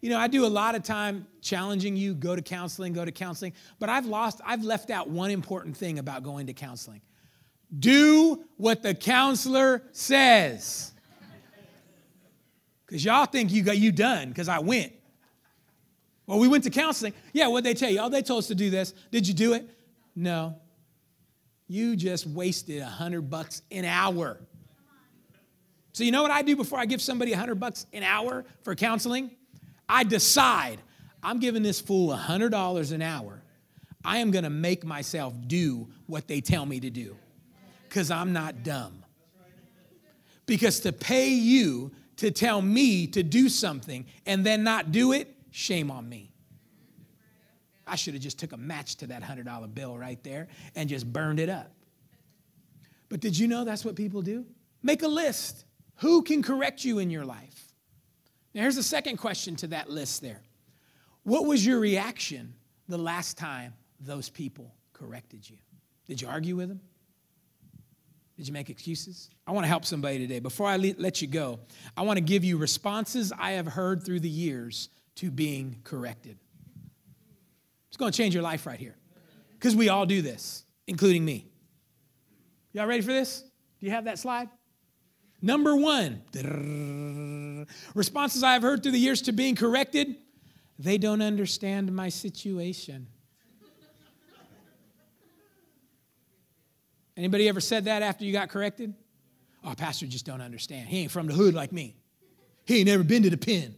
You 0.00 0.10
know, 0.10 0.18
I 0.18 0.28
do 0.28 0.46
a 0.46 0.48
lot 0.48 0.74
of 0.74 0.82
time 0.82 1.26
challenging 1.42 1.96
you 1.96 2.14
go 2.14 2.36
to 2.36 2.42
counseling, 2.42 2.92
go 2.92 3.04
to 3.04 3.12
counseling, 3.12 3.52
but 3.78 3.88
I've 3.88 4.06
lost, 4.06 4.40
I've 4.44 4.62
left 4.62 4.90
out 4.90 5.08
one 5.08 5.30
important 5.30 5.76
thing 5.76 5.98
about 5.98 6.22
going 6.22 6.46
to 6.46 6.52
counseling. 6.52 7.00
Do 7.78 8.44
what 8.56 8.82
the 8.82 8.94
counselor 8.94 9.82
says. 9.92 10.93
Because 12.86 13.04
y'all 13.04 13.26
think 13.26 13.52
you 13.52 13.62
got 13.62 13.78
you 13.78 13.92
done 13.92 14.28
because 14.28 14.48
I 14.48 14.58
went. 14.58 14.92
Well, 16.26 16.38
we 16.38 16.48
went 16.48 16.64
to 16.64 16.70
counseling. 16.70 17.12
Yeah, 17.32 17.48
what'd 17.48 17.64
they 17.64 17.74
tell 17.74 17.90
you? 17.90 18.00
Oh, 18.00 18.08
they 18.08 18.22
told 18.22 18.40
us 18.40 18.46
to 18.48 18.54
do 18.54 18.70
this. 18.70 18.92
Did 19.10 19.28
you 19.28 19.34
do 19.34 19.52
it? 19.52 19.68
No. 20.16 20.56
You 21.66 21.96
just 21.96 22.26
wasted 22.26 22.82
a 22.82 22.86
hundred 22.86 23.30
bucks 23.30 23.62
an 23.70 23.84
hour. 23.84 24.38
So 25.92 26.02
you 26.04 26.12
know 26.12 26.22
what 26.22 26.30
I 26.30 26.42
do 26.42 26.56
before 26.56 26.78
I 26.78 26.86
give 26.86 27.00
somebody 27.00 27.32
a 27.32 27.36
hundred 27.36 27.60
bucks 27.60 27.86
an 27.92 28.02
hour 28.02 28.44
for 28.62 28.74
counseling? 28.74 29.30
I 29.88 30.04
decide 30.04 30.80
I'm 31.22 31.38
giving 31.38 31.62
this 31.62 31.80
fool 31.80 32.12
a 32.12 32.16
hundred 32.16 32.50
dollars 32.50 32.92
an 32.92 33.00
hour. 33.00 33.42
I 34.04 34.18
am 34.18 34.30
gonna 34.30 34.50
make 34.50 34.84
myself 34.84 35.34
do 35.46 35.88
what 36.06 36.28
they 36.28 36.40
tell 36.40 36.66
me 36.66 36.80
to 36.80 36.90
do. 36.90 37.16
Because 37.88 38.10
I'm 38.10 38.32
not 38.32 38.62
dumb. 38.62 39.04
Because 40.46 40.80
to 40.80 40.92
pay 40.92 41.28
you 41.28 41.92
to 42.16 42.30
tell 42.30 42.62
me 42.62 43.06
to 43.08 43.22
do 43.22 43.48
something 43.48 44.06
and 44.26 44.44
then 44.44 44.64
not 44.64 44.92
do 44.92 45.12
it, 45.12 45.34
shame 45.50 45.90
on 45.90 46.08
me. 46.08 46.32
I 47.86 47.96
should 47.96 48.14
have 48.14 48.22
just 48.22 48.38
took 48.38 48.52
a 48.52 48.56
match 48.56 48.96
to 48.96 49.08
that 49.08 49.22
$100 49.22 49.74
bill 49.74 49.96
right 49.98 50.22
there 50.22 50.48
and 50.74 50.88
just 50.88 51.10
burned 51.12 51.38
it 51.38 51.48
up. 51.48 51.70
But 53.08 53.20
did 53.20 53.38
you 53.38 53.46
know 53.46 53.64
that's 53.64 53.84
what 53.84 53.94
people 53.94 54.22
do? 54.22 54.46
Make 54.82 55.02
a 55.02 55.08
list. 55.08 55.64
Who 55.96 56.22
can 56.22 56.42
correct 56.42 56.84
you 56.84 56.98
in 56.98 57.10
your 57.10 57.24
life? 57.24 57.72
Now, 58.54 58.62
here's 58.62 58.76
the 58.76 58.82
second 58.82 59.18
question 59.18 59.56
to 59.56 59.66
that 59.68 59.90
list 59.90 60.22
there. 60.22 60.42
What 61.24 61.44
was 61.44 61.64
your 61.64 61.80
reaction 61.80 62.54
the 62.88 62.98
last 62.98 63.36
time 63.36 63.74
those 64.00 64.28
people 64.28 64.74
corrected 64.92 65.48
you? 65.48 65.56
Did 66.06 66.20
you 66.20 66.28
argue 66.28 66.56
with 66.56 66.68
them? 66.68 66.80
Did 68.36 68.46
you 68.48 68.52
make 68.52 68.68
excuses? 68.68 69.30
I 69.46 69.52
want 69.52 69.64
to 69.64 69.68
help 69.68 69.84
somebody 69.84 70.18
today. 70.18 70.40
Before 70.40 70.66
I 70.66 70.76
let 70.76 71.22
you 71.22 71.28
go, 71.28 71.60
I 71.96 72.02
want 72.02 72.16
to 72.16 72.20
give 72.20 72.44
you 72.44 72.56
responses 72.56 73.32
I 73.38 73.52
have 73.52 73.66
heard 73.66 74.04
through 74.04 74.20
the 74.20 74.28
years 74.28 74.88
to 75.16 75.30
being 75.30 75.76
corrected. 75.84 76.36
It's 77.88 77.96
going 77.96 78.10
to 78.10 78.16
change 78.16 78.34
your 78.34 78.42
life 78.42 78.66
right 78.66 78.78
here 78.78 78.96
because 79.52 79.76
we 79.76 79.88
all 79.88 80.04
do 80.04 80.20
this, 80.20 80.64
including 80.88 81.24
me. 81.24 81.46
Y'all 82.72 82.86
ready 82.86 83.02
for 83.02 83.12
this? 83.12 83.42
Do 83.78 83.86
you 83.86 83.92
have 83.92 84.06
that 84.06 84.18
slide? 84.18 84.48
Number 85.40 85.76
one 85.76 86.22
responses 87.94 88.42
I 88.42 88.54
have 88.54 88.62
heard 88.62 88.82
through 88.82 88.92
the 88.92 88.98
years 88.98 89.22
to 89.22 89.32
being 89.32 89.54
corrected 89.54 90.16
they 90.78 90.98
don't 90.98 91.22
understand 91.22 91.94
my 91.94 92.08
situation. 92.08 93.06
Anybody 97.16 97.48
ever 97.48 97.60
said 97.60 97.84
that 97.84 98.02
after 98.02 98.24
you 98.24 98.32
got 98.32 98.48
corrected? 98.48 98.94
Oh, 99.64 99.74
pastor 99.76 100.06
just 100.06 100.26
don't 100.26 100.40
understand. 100.40 100.88
He 100.88 101.02
ain't 101.02 101.10
from 101.10 101.26
the 101.26 101.34
hood 101.34 101.54
like 101.54 101.72
me. 101.72 101.96
He 102.66 102.78
ain't 102.78 102.88
never 102.88 103.04
been 103.04 103.22
to 103.22 103.30
the 103.30 103.36
pen. 103.36 103.74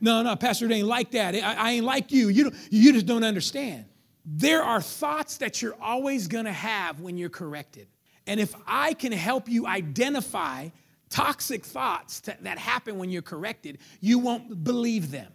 No, 0.00 0.22
no, 0.22 0.36
pastor, 0.36 0.66
it 0.66 0.72
ain't 0.72 0.86
like 0.86 1.12
that. 1.12 1.34
I, 1.34 1.54
I 1.54 1.70
ain't 1.72 1.84
like 1.84 2.12
you. 2.12 2.28
You, 2.28 2.52
you 2.68 2.92
just 2.92 3.06
don't 3.06 3.24
understand. 3.24 3.86
There 4.26 4.62
are 4.62 4.80
thoughts 4.80 5.38
that 5.38 5.62
you're 5.62 5.76
always 5.80 6.28
going 6.28 6.44
to 6.44 6.52
have 6.52 7.00
when 7.00 7.16
you're 7.16 7.30
corrected. 7.30 7.88
And 8.26 8.38
if 8.38 8.54
I 8.66 8.94
can 8.94 9.12
help 9.12 9.48
you 9.48 9.66
identify 9.66 10.68
toxic 11.08 11.64
thoughts 11.64 12.20
that 12.20 12.58
happen 12.58 12.98
when 12.98 13.10
you're 13.10 13.22
corrected, 13.22 13.78
you 14.00 14.18
won't 14.18 14.62
believe 14.62 15.10
them. 15.10 15.32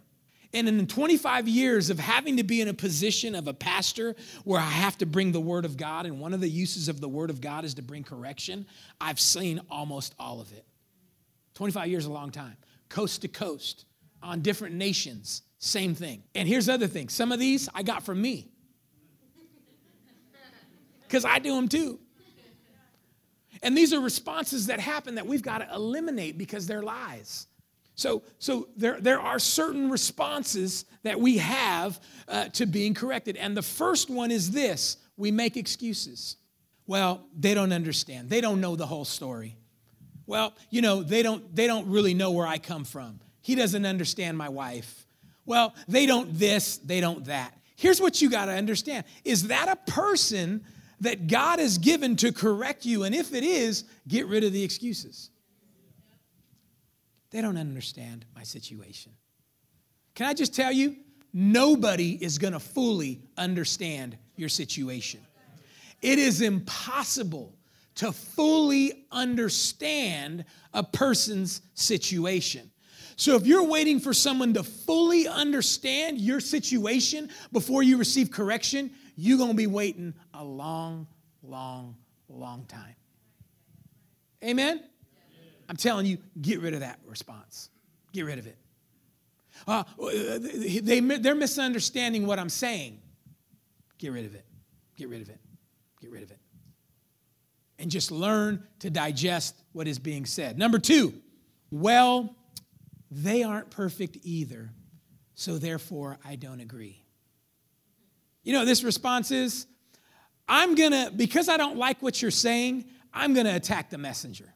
And 0.52 0.68
in 0.68 0.86
25 0.86 1.46
years 1.46 1.90
of 1.90 2.00
having 2.00 2.36
to 2.38 2.42
be 2.42 2.60
in 2.60 2.66
a 2.66 2.74
position 2.74 3.36
of 3.36 3.46
a 3.46 3.54
pastor 3.54 4.16
where 4.44 4.60
I 4.60 4.64
have 4.64 4.98
to 4.98 5.06
bring 5.06 5.30
the 5.30 5.40
Word 5.40 5.64
of 5.64 5.76
God, 5.76 6.06
and 6.06 6.18
one 6.18 6.34
of 6.34 6.40
the 6.40 6.48
uses 6.48 6.88
of 6.88 7.00
the 7.00 7.08
Word 7.08 7.30
of 7.30 7.40
God 7.40 7.64
is 7.64 7.74
to 7.74 7.82
bring 7.82 8.02
correction, 8.02 8.66
I've 9.00 9.20
seen 9.20 9.60
almost 9.70 10.14
all 10.18 10.40
of 10.40 10.52
it. 10.52 10.64
25 11.54 11.88
years 11.88 12.06
a 12.06 12.10
long 12.10 12.30
time. 12.30 12.56
Coast 12.88 13.22
to 13.22 13.28
coast, 13.28 13.84
on 14.22 14.40
different 14.40 14.74
nations, 14.74 15.42
same 15.58 15.94
thing. 15.94 16.22
And 16.34 16.48
here's 16.48 16.66
the 16.66 16.74
other 16.74 16.88
thing 16.88 17.08
some 17.08 17.30
of 17.30 17.38
these 17.38 17.68
I 17.72 17.84
got 17.84 18.02
from 18.02 18.20
me, 18.20 18.48
because 21.02 21.24
I 21.24 21.38
do 21.38 21.54
them 21.54 21.68
too. 21.68 22.00
And 23.62 23.76
these 23.76 23.92
are 23.92 24.00
responses 24.00 24.66
that 24.66 24.80
happen 24.80 25.16
that 25.16 25.26
we've 25.26 25.42
got 25.42 25.58
to 25.58 25.68
eliminate 25.74 26.38
because 26.38 26.66
they're 26.66 26.82
lies. 26.82 27.46
So, 27.94 28.22
so 28.38 28.68
there, 28.76 29.00
there 29.00 29.20
are 29.20 29.38
certain 29.38 29.90
responses 29.90 30.84
that 31.02 31.20
we 31.20 31.38
have 31.38 32.00
uh, 32.28 32.46
to 32.50 32.66
being 32.66 32.94
corrected. 32.94 33.36
And 33.36 33.56
the 33.56 33.62
first 33.62 34.08
one 34.08 34.30
is 34.30 34.50
this 34.50 34.96
we 35.16 35.30
make 35.30 35.56
excuses. 35.56 36.36
Well, 36.86 37.26
they 37.38 37.54
don't 37.54 37.72
understand, 37.72 38.30
they 38.30 38.40
don't 38.40 38.60
know 38.60 38.76
the 38.76 38.86
whole 38.86 39.04
story. 39.04 39.56
Well, 40.26 40.54
you 40.70 40.80
know, 40.80 41.02
they 41.02 41.22
don't, 41.22 41.54
they 41.54 41.66
don't 41.66 41.88
really 41.88 42.14
know 42.14 42.30
where 42.30 42.46
I 42.46 42.58
come 42.58 42.84
from. 42.84 43.20
He 43.42 43.54
doesn't 43.54 43.84
understand 43.84 44.38
my 44.38 44.48
wife. 44.48 45.06
Well, 45.44 45.74
they 45.88 46.06
don't 46.06 46.38
this, 46.38 46.76
they 46.78 47.00
don't 47.00 47.24
that. 47.24 47.52
Here's 47.76 48.00
what 48.00 48.22
you 48.22 48.30
got 48.30 48.46
to 48.46 48.52
understand 48.52 49.04
is 49.24 49.48
that 49.48 49.68
a 49.68 49.90
person 49.90 50.64
that 51.00 51.26
God 51.26 51.58
has 51.58 51.78
given 51.78 52.16
to 52.16 52.32
correct 52.32 52.84
you? 52.84 53.04
And 53.04 53.14
if 53.14 53.32
it 53.34 53.42
is, 53.42 53.84
get 54.06 54.26
rid 54.26 54.44
of 54.44 54.52
the 54.52 54.62
excuses. 54.62 55.30
They 57.30 57.40
don't 57.40 57.56
understand 57.56 58.24
my 58.34 58.42
situation. 58.42 59.12
Can 60.14 60.26
I 60.26 60.34
just 60.34 60.54
tell 60.54 60.72
you? 60.72 60.96
Nobody 61.32 62.22
is 62.22 62.38
going 62.38 62.54
to 62.54 62.60
fully 62.60 63.20
understand 63.36 64.18
your 64.36 64.48
situation. 64.48 65.20
It 66.02 66.18
is 66.18 66.40
impossible 66.40 67.54
to 67.96 68.12
fully 68.12 69.06
understand 69.12 70.44
a 70.72 70.82
person's 70.82 71.60
situation. 71.74 72.70
So, 73.16 73.36
if 73.36 73.46
you're 73.46 73.64
waiting 73.64 74.00
for 74.00 74.14
someone 74.14 74.54
to 74.54 74.62
fully 74.62 75.28
understand 75.28 76.18
your 76.18 76.40
situation 76.40 77.28
before 77.52 77.82
you 77.82 77.98
receive 77.98 78.30
correction, 78.30 78.90
you're 79.14 79.36
going 79.36 79.50
to 79.50 79.56
be 79.56 79.66
waiting 79.66 80.14
a 80.32 80.42
long, 80.42 81.06
long, 81.42 81.96
long 82.28 82.64
time. 82.64 82.94
Amen? 84.42 84.82
I'm 85.70 85.76
telling 85.76 86.04
you, 86.04 86.18
get 86.42 86.60
rid 86.60 86.74
of 86.74 86.80
that 86.80 86.98
response. 87.06 87.70
Get 88.12 88.24
rid 88.24 88.40
of 88.40 88.48
it. 88.48 88.56
Uh, 89.68 89.84
they, 90.00 90.98
they're 90.98 91.36
misunderstanding 91.36 92.26
what 92.26 92.40
I'm 92.40 92.48
saying. 92.48 92.98
Get 93.96 94.10
rid 94.10 94.26
of 94.26 94.34
it. 94.34 94.44
Get 94.96 95.08
rid 95.08 95.22
of 95.22 95.28
it. 95.28 95.38
Get 96.00 96.10
rid 96.10 96.24
of 96.24 96.32
it. 96.32 96.40
And 97.78 97.88
just 97.88 98.10
learn 98.10 98.64
to 98.80 98.90
digest 98.90 99.54
what 99.72 99.86
is 99.86 100.00
being 100.00 100.26
said. 100.26 100.58
Number 100.58 100.80
two, 100.80 101.14
well, 101.70 102.34
they 103.12 103.44
aren't 103.44 103.70
perfect 103.70 104.18
either, 104.24 104.70
so 105.34 105.56
therefore 105.56 106.18
I 106.24 106.34
don't 106.34 106.58
agree. 106.58 107.00
You 108.42 108.54
know, 108.54 108.64
this 108.64 108.82
response 108.82 109.30
is 109.30 109.68
I'm 110.48 110.74
gonna, 110.74 111.12
because 111.14 111.48
I 111.48 111.56
don't 111.58 111.76
like 111.76 112.02
what 112.02 112.20
you're 112.20 112.32
saying, 112.32 112.86
I'm 113.14 113.34
gonna 113.34 113.54
attack 113.54 113.90
the 113.90 113.98
messenger. 113.98 114.52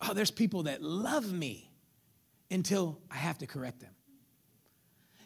Oh, 0.00 0.14
there's 0.14 0.30
people 0.30 0.64
that 0.64 0.82
love 0.82 1.32
me 1.32 1.70
until 2.50 3.00
I 3.10 3.16
have 3.16 3.38
to 3.38 3.46
correct 3.46 3.80
them. 3.80 3.90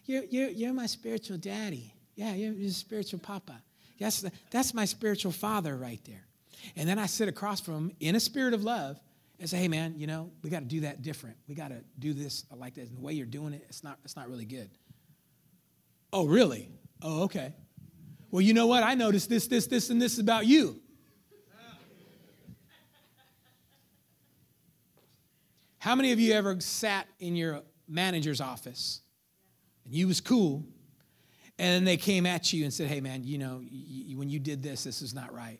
You're, 0.06 0.24
you're, 0.24 0.48
you're 0.48 0.72
my 0.72 0.86
spiritual 0.86 1.36
daddy. 1.36 1.94
Yeah, 2.14 2.34
you're, 2.34 2.52
you're 2.52 2.70
spiritual 2.70 3.20
papa. 3.20 3.62
Yes, 3.98 4.24
that's 4.50 4.74
my 4.74 4.84
spiritual 4.84 5.32
father 5.32 5.76
right 5.76 6.00
there. 6.04 6.26
And 6.76 6.88
then 6.88 6.98
I 6.98 7.06
sit 7.06 7.28
across 7.28 7.60
from 7.60 7.74
him 7.74 7.96
in 8.00 8.16
a 8.16 8.20
spirit 8.20 8.54
of 8.54 8.64
love 8.64 8.98
and 9.38 9.48
say, 9.48 9.58
hey 9.58 9.68
man, 9.68 9.94
you 9.96 10.06
know, 10.06 10.30
we 10.42 10.50
got 10.50 10.60
to 10.60 10.66
do 10.66 10.80
that 10.80 11.02
different. 11.02 11.36
We 11.48 11.54
got 11.54 11.68
to 11.68 11.82
do 11.98 12.12
this 12.12 12.44
like 12.54 12.74
that. 12.74 12.82
And 12.82 12.96
the 12.96 13.00
way 13.00 13.12
you're 13.12 13.26
doing 13.26 13.54
it, 13.54 13.64
it's 13.68 13.82
not, 13.82 13.98
it's 14.04 14.16
not 14.16 14.28
really 14.28 14.44
good. 14.44 14.70
Oh, 16.12 16.26
really? 16.26 16.68
Oh, 17.02 17.24
okay. 17.24 17.54
Well, 18.30 18.42
you 18.42 18.54
know 18.54 18.66
what? 18.66 18.82
I 18.82 18.94
noticed 18.94 19.28
this, 19.28 19.46
this, 19.46 19.66
this, 19.66 19.90
and 19.90 20.00
this 20.00 20.18
about 20.18 20.46
you. 20.46 20.80
How 25.80 25.94
many 25.94 26.12
of 26.12 26.20
you 26.20 26.34
ever 26.34 26.60
sat 26.60 27.08
in 27.18 27.34
your 27.34 27.62
manager's 27.88 28.42
office 28.42 29.00
and 29.86 29.94
you 29.94 30.06
was 30.06 30.20
cool, 30.20 30.62
and 31.58 31.74
then 31.74 31.84
they 31.84 31.96
came 31.96 32.26
at 32.26 32.52
you 32.52 32.64
and 32.64 32.72
said, 32.72 32.86
"Hey, 32.86 33.00
man, 33.00 33.24
you 33.24 33.38
know, 33.38 33.64
when 34.14 34.28
you 34.28 34.38
did 34.38 34.62
this, 34.62 34.84
this 34.84 35.00
is 35.00 35.14
not 35.14 35.32
right," 35.34 35.58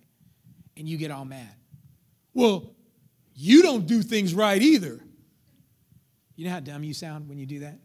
and 0.77 0.87
you 0.87 0.99
get 0.99 1.11
all 1.11 1.25
mad. 1.25 1.55
Well, 2.35 2.75
you 3.35 3.63
don't 3.63 3.87
do 3.87 4.03
things 4.03 4.35
right 4.35 4.61
either. 4.61 5.03
You 6.37 6.45
know 6.45 6.51
how 6.51 6.61
dumb 6.61 6.85
you 6.85 6.93
sound 6.93 7.27
when 7.27 7.39
you 7.39 7.47
do 7.47 7.61
that? 7.61 7.79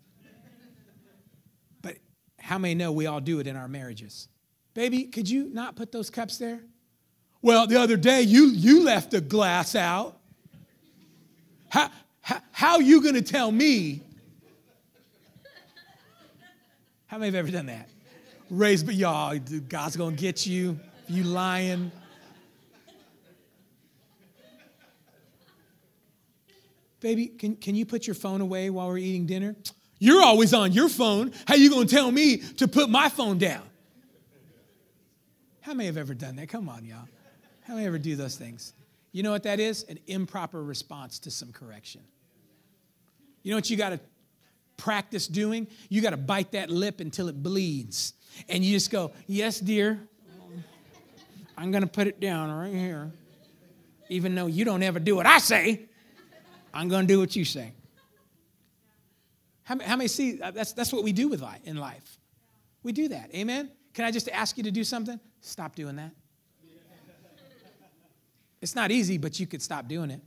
But 1.82 2.00
how 2.38 2.58
many 2.58 2.76
know 2.76 2.92
we 2.92 3.06
all 3.06 3.22
do 3.22 3.40
it 3.40 3.48
in 3.48 3.56
our 3.56 3.70
marriages? 3.70 4.28
Baby, 4.74 5.06
could 5.06 5.30
you 5.30 5.50
not 5.54 5.78
put 5.78 5.94
those 5.94 6.10
cups 6.10 6.38
there? 6.38 6.60
Well, 7.42 7.66
the 7.66 7.80
other 7.80 7.96
day 7.96 8.24
you 8.24 8.48
you 8.48 8.84
left 8.84 9.14
a 9.14 9.22
glass 9.22 9.74
out. 9.74 10.20
How, 11.70 11.92
how, 12.26 12.42
how 12.52 12.80
you 12.80 13.04
going 13.04 13.14
to 13.14 13.22
tell 13.22 13.52
me? 13.52 14.02
How 17.06 17.20
many 17.20 17.28
have 17.28 17.36
ever 17.36 17.52
done 17.52 17.68
that? 17.68 17.88
Raise, 18.50 18.84
but 18.84 18.96
y'all, 18.96 19.38
God's 19.70 19.96
going 19.96 20.16
to 20.16 20.22
get 20.22 20.48
you. 20.48 20.80
You 21.08 21.24
lying. 21.24 21.92
Baby, 27.00 27.28
can, 27.28 27.58
can 27.58 27.76
you 27.76 27.86
put 27.86 28.08
your 28.08 28.16
phone 28.16 28.42
away 28.42 28.72
while 28.72 28.88
we're 28.88 28.98
eating 28.98 29.28
dinner? 29.28 29.56
You're 30.00 30.24
always 30.24 30.52
on 30.52 30.72
your 30.72 30.90
phone. 30.90 31.32
How 31.48 31.54
you 31.54 31.70
going 31.70 31.86
to 31.86 31.96
tell 31.96 32.12
me 32.12 32.38
to 32.38 32.68
put 32.68 32.90
my 32.90 33.08
phone 33.08 33.38
down? 33.38 33.62
How 35.62 35.76
many 35.76 35.86
have 35.86 35.98
ever 35.98 36.16
done 36.16 36.38
that? 36.38 36.50
Come 36.50 36.70
on, 36.70 36.86
y'all. 36.86 37.08
How 37.62 37.76
many 37.76 37.86
ever 37.86 38.00
do 38.00 38.16
those 38.16 38.36
things? 38.36 38.74
You 39.12 39.22
know 39.22 39.32
what 39.32 39.44
that 39.44 39.60
is? 39.60 39.84
An 39.84 40.00
improper 40.08 40.64
response 40.64 41.20
to 41.20 41.30
some 41.30 41.52
correction. 41.52 42.02
You 43.46 43.52
know 43.52 43.58
what 43.58 43.70
you 43.70 43.78
got 43.78 43.90
to 43.90 44.00
practice 44.76 45.28
doing? 45.28 45.68
You 45.88 46.02
got 46.02 46.10
to 46.10 46.18
bite 46.18 46.54
that 46.54 46.72
lip 46.72 47.00
until 47.00 47.28
it 47.28 47.44
bleeds. 47.44 48.16
And 48.50 48.66
you 48.66 48.74
just 48.74 48.90
go, 48.90 49.12
Yes, 49.28 49.60
dear, 49.60 50.00
I'm 51.56 51.70
going 51.70 51.84
to 51.84 51.90
put 51.90 52.08
it 52.08 52.20
down 52.20 52.52
right 52.52 52.74
here. 52.74 53.12
Even 54.10 54.34
though 54.34 54.48
you 54.48 54.66
don't 54.66 54.82
ever 54.82 55.00
do 55.00 55.16
what 55.16 55.28
I 55.28 55.38
say, 55.38 55.82
I'm 56.74 56.90
going 56.90 57.06
to 57.06 57.14
do 57.14 57.20
what 57.20 57.36
you 57.36 57.46
say. 57.46 57.74
How, 59.62 59.78
how 59.80 59.96
many 59.96 60.08
see 60.08 60.42
uh, 60.42 60.50
that's, 60.50 60.74
that's 60.74 60.92
what 60.92 61.04
we 61.04 61.14
do 61.14 61.28
with 61.28 61.42
life, 61.42 61.62
in 61.66 61.78
life? 61.78 62.18
We 62.82 62.94
do 62.94 63.10
that. 63.10 63.30
Amen? 63.36 63.70
Can 63.94 64.06
I 64.06 64.12
just 64.12 64.28
ask 64.30 64.58
you 64.58 64.64
to 64.64 64.72
do 64.72 64.84
something? 64.84 65.20
Stop 65.42 65.76
doing 65.76 65.98
that. 65.98 66.12
It's 68.60 68.74
not 68.74 68.90
easy, 68.90 69.20
but 69.20 69.40
you 69.40 69.46
could 69.46 69.62
stop 69.62 69.88
doing 69.88 70.10
it. 70.10 70.22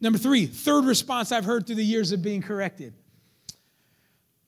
Number 0.00 0.18
three, 0.18 0.46
third 0.46 0.84
response 0.84 1.32
I've 1.32 1.44
heard 1.44 1.66
through 1.66 1.76
the 1.76 1.84
years 1.84 2.12
of 2.12 2.22
being 2.22 2.42
corrected. 2.42 2.94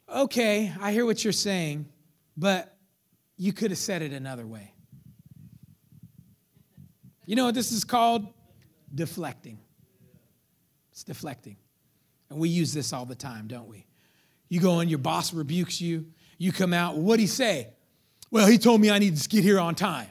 Okay, 0.08 0.72
I 0.80 0.92
hear 0.92 1.04
what 1.04 1.22
you're 1.24 1.32
saying, 1.32 1.86
but 2.36 2.76
you 3.36 3.52
could 3.52 3.70
have 3.70 3.78
said 3.78 4.02
it 4.02 4.12
another 4.12 4.46
way. 4.46 4.72
You 7.26 7.36
know 7.36 7.46
what 7.46 7.54
this 7.54 7.72
is 7.72 7.84
called? 7.84 8.26
Deflecting. 8.92 9.58
It's 10.90 11.04
deflecting. 11.04 11.56
And 12.28 12.38
we 12.38 12.48
use 12.48 12.72
this 12.72 12.92
all 12.92 13.06
the 13.06 13.14
time, 13.14 13.46
don't 13.46 13.68
we? 13.68 13.86
You 14.48 14.60
go 14.60 14.80
in, 14.80 14.88
your 14.88 14.98
boss 14.98 15.32
rebukes 15.32 15.80
you. 15.80 16.06
You 16.38 16.52
come 16.52 16.72
out, 16.72 16.96
what'd 16.96 17.20
he 17.20 17.26
say? 17.26 17.68
Well, 18.30 18.46
he 18.46 18.58
told 18.58 18.80
me 18.80 18.90
I 18.90 18.98
need 18.98 19.16
to 19.16 19.28
get 19.28 19.44
here 19.44 19.60
on 19.60 19.74
time. 19.74 20.08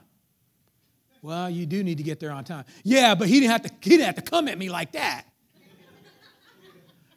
Well, 1.21 1.49
you 1.49 1.65
do 1.65 1.83
need 1.83 1.97
to 1.97 2.03
get 2.03 2.19
there 2.19 2.31
on 2.31 2.45
time. 2.45 2.65
Yeah, 2.83 3.15
but 3.15 3.27
he 3.27 3.39
didn't 3.39 3.51
have 3.51 3.61
to, 3.63 3.71
he 3.81 3.89
didn't 3.91 4.05
have 4.05 4.15
to 4.15 4.21
come 4.21 4.47
at 4.47 4.57
me 4.57 4.69
like 4.69 4.93
that. 4.93 5.25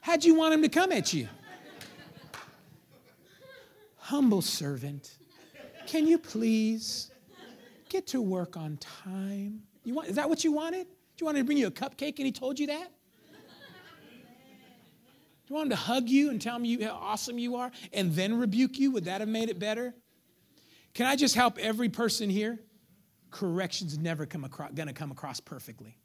How'd 0.03 0.24
you 0.24 0.34
want 0.34 0.53
him 0.53 0.62
to 0.62 0.68
come 0.68 0.90
at 0.90 1.12
you? 1.14 1.28
Humble 3.98 4.42
servant, 4.42 5.16
can 5.86 6.09
you 6.09 6.18
please 6.18 7.12
get 7.88 8.09
to 8.09 8.20
work 8.20 8.57
on 8.57 8.76
time? 8.78 9.62
You 9.84 9.94
want, 9.94 10.09
is 10.09 10.16
that 10.16 10.28
what 10.28 10.42
you 10.42 10.53
wanted? 10.53 10.86
Do 10.86 11.22
you 11.22 11.26
want 11.26 11.38
him 11.38 11.44
to 11.44 11.46
bring 11.46 11.57
you 11.57 11.68
a 11.68 11.70
cupcake 11.70 12.18
and 12.18 12.26
he 12.26 12.32
told 12.32 12.59
you 12.59 12.66
that? 12.66 12.90
Do 15.44 15.48
you 15.48 15.55
want 15.55 15.66
him 15.66 15.70
to 15.70 15.76
hug 15.76 16.09
you 16.09 16.30
and 16.30 16.42
tell 16.42 16.61
you 16.61 16.84
how 16.84 16.94
awesome 16.94 17.38
you 17.38 17.55
are 17.55 17.70
and 17.92 18.12
then 18.12 18.38
rebuke 18.38 18.80
you? 18.80 18.90
Would 18.90 19.05
that 19.05 19.20
have 19.20 19.28
made 19.28 19.50
it 19.50 19.61
better? 19.61 19.94
Can 20.94 21.07
I 21.07 21.14
just 21.14 21.36
help 21.36 21.59
every 21.59 21.88
person 21.88 22.28
here? 22.28 22.59
Correction's 23.30 23.96
never 23.96 24.26
come 24.26 24.42
across, 24.42 24.72
gonna 24.72 24.92
come 24.92 25.12
across 25.12 25.38
perfectly. 25.38 25.96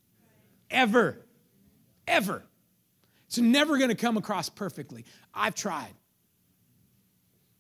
Ever. 0.70 1.26
Ever. 2.08 2.44
It's 3.28 3.38
never 3.38 3.78
gonna 3.78 3.96
come 3.96 4.18
across 4.18 4.50
perfectly. 4.50 5.06
I've 5.34 5.56
tried. 5.56 5.94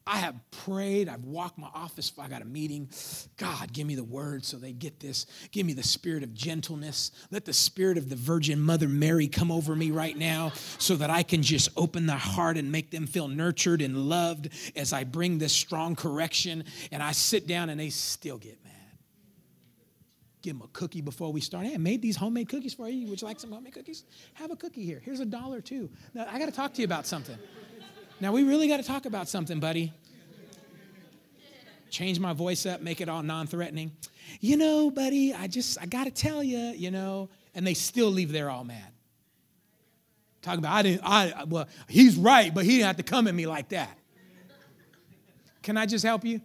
I 0.07 0.17
have 0.17 0.35
prayed. 0.51 1.09
I've 1.09 1.25
walked 1.25 1.57
my 1.57 1.67
office. 1.73 2.13
I 2.17 2.29
got 2.29 2.41
a 2.41 2.45
meeting. 2.45 2.89
God, 3.35 3.73
give 3.73 3.85
me 3.85 3.95
the 3.95 4.05
word 4.05 4.45
so 4.45 4.55
they 4.55 4.71
get 4.71 5.01
this. 5.01 5.25
Give 5.51 5.65
me 5.65 5.73
the 5.73 5.83
spirit 5.83 6.23
of 6.23 6.33
gentleness. 6.33 7.11
Let 7.29 7.43
the 7.43 7.53
spirit 7.53 7.97
of 7.97 8.09
the 8.09 8.15
Virgin 8.15 8.61
Mother 8.61 8.87
Mary 8.87 9.27
come 9.27 9.51
over 9.51 9.75
me 9.75 9.91
right 9.91 10.17
now 10.17 10.53
so 10.77 10.95
that 10.95 11.09
I 11.09 11.23
can 11.23 11.43
just 11.43 11.69
open 11.75 12.05
their 12.05 12.15
heart 12.15 12.57
and 12.57 12.71
make 12.71 12.89
them 12.89 13.05
feel 13.05 13.27
nurtured 13.27 13.81
and 13.81 13.97
loved 13.97 14.49
as 14.77 14.93
I 14.93 15.03
bring 15.03 15.39
this 15.39 15.51
strong 15.51 15.95
correction. 15.95 16.63
And 16.91 17.03
I 17.03 17.11
sit 17.11 17.45
down 17.45 17.69
and 17.69 17.77
they 17.77 17.89
still 17.89 18.37
get 18.37 18.63
mad. 18.63 18.66
Give 20.47 20.57
them 20.57 20.63
a 20.63 20.69
cookie 20.71 21.01
before 21.01 21.33
we 21.33 21.41
start. 21.41 21.65
Hey, 21.65 21.73
I 21.73 21.77
made 21.77 22.01
these 22.01 22.15
homemade 22.15 22.47
cookies 22.47 22.73
for 22.73 22.87
you. 22.87 23.05
Would 23.09 23.21
you 23.21 23.27
like 23.27 23.37
some 23.37 23.51
homemade 23.51 23.73
cookies? 23.73 24.05
Have 24.35 24.49
a 24.49 24.55
cookie 24.55 24.85
here. 24.85 25.01
Here's 25.03 25.19
a 25.19 25.25
dollar 25.25 25.59
too. 25.59 25.89
Now, 26.13 26.25
I 26.31 26.39
got 26.39 26.45
to 26.45 26.53
talk 26.53 26.73
to 26.75 26.81
you 26.81 26.85
about 26.85 27.05
something. 27.05 27.37
Now, 28.21 28.31
we 28.31 28.43
really 28.43 28.69
got 28.69 28.77
to 28.77 28.83
talk 28.83 29.05
about 29.05 29.27
something, 29.27 29.59
buddy. 29.59 29.91
Change 31.89 32.21
my 32.21 32.31
voice 32.31 32.65
up, 32.65 32.79
make 32.79 33.01
it 33.01 33.09
all 33.09 33.21
non 33.23 33.45
threatening. 33.45 33.91
You 34.39 34.55
know, 34.55 34.89
buddy, 34.89 35.33
I 35.33 35.47
just, 35.47 35.81
I 35.81 35.85
got 35.85 36.05
to 36.05 36.11
tell 36.11 36.41
you, 36.41 36.57
you 36.57 36.91
know, 36.91 37.27
and 37.53 37.67
they 37.67 37.73
still 37.73 38.09
leave 38.09 38.31
there 38.31 38.49
all 38.49 38.63
mad. 38.63 38.93
Talking 40.41 40.59
about, 40.59 40.75
I 40.75 40.81
didn't, 40.81 41.01
I, 41.03 41.43
well, 41.43 41.67
he's 41.89 42.15
right, 42.15 42.55
but 42.55 42.63
he 42.63 42.77
didn't 42.77 42.87
have 42.87 42.97
to 42.97 43.03
come 43.03 43.27
at 43.27 43.35
me 43.35 43.47
like 43.47 43.67
that. 43.69 43.97
Can 45.61 45.75
I 45.75 45.85
just 45.85 46.05
help 46.05 46.23
you? 46.23 46.39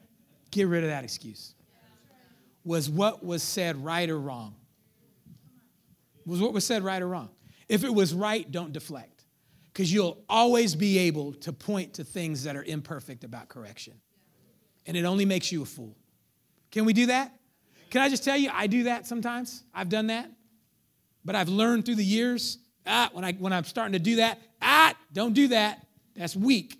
Get 0.50 0.66
rid 0.66 0.82
of 0.82 0.90
that 0.90 1.04
excuse. 1.04 1.54
Was 2.64 2.88
what 2.88 3.24
was 3.24 3.42
said 3.42 3.82
right 3.84 4.08
or 4.08 4.18
wrong? 4.18 4.54
Was 6.26 6.40
what 6.40 6.52
was 6.52 6.64
said 6.64 6.82
right 6.82 7.02
or 7.02 7.08
wrong? 7.08 7.30
If 7.68 7.84
it 7.84 7.92
was 7.92 8.14
right, 8.14 8.50
don't 8.50 8.72
deflect 8.72 9.24
because 9.72 9.92
you'll 9.92 10.22
always 10.28 10.74
be 10.74 10.98
able 10.98 11.32
to 11.32 11.52
point 11.52 11.94
to 11.94 12.04
things 12.04 12.44
that 12.44 12.56
are 12.56 12.64
imperfect 12.64 13.24
about 13.24 13.48
correction. 13.48 13.94
And 14.86 14.96
it 14.96 15.04
only 15.04 15.24
makes 15.24 15.50
you 15.50 15.62
a 15.62 15.64
fool. 15.64 15.96
Can 16.70 16.84
we 16.84 16.92
do 16.92 17.06
that? 17.06 17.34
Can 17.90 18.00
I 18.02 18.08
just 18.08 18.24
tell 18.24 18.36
you, 18.36 18.50
I 18.52 18.66
do 18.66 18.84
that 18.84 19.06
sometimes. 19.06 19.64
I've 19.74 19.88
done 19.88 20.08
that. 20.08 20.30
But 21.24 21.36
I've 21.36 21.48
learned 21.48 21.86
through 21.86 21.96
the 21.96 22.04
years, 22.04 22.58
ah, 22.86 23.10
when, 23.12 23.24
I, 23.24 23.32
when 23.32 23.52
I'm 23.52 23.64
starting 23.64 23.92
to 23.92 23.98
do 23.98 24.16
that, 24.16 24.40
ah, 24.60 24.94
don't 25.12 25.34
do 25.34 25.48
that. 25.48 25.86
That's 26.16 26.36
weak. 26.36 26.78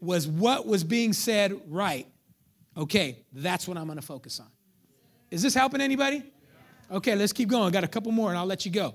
Was 0.00 0.26
what 0.26 0.66
was 0.66 0.84
being 0.84 1.12
said 1.12 1.60
right? 1.68 2.06
Okay, 2.76 3.24
that's 3.32 3.68
what 3.68 3.76
I'm 3.76 3.86
going 3.86 3.98
to 3.98 4.06
focus 4.06 4.40
on. 4.40 4.48
Is 5.32 5.40
this 5.40 5.54
helping 5.54 5.80
anybody? 5.80 6.22
Okay, 6.90 7.14
let's 7.14 7.32
keep 7.32 7.48
going. 7.48 7.72
Got 7.72 7.84
a 7.84 7.88
couple 7.88 8.12
more 8.12 8.28
and 8.28 8.38
I'll 8.38 8.46
let 8.46 8.66
you 8.66 8.70
go. 8.70 8.94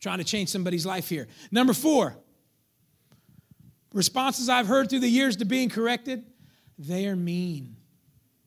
trying 0.00 0.18
to 0.18 0.24
change 0.24 0.48
somebody's 0.48 0.86
life 0.86 1.08
here. 1.08 1.26
Number 1.50 1.72
four, 1.72 2.16
responses 3.92 4.48
I've 4.48 4.68
heard 4.68 4.88
through 4.88 5.00
the 5.00 5.08
years 5.08 5.36
to 5.38 5.44
being 5.44 5.68
corrected, 5.68 6.24
they 6.78 7.08
are 7.08 7.16
mean. 7.16 7.76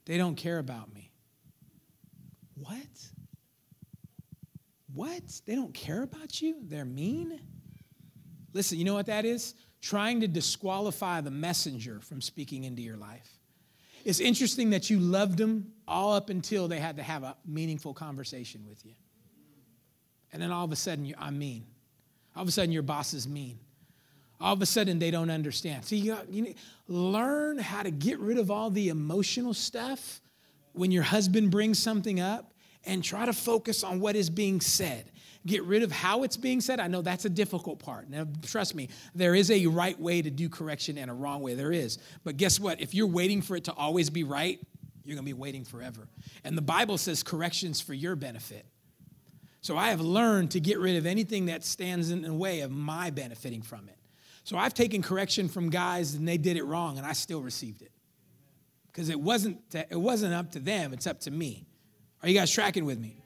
They 0.05 0.17
don't 0.17 0.35
care 0.35 0.57
about 0.57 0.93
me. 0.93 1.11
What? 2.55 2.77
What? 4.93 5.23
They 5.45 5.55
don't 5.55 5.73
care 5.73 6.03
about 6.03 6.41
you? 6.41 6.55
They're 6.63 6.85
mean? 6.85 7.41
Listen, 8.53 8.77
you 8.77 8.85
know 8.85 8.93
what 8.93 9.07
that 9.07 9.25
is? 9.25 9.53
Trying 9.81 10.21
to 10.21 10.29
disqualify 10.29 11.19
the 11.19 11.31
messenger 11.31 11.99
from 11.99 12.21
speaking 12.21 12.63
into 12.63 12.81
your 12.81 12.95
life. 12.95 13.34
It's 14.05 14.19
interesting 14.19 14.69
that 14.69 14.89
you 14.91 14.99
loved 14.99 15.39
them 15.39 15.73
all 15.87 16.13
up 16.13 16.29
until 16.29 16.67
they 16.67 16.79
had 16.79 16.97
to 16.97 17.03
have 17.03 17.23
a 17.23 17.35
meaningful 17.45 17.93
conversation 17.93 18.63
with 18.69 18.85
you. 18.85 18.93
And 20.31 20.41
then 20.41 20.51
all 20.51 20.63
of 20.63 20.71
a 20.71 20.75
sudden, 20.75 21.11
I'm 21.17 21.39
mean. 21.39 21.65
All 22.35 22.43
of 22.43 22.47
a 22.47 22.51
sudden, 22.51 22.71
your 22.71 22.83
boss 22.83 23.13
is 23.15 23.27
mean. 23.27 23.57
All 24.39 24.53
of 24.53 24.61
a 24.61 24.65
sudden, 24.65 24.99
they 24.99 25.09
don't 25.09 25.31
understand. 25.31 25.85
See, 25.85 25.97
you, 25.97 26.17
you 26.29 26.53
learn 26.87 27.57
how 27.57 27.81
to 27.81 27.89
get 27.89 28.19
rid 28.19 28.37
of 28.37 28.51
all 28.51 28.69
the 28.69 28.89
emotional 28.89 29.53
stuff 29.53 30.21
when 30.73 30.91
your 30.91 31.03
husband 31.03 31.49
brings 31.49 31.79
something 31.79 32.19
up 32.19 32.53
and 32.85 33.03
try 33.03 33.25
to 33.25 33.33
focus 33.33 33.83
on 33.83 33.99
what 33.99 34.15
is 34.15 34.29
being 34.29 34.61
said. 34.61 35.11
Get 35.45 35.63
rid 35.63 35.83
of 35.83 35.91
how 35.91 36.23
it's 36.23 36.37
being 36.37 36.59
said. 36.59 36.79
I 36.79 36.87
know 36.87 37.01
that's 37.01 37.25
a 37.25 37.29
difficult 37.29 37.77
part. 37.77 38.09
Now, 38.09 38.25
trust 38.41 38.73
me, 38.73 38.89
there 39.13 39.35
is 39.35 39.51
a 39.51 39.67
right 39.67 39.99
way 39.99 40.21
to 40.21 40.31
do 40.31 40.49
correction 40.49 40.97
and 40.97 41.11
a 41.11 41.13
wrong 41.13 41.41
way. 41.41 41.53
There 41.53 41.71
is. 41.71 41.99
But 42.23 42.37
guess 42.37 42.59
what? 42.59 42.81
If 42.81 42.95
you're 42.95 43.07
waiting 43.07 43.41
for 43.43 43.55
it 43.55 43.65
to 43.65 43.73
always 43.73 44.09
be 44.09 44.23
right, 44.23 44.59
you're 45.03 45.15
going 45.15 45.25
to 45.25 45.29
be 45.29 45.39
waiting 45.39 45.63
forever. 45.63 46.07
And 46.43 46.57
the 46.57 46.63
Bible 46.63 46.97
says 46.97 47.21
correction's 47.21 47.79
for 47.79 47.93
your 47.93 48.15
benefit. 48.15 48.65
So 49.61 49.77
I 49.77 49.89
have 49.89 50.01
learned 50.01 50.51
to 50.51 50.59
get 50.59 50.79
rid 50.79 50.95
of 50.95 51.05
anything 51.05 51.45
that 51.45 51.63
stands 51.63 52.11
in 52.11 52.23
the 52.23 52.33
way 52.33 52.61
of 52.61 52.71
my 52.71 53.11
benefiting 53.11 53.61
from 53.61 53.87
it. 53.87 53.97
So 54.43 54.57
I've 54.57 54.75
taken 54.75 55.01
correction 55.01 55.47
from 55.47 55.69
guys 55.69 56.13
and 56.13 56.27
they 56.27 56.37
did 56.37 56.55
it 56.55 56.65
wrong 56.65 56.97
and 56.97 57.05
I 57.05 57.13
still 57.13 57.41
received 57.41 57.81
it. 57.81 57.91
Because 58.87 59.09
it 59.09 59.19
wasn't 59.19 59.59
it 59.73 59.99
wasn't 59.99 60.33
up 60.33 60.51
to 60.51 60.59
them, 60.59 60.93
it's 60.93 61.07
up 61.07 61.19
to 61.21 61.31
me. 61.31 61.65
Are 62.23 62.29
you 62.29 62.35
guys 62.35 62.51
tracking 62.51 62.85
with 62.85 62.99
me? 62.99 63.17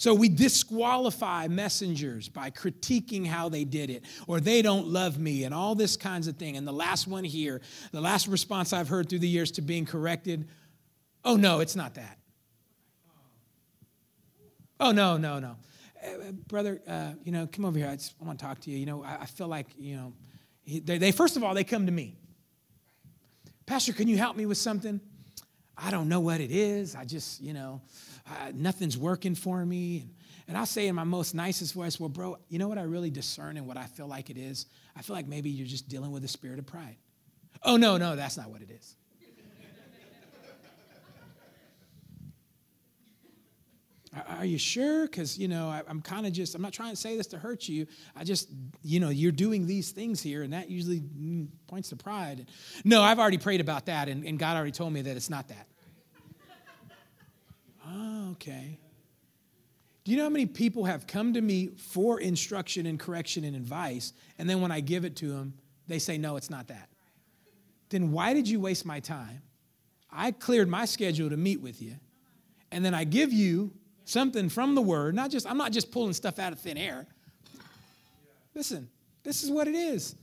So 0.00 0.14
we 0.14 0.30
disqualify 0.30 1.48
messengers 1.48 2.30
by 2.30 2.48
critiquing 2.48 3.26
how 3.26 3.50
they 3.50 3.64
did 3.64 3.90
it, 3.90 4.02
or 4.26 4.40
they 4.40 4.62
don't 4.62 4.86
love 4.86 5.18
me, 5.18 5.44
and 5.44 5.52
all 5.52 5.74
this 5.74 5.98
kinds 5.98 6.26
of 6.26 6.36
thing. 6.36 6.56
And 6.56 6.66
the 6.66 6.72
last 6.72 7.06
one 7.06 7.22
here, 7.22 7.60
the 7.92 8.00
last 8.00 8.26
response 8.26 8.72
I've 8.72 8.88
heard 8.88 9.10
through 9.10 9.18
the 9.18 9.28
years 9.28 9.50
to 9.52 9.60
being 9.60 9.84
corrected, 9.84 10.48
oh 11.22 11.36
no, 11.36 11.60
it's 11.60 11.76
not 11.76 11.96
that. 11.96 12.16
Oh 14.80 14.92
no, 14.92 15.18
no, 15.18 15.38
no, 15.38 15.56
uh, 16.02 16.32
brother, 16.48 16.80
uh, 16.88 17.12
you 17.22 17.32
know, 17.32 17.46
come 17.46 17.66
over 17.66 17.76
here. 17.76 17.88
I, 17.88 17.96
just, 17.96 18.14
I 18.22 18.24
want 18.24 18.38
to 18.38 18.44
talk 18.46 18.60
to 18.60 18.70
you. 18.70 18.78
You 18.78 18.86
know, 18.86 19.04
I, 19.04 19.18
I 19.20 19.26
feel 19.26 19.48
like 19.48 19.66
you 19.78 19.96
know, 19.96 20.14
they, 20.66 20.96
they 20.96 21.12
first 21.12 21.36
of 21.36 21.44
all 21.44 21.52
they 21.52 21.64
come 21.64 21.84
to 21.84 21.92
me. 21.92 22.16
Pastor, 23.66 23.92
can 23.92 24.08
you 24.08 24.16
help 24.16 24.34
me 24.34 24.46
with 24.46 24.56
something? 24.56 24.98
I 25.76 25.90
don't 25.90 26.08
know 26.08 26.20
what 26.20 26.40
it 26.40 26.50
is. 26.50 26.94
I 26.94 27.04
just, 27.04 27.40
you 27.40 27.52
know, 27.52 27.82
uh, 28.30 28.52
nothing's 28.54 28.96
working 28.96 29.34
for 29.34 29.64
me. 29.64 30.00
And, 30.00 30.14
and 30.48 30.58
I'll 30.58 30.66
say 30.66 30.88
in 30.88 30.94
my 30.94 31.04
most 31.04 31.34
nicest 31.34 31.74
voice, 31.74 31.98
well, 31.98 32.08
bro, 32.08 32.38
you 32.48 32.58
know 32.58 32.68
what 32.68 32.78
I 32.78 32.82
really 32.82 33.10
discern 33.10 33.56
and 33.56 33.66
what 33.66 33.76
I 33.76 33.86
feel 33.86 34.06
like 34.06 34.30
it 34.30 34.36
is? 34.36 34.66
I 34.96 35.02
feel 35.02 35.16
like 35.16 35.26
maybe 35.26 35.50
you're 35.50 35.66
just 35.66 35.88
dealing 35.88 36.10
with 36.10 36.24
a 36.24 36.28
spirit 36.28 36.58
of 36.58 36.66
pride. 36.66 36.96
Oh, 37.62 37.76
no, 37.76 37.96
no, 37.96 38.16
that's 38.16 38.36
not 38.36 38.50
what 38.50 38.62
it 38.62 38.70
is. 38.70 38.96
Are 44.38 44.44
you 44.44 44.58
sure? 44.58 45.06
Because, 45.06 45.38
you 45.38 45.46
know, 45.46 45.68
I, 45.68 45.82
am 45.88 46.00
kind 46.02 46.26
of 46.26 46.32
just, 46.32 46.54
I'm 46.54 46.62
not 46.62 46.72
trying 46.72 46.90
to 46.90 46.96
say 46.96 47.16
this 47.16 47.28
to 47.28 47.38
hurt 47.38 47.68
you. 47.68 47.86
I 48.16 48.24
just, 48.24 48.48
you 48.82 48.98
know, 48.98 49.10
you're 49.10 49.30
doing 49.30 49.66
these 49.66 49.90
things 49.92 50.20
here, 50.20 50.42
and 50.42 50.52
that 50.52 50.68
usually 50.68 51.00
mm, 51.00 51.48
points 51.68 51.90
to 51.90 51.96
pride. 51.96 52.46
No, 52.84 53.02
I've 53.02 53.18
already 53.18 53.38
prayed 53.38 53.60
about 53.60 53.86
that, 53.86 54.08
and, 54.08 54.24
and 54.24 54.38
God 54.38 54.56
already 54.56 54.72
told 54.72 54.92
me 54.92 55.02
that 55.02 55.16
it's 55.16 55.30
not 55.30 55.48
that. 55.48 55.68
Okay. 58.32 58.78
Do 60.04 60.12
you 60.12 60.16
know 60.16 60.24
how 60.24 60.30
many 60.30 60.46
people 60.46 60.84
have 60.84 61.06
come 61.06 61.34
to 61.34 61.40
me 61.40 61.68
for 61.76 62.20
instruction 62.20 62.86
and 62.86 62.98
correction 62.98 63.44
and 63.44 63.54
advice, 63.54 64.12
and 64.38 64.48
then 64.48 64.60
when 64.60 64.72
I 64.72 64.80
give 64.80 65.04
it 65.04 65.16
to 65.16 65.28
them, 65.28 65.54
they 65.86 65.98
say, 65.98 66.18
no, 66.18 66.36
it's 66.36 66.50
not 66.50 66.68
that? 66.68 66.88
Then 67.90 68.12
why 68.12 68.32
did 68.34 68.48
you 68.48 68.60
waste 68.60 68.86
my 68.86 69.00
time? 69.00 69.42
I 70.10 70.32
cleared 70.32 70.68
my 70.68 70.86
schedule 70.86 71.30
to 71.30 71.36
meet 71.36 71.60
with 71.60 71.82
you, 71.82 71.96
and 72.72 72.84
then 72.84 72.94
I 72.94 73.04
give 73.04 73.32
you 73.32 73.72
something 74.04 74.48
from 74.48 74.74
the 74.74 74.82
word, 74.82 75.14
not 75.14 75.30
just, 75.30 75.46
I'm 75.46 75.58
not 75.58 75.72
just 75.72 75.92
pulling 75.92 76.12
stuff 76.12 76.38
out 76.38 76.52
of 76.52 76.58
thin 76.58 76.78
air. 76.78 77.06
Listen, 78.54 78.88
this 79.22 79.44
is 79.44 79.50
what 79.50 79.68
it 79.68 79.74
is. 79.74 80.16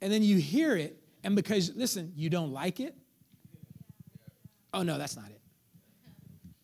And 0.00 0.12
then 0.12 0.22
you 0.22 0.38
hear 0.38 0.76
it, 0.76 1.00
and 1.22 1.36
because, 1.36 1.76
listen, 1.76 2.12
you 2.16 2.30
don't 2.30 2.52
like 2.52 2.80
it. 2.80 2.96
Oh, 4.74 4.82
no, 4.82 4.98
that's 4.98 5.16
not 5.16 5.26
it. 5.26 5.40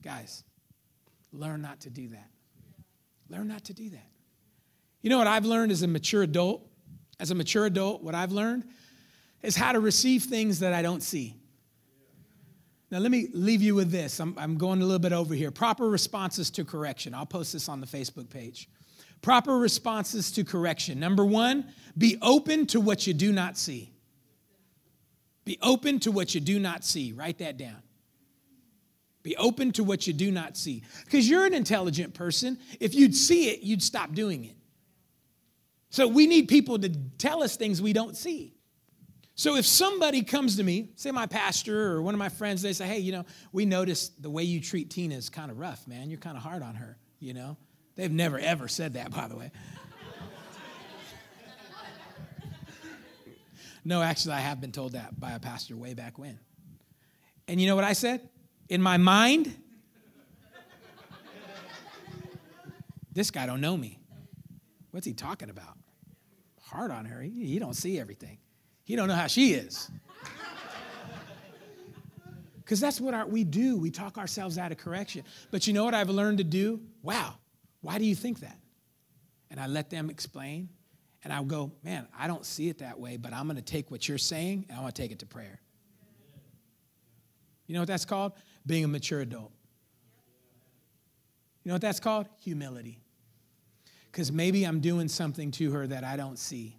Guys, 0.02 0.42
learn 1.32 1.62
not 1.62 1.80
to 1.80 1.90
do 1.90 2.08
that. 2.08 2.28
Learn 3.28 3.48
not 3.48 3.64
to 3.64 3.74
do 3.74 3.90
that. 3.90 4.10
You 5.02 5.10
know 5.10 5.18
what 5.18 5.26
I've 5.26 5.44
learned 5.44 5.72
as 5.72 5.82
a 5.82 5.86
mature 5.86 6.22
adult? 6.22 6.66
As 7.20 7.30
a 7.30 7.34
mature 7.34 7.66
adult, 7.66 8.02
what 8.02 8.14
I've 8.14 8.32
learned 8.32 8.64
is 9.42 9.56
how 9.56 9.72
to 9.72 9.80
receive 9.80 10.24
things 10.24 10.60
that 10.60 10.72
I 10.72 10.82
don't 10.82 11.02
see. 11.02 11.36
Now, 12.90 12.98
let 12.98 13.10
me 13.10 13.28
leave 13.32 13.60
you 13.60 13.74
with 13.74 13.90
this. 13.90 14.18
I'm, 14.18 14.34
I'm 14.38 14.56
going 14.56 14.80
a 14.80 14.84
little 14.84 14.98
bit 14.98 15.12
over 15.12 15.34
here. 15.34 15.50
Proper 15.50 15.88
responses 15.88 16.48
to 16.50 16.64
correction. 16.64 17.14
I'll 17.14 17.26
post 17.26 17.52
this 17.52 17.68
on 17.68 17.80
the 17.80 17.86
Facebook 17.86 18.30
page. 18.30 18.68
Proper 19.20 19.58
responses 19.58 20.30
to 20.32 20.44
correction. 20.44 20.98
Number 20.98 21.24
one, 21.24 21.66
be 21.98 22.16
open 22.22 22.66
to 22.68 22.80
what 22.80 23.06
you 23.06 23.12
do 23.12 23.32
not 23.32 23.58
see. 23.58 23.92
Be 25.44 25.58
open 25.60 25.98
to 26.00 26.10
what 26.10 26.34
you 26.34 26.40
do 26.40 26.58
not 26.58 26.84
see. 26.84 27.12
Write 27.12 27.38
that 27.38 27.58
down. 27.58 27.82
Be 29.28 29.36
open 29.36 29.72
to 29.72 29.84
what 29.84 30.06
you 30.06 30.14
do 30.14 30.30
not 30.30 30.56
see. 30.56 30.82
Because 31.04 31.28
you're 31.28 31.44
an 31.44 31.52
intelligent 31.52 32.14
person. 32.14 32.58
If 32.80 32.94
you'd 32.94 33.14
see 33.14 33.50
it, 33.50 33.60
you'd 33.60 33.82
stop 33.82 34.14
doing 34.14 34.46
it. 34.46 34.56
So 35.90 36.08
we 36.08 36.26
need 36.26 36.48
people 36.48 36.78
to 36.78 36.88
tell 37.18 37.42
us 37.42 37.54
things 37.54 37.82
we 37.82 37.92
don't 37.92 38.16
see. 38.16 38.54
So 39.34 39.56
if 39.56 39.66
somebody 39.66 40.22
comes 40.22 40.56
to 40.56 40.62
me, 40.62 40.92
say 40.96 41.10
my 41.10 41.26
pastor 41.26 41.92
or 41.92 42.00
one 42.00 42.14
of 42.14 42.18
my 42.18 42.30
friends, 42.30 42.62
they 42.62 42.72
say, 42.72 42.86
hey, 42.86 43.00
you 43.00 43.12
know, 43.12 43.26
we 43.52 43.66
noticed 43.66 44.22
the 44.22 44.30
way 44.30 44.44
you 44.44 44.62
treat 44.62 44.88
Tina 44.88 45.14
is 45.14 45.28
kind 45.28 45.50
of 45.50 45.58
rough, 45.58 45.86
man. 45.86 46.08
You're 46.08 46.20
kind 46.20 46.38
of 46.38 46.42
hard 46.42 46.62
on 46.62 46.76
her, 46.76 46.96
you 47.20 47.34
know? 47.34 47.58
They've 47.96 48.10
never, 48.10 48.38
ever 48.38 48.66
said 48.66 48.94
that, 48.94 49.10
by 49.10 49.28
the 49.28 49.36
way. 49.36 49.50
no, 53.84 54.00
actually, 54.00 54.36
I 54.36 54.40
have 54.40 54.58
been 54.58 54.72
told 54.72 54.92
that 54.92 55.20
by 55.20 55.32
a 55.32 55.38
pastor 55.38 55.76
way 55.76 55.92
back 55.92 56.18
when. 56.18 56.38
And 57.46 57.60
you 57.60 57.66
know 57.66 57.76
what 57.76 57.84
I 57.84 57.92
said? 57.92 58.26
In 58.68 58.82
my 58.82 58.96
mind, 58.96 59.54
this 63.12 63.30
guy 63.30 63.46
don't 63.46 63.60
know 63.60 63.76
me. 63.76 63.98
What's 64.90 65.06
he 65.06 65.12
talking 65.12 65.50
about? 65.50 65.76
Hard 66.62 66.90
on 66.90 67.04
her. 67.06 67.22
He, 67.22 67.46
he 67.46 67.58
don't 67.58 67.74
see 67.74 67.98
everything. 67.98 68.38
He 68.84 68.96
don't 68.96 69.08
know 69.08 69.14
how 69.14 69.26
she 69.26 69.52
is. 69.52 69.90
Because 72.56 72.80
that's 72.80 73.00
what 73.00 73.14
our, 73.14 73.26
we 73.26 73.44
do. 73.44 73.78
We 73.78 73.90
talk 73.90 74.18
ourselves 74.18 74.58
out 74.58 74.72
of 74.72 74.78
correction. 74.78 75.24
But 75.50 75.66
you 75.66 75.72
know 75.72 75.84
what 75.84 75.94
I've 75.94 76.10
learned 76.10 76.38
to 76.38 76.44
do? 76.44 76.80
Wow, 77.02 77.34
why 77.80 77.98
do 77.98 78.04
you 78.04 78.14
think 78.14 78.40
that? 78.40 78.58
And 79.50 79.58
I 79.58 79.66
let 79.66 79.88
them 79.88 80.10
explain. 80.10 80.68
And 81.24 81.32
I'll 81.32 81.44
go, 81.44 81.72
man, 81.82 82.06
I 82.16 82.26
don't 82.26 82.44
see 82.44 82.68
it 82.68 82.78
that 82.78 83.00
way, 83.00 83.16
but 83.16 83.32
I'm 83.32 83.46
going 83.46 83.56
to 83.56 83.62
take 83.62 83.90
what 83.90 84.06
you're 84.06 84.18
saying 84.18 84.66
and 84.68 84.78
I 84.78 84.82
want 84.82 84.94
to 84.94 85.02
take 85.02 85.10
it 85.10 85.20
to 85.20 85.26
prayer. 85.26 85.60
You 87.68 87.74
know 87.74 87.80
what 87.80 87.88
that's 87.88 88.04
called? 88.04 88.32
Being 88.66 88.82
a 88.84 88.88
mature 88.88 89.20
adult. 89.20 89.52
You 91.62 91.68
know 91.68 91.74
what 91.76 91.82
that's 91.82 92.00
called? 92.00 92.26
Humility. 92.40 92.98
Because 94.10 94.32
maybe 94.32 94.64
I'm 94.64 94.80
doing 94.80 95.06
something 95.06 95.52
to 95.52 95.70
her 95.70 95.86
that 95.86 96.02
I 96.02 96.16
don't 96.16 96.38
see. 96.38 96.76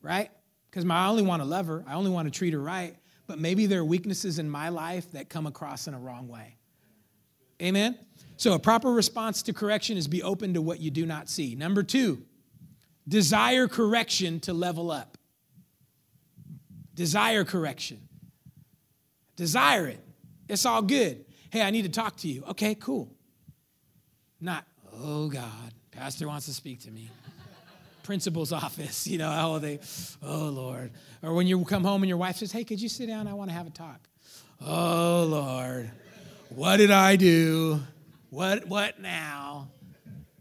Right? 0.00 0.30
because 0.76 0.90
I 0.90 1.06
only 1.06 1.22
want 1.22 1.40
to 1.40 1.48
love 1.48 1.68
her, 1.68 1.82
I 1.86 1.94
only 1.94 2.10
want 2.10 2.30
to 2.30 2.38
treat 2.38 2.52
her 2.52 2.60
right, 2.60 2.94
but 3.26 3.38
maybe 3.38 3.64
there 3.64 3.80
are 3.80 3.84
weaknesses 3.84 4.38
in 4.38 4.50
my 4.50 4.68
life 4.68 5.10
that 5.12 5.30
come 5.30 5.46
across 5.46 5.88
in 5.88 5.94
a 5.94 5.98
wrong 5.98 6.28
way. 6.28 6.58
Amen? 7.62 7.98
So, 8.36 8.52
a 8.52 8.58
proper 8.58 8.92
response 8.92 9.40
to 9.44 9.54
correction 9.54 9.96
is 9.96 10.06
be 10.06 10.22
open 10.22 10.52
to 10.52 10.60
what 10.60 10.78
you 10.78 10.90
do 10.90 11.06
not 11.06 11.30
see. 11.30 11.54
Number 11.54 11.82
two, 11.82 12.22
desire 13.08 13.68
correction 13.68 14.38
to 14.40 14.52
level 14.52 14.90
up. 14.90 15.16
Desire 16.92 17.44
correction. 17.44 18.06
Desire 19.36 19.86
it. 19.86 20.00
It's 20.48 20.66
all 20.66 20.82
good. 20.82 21.24
Hey, 21.50 21.62
I 21.62 21.70
need 21.70 21.82
to 21.82 21.88
talk 21.88 22.16
to 22.18 22.28
you. 22.28 22.44
Okay, 22.50 22.74
cool. 22.74 23.12
Not, 24.40 24.64
oh 25.00 25.28
God, 25.28 25.72
Pastor 25.90 26.26
wants 26.26 26.46
to 26.46 26.54
speak 26.54 26.80
to 26.82 26.90
me 26.90 27.10
principal's 28.06 28.52
office, 28.64 29.06
you 29.06 29.18
know, 29.18 29.36
oh, 29.38 29.58
they, 29.58 29.80
oh, 30.22 30.48
Lord. 30.48 30.92
Or 31.22 31.34
when 31.34 31.46
you 31.46 31.62
come 31.64 31.84
home 31.84 32.02
and 32.02 32.08
your 32.08 32.16
wife 32.16 32.36
says, 32.36 32.52
hey, 32.52 32.64
could 32.64 32.80
you 32.80 32.88
sit 32.88 33.08
down? 33.08 33.26
I 33.26 33.34
want 33.34 33.50
to 33.50 33.54
have 33.54 33.66
a 33.66 33.70
talk. 33.70 34.00
Oh, 34.64 35.26
Lord, 35.28 35.90
what 36.48 36.78
did 36.78 36.90
I 36.90 37.16
do? 37.16 37.80
What, 38.30 38.66
what 38.66 39.00
now? 39.00 39.68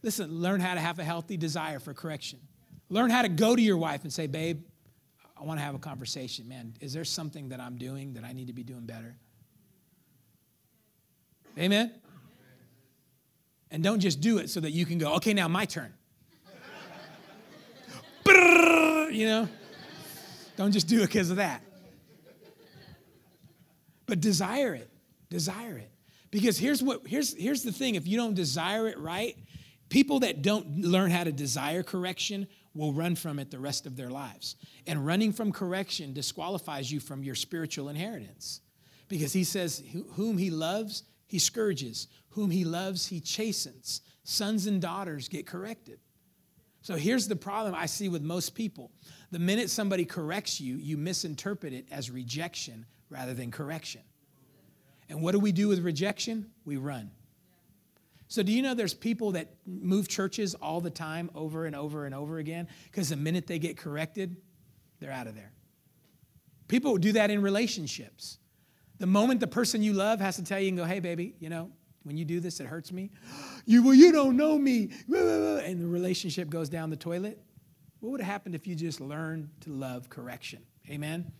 Listen, 0.01 0.39
learn 0.39 0.61
how 0.61 0.75
to 0.75 0.79
have 0.79 0.99
a 0.99 1.03
healthy 1.03 1.35
desire 1.35 1.79
for 1.79 1.93
correction. 1.93 2.39
Learn 2.89 3.09
how 3.09 3.23
to 3.23 3.29
go 3.29 3.55
to 3.55 3.61
your 3.61 3.77
wife 3.77 4.03
and 4.03 4.13
say, 4.13 4.27
babe, 4.27 4.61
I 5.37 5.43
want 5.43 5.59
to 5.59 5.63
have 5.63 5.75
a 5.75 5.79
conversation. 5.79 6.47
Man, 6.47 6.73
is 6.79 6.93
there 6.93 7.03
something 7.03 7.49
that 7.49 7.59
I'm 7.59 7.77
doing 7.77 8.13
that 8.13 8.23
I 8.23 8.33
need 8.33 8.47
to 8.47 8.53
be 8.53 8.63
doing 8.63 8.85
better? 8.85 9.15
Amen? 11.57 11.91
And 13.71 13.83
don't 13.83 13.99
just 13.99 14.21
do 14.21 14.37
it 14.37 14.49
so 14.49 14.59
that 14.59 14.71
you 14.71 14.85
can 14.85 14.97
go, 14.97 15.15
okay, 15.15 15.33
now 15.33 15.47
my 15.47 15.65
turn. 15.65 15.93
you 18.25 19.25
know? 19.27 19.49
Don't 20.55 20.71
just 20.71 20.87
do 20.87 21.01
it 21.01 21.07
because 21.07 21.29
of 21.29 21.37
that. 21.37 21.61
But 24.05 24.21
desire 24.21 24.73
it. 24.73 24.89
Desire 25.29 25.77
it. 25.77 25.91
Because 26.31 26.57
here's 26.57 26.83
what 26.83 27.07
here's 27.07 27.35
here's 27.35 27.63
the 27.63 27.71
thing 27.71 27.95
if 27.95 28.07
you 28.07 28.17
don't 28.17 28.33
desire 28.33 28.87
it 28.87 28.97
right, 28.99 29.35
people 29.89 30.19
that 30.19 30.41
don't 30.41 30.79
learn 30.81 31.11
how 31.11 31.23
to 31.23 31.31
desire 31.31 31.81
correction 31.81 32.47
will 32.75 32.93
run 32.93 33.15
from 33.15 33.39
it 33.39 33.49
the 33.49 33.59
rest 33.59 33.87
of 33.87 33.95
their 33.95 34.09
lives. 34.09 34.57
And 34.85 35.05
running 35.05 35.31
from 35.31 35.51
correction 35.51 36.13
disqualifies 36.13 36.91
you 36.91 36.99
from 36.99 37.23
your 37.23 37.35
spiritual 37.35 37.89
inheritance. 37.89 38.61
Because 39.07 39.33
he 39.33 39.43
says, 39.43 39.81
Whom 40.13 40.37
he 40.37 40.49
loves, 40.49 41.03
he 41.25 41.39
scourges. 41.39 42.07
Whom 42.31 42.51
he 42.51 42.65
loves, 42.65 43.07
he 43.07 43.21
chastens. 43.21 44.01
Sons 44.23 44.67
and 44.67 44.81
daughters 44.81 45.29
get 45.29 45.47
corrected. 45.47 45.99
So 46.81 46.95
here's 46.95 47.27
the 47.27 47.35
problem 47.35 47.73
I 47.73 47.87
see 47.87 48.09
with 48.09 48.21
most 48.21 48.53
people. 48.53 48.91
The 49.31 49.39
minute 49.39 49.69
somebody 49.69 50.05
corrects 50.05 50.61
you, 50.61 50.75
you 50.75 50.97
misinterpret 50.97 51.73
it 51.73 51.87
as 51.89 52.11
rejection 52.11 52.85
rather 53.09 53.33
than 53.33 53.49
correction. 53.51 54.01
And 55.09 55.21
what 55.21 55.31
do 55.31 55.39
we 55.39 55.51
do 55.51 55.67
with 55.67 55.79
rejection? 55.79 56.51
We 56.63 56.77
run. 56.77 57.11
So, 58.27 58.41
do 58.41 58.51
you 58.51 58.61
know 58.61 58.73
there's 58.73 58.93
people 58.93 59.33
that 59.33 59.49
move 59.65 60.07
churches 60.07 60.55
all 60.55 60.81
the 60.81 60.89
time 60.89 61.29
over 61.35 61.65
and 61.65 61.75
over 61.75 62.05
and 62.05 62.15
over 62.15 62.39
again 62.39 62.67
because 62.85 63.09
the 63.09 63.15
minute 63.15 63.45
they 63.45 63.59
get 63.59 63.77
corrected, 63.77 64.37
they're 64.99 65.11
out 65.11 65.27
of 65.27 65.35
there. 65.35 65.51
People 66.67 66.97
do 66.97 67.11
that 67.11 67.29
in 67.29 67.41
relationships. 67.41 68.39
The 68.97 69.05
moment 69.05 69.39
the 69.39 69.47
person 69.47 69.83
you 69.83 69.93
love 69.93 70.19
has 70.21 70.37
to 70.37 70.43
tell 70.43 70.59
you 70.59 70.69
and 70.69 70.77
go, 70.77 70.85
hey, 70.85 70.99
baby, 70.99 71.35
you 71.39 71.49
know, 71.49 71.71
when 72.03 72.17
you 72.17 72.25
do 72.25 72.39
this, 72.39 72.59
it 72.59 72.67
hurts 72.67 72.91
me. 72.91 73.11
You, 73.67 73.81
well, 73.81 73.95
you 73.95 74.11
don't 74.11 74.37
know 74.37 74.59
me. 74.59 74.91
And 75.11 75.81
the 75.81 75.87
relationship 75.87 76.51
goes 76.51 76.69
down 76.69 76.91
the 76.91 76.95
toilet. 76.95 77.41
What 77.99 78.11
would 78.11 78.21
have 78.21 78.31
happened 78.31 78.53
if 78.53 78.67
you 78.67 78.75
just 78.75 79.01
learned 79.01 79.49
to 79.61 79.71
love 79.71 80.07
correction? 80.07 80.61
Amen. 80.87 81.31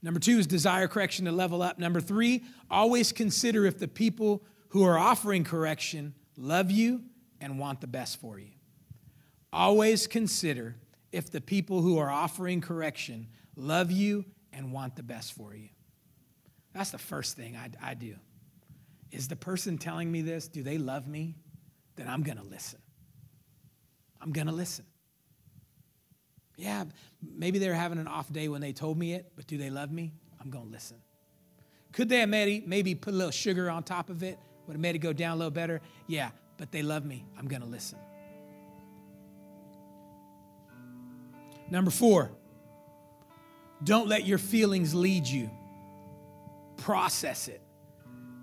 Number 0.00 0.20
two 0.20 0.38
is 0.38 0.46
desire 0.46 0.86
correction 0.86 1.24
to 1.24 1.32
level 1.32 1.60
up. 1.60 1.80
Number 1.80 2.00
three, 2.00 2.44
always 2.70 3.10
consider 3.10 3.66
if 3.66 3.80
the 3.80 3.88
people 3.88 4.44
who 4.68 4.84
are 4.84 4.96
offering 4.96 5.42
correction 5.42 6.14
love 6.36 6.70
you 6.70 7.02
and 7.40 7.58
want 7.58 7.80
the 7.80 7.86
best 7.86 8.20
for 8.20 8.38
you. 8.38 8.50
Always 9.52 10.06
consider 10.06 10.76
if 11.10 11.30
the 11.30 11.40
people 11.40 11.82
who 11.82 11.98
are 11.98 12.10
offering 12.10 12.60
correction 12.60 13.28
love 13.56 13.90
you 13.90 14.24
and 14.52 14.72
want 14.72 14.96
the 14.96 15.02
best 15.02 15.34
for 15.34 15.54
you. 15.54 15.68
That's 16.72 16.90
the 16.90 16.98
first 16.98 17.36
thing 17.36 17.56
I, 17.56 17.90
I 17.90 17.94
do. 17.94 18.14
Is 19.10 19.28
the 19.28 19.36
person 19.36 19.76
telling 19.76 20.10
me 20.10 20.22
this, 20.22 20.48
do 20.48 20.62
they 20.62 20.78
love 20.78 21.06
me? 21.06 21.36
Then 21.96 22.08
I'm 22.08 22.22
going 22.22 22.38
to 22.38 22.44
listen. 22.44 22.80
I'm 24.22 24.32
going 24.32 24.46
to 24.46 24.54
listen. 24.54 24.86
Yeah, 26.56 26.84
maybe 27.20 27.58
they're 27.58 27.74
having 27.74 27.98
an 27.98 28.06
off 28.06 28.32
day 28.32 28.48
when 28.48 28.60
they 28.60 28.72
told 28.72 28.96
me 28.96 29.14
it, 29.14 29.32
but 29.36 29.46
do 29.46 29.58
they 29.58 29.68
love 29.68 29.90
me? 29.90 30.12
I'm 30.40 30.50
going 30.50 30.66
to 30.66 30.70
listen. 30.70 30.96
Could 31.92 32.08
they 32.08 32.20
have 32.20 32.28
maybe 32.28 32.94
put 32.94 33.12
a 33.12 33.16
little 33.16 33.32
sugar 33.32 33.68
on 33.70 33.82
top 33.82 34.08
of 34.08 34.22
it? 34.22 34.38
Would 34.66 34.74
have 34.74 34.80
made 34.80 34.94
it 34.94 35.00
go 35.00 35.12
down 35.12 35.34
a 35.34 35.36
little 35.36 35.50
better? 35.50 35.80
Yeah, 36.06 36.30
but 36.56 36.70
they 36.70 36.82
love 36.82 37.04
me. 37.04 37.24
I'm 37.38 37.48
going 37.48 37.62
to 37.62 37.68
listen. 37.68 37.98
Number 41.70 41.90
four, 41.90 42.30
don't 43.82 44.08
let 44.08 44.26
your 44.26 44.38
feelings 44.38 44.94
lead 44.94 45.26
you. 45.26 45.50
Process 46.76 47.48
it. 47.48 47.60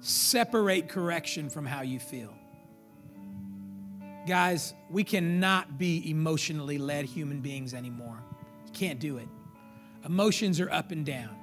Separate 0.01 0.89
correction 0.89 1.49
from 1.49 1.65
how 1.65 1.81
you 1.81 1.99
feel. 1.99 2.33
Guys, 4.27 4.73
we 4.89 5.03
cannot 5.03 5.77
be 5.77 6.09
emotionally 6.09 6.77
led 6.77 7.05
human 7.05 7.41
beings 7.41 7.73
anymore. 7.73 8.21
You 8.65 8.71
can't 8.73 8.99
do 8.99 9.17
it. 9.17 9.27
Emotions 10.05 10.59
are 10.59 10.69
up 10.69 10.91
and 10.91 11.05
down. 11.05 11.38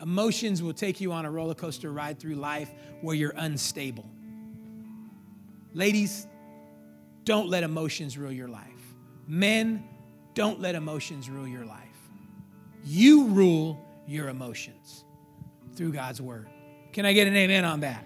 Emotions 0.00 0.62
will 0.62 0.74
take 0.74 1.00
you 1.00 1.12
on 1.12 1.24
a 1.24 1.30
roller 1.30 1.54
coaster 1.54 1.92
ride 1.92 2.18
through 2.18 2.34
life 2.34 2.70
where 3.00 3.14
you're 3.14 3.34
unstable. 3.36 4.08
Ladies, 5.72 6.26
don't 7.24 7.48
let 7.48 7.62
emotions 7.62 8.16
rule 8.16 8.32
your 8.32 8.48
life. 8.48 8.62
Men, 9.26 9.84
don't 10.34 10.60
let 10.60 10.74
emotions 10.74 11.28
rule 11.28 11.48
your 11.48 11.64
life. 11.64 11.80
You 12.84 13.28
rule 13.28 13.84
your 14.06 14.28
emotions 14.28 15.04
through 15.74 15.92
God's 15.92 16.20
word. 16.20 16.48
Can 16.92 17.04
I 17.04 17.12
get 17.12 17.26
an 17.26 17.36
amen 17.36 17.64
on 17.64 17.80
that? 17.80 18.04